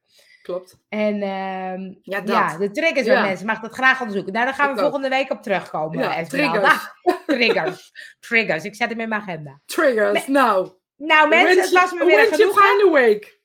Klopt. 0.47 0.78
En 0.88 1.22
ehm, 1.22 1.94
Ja, 2.03 2.20
dat. 2.20 2.28
ja, 2.28 2.57
de 2.59 2.70
triggers 2.70 3.07
bij 3.07 3.22
mensen. 3.22 3.47
Mag 3.47 3.61
dat 3.61 3.72
graag 3.72 3.99
onderzoeken. 4.01 4.32
Nou, 4.32 4.44
daar 4.44 4.55
gaan 4.55 4.66
we 4.66 4.72
Ik 4.72 4.78
ook. 4.78 4.84
volgende 4.84 5.09
week 5.09 5.30
op 5.30 5.42
terugkomen. 5.42 5.99
Ja, 5.99 6.24
triggers. 6.24 6.92
triggers. 7.26 7.92
Triggers. 8.28 8.64
Ik 8.64 8.74
zet 8.74 8.88
hem 8.90 9.01
in 9.01 9.09
mijn 9.09 9.20
agenda. 9.20 9.61
Triggers. 9.64 10.26
Nou. 10.26 10.70
Nou 10.97 11.28
mensen, 11.28 11.61
het 11.61 11.70
was 11.72 11.92
me 11.92 12.05
weer 12.05 12.26
genoegen. 12.26 12.62
fijne 12.62 12.90
week. 12.92 13.40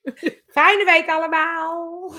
Fijne 0.46 0.84
week 0.84 1.08
allemaal. 1.08 2.14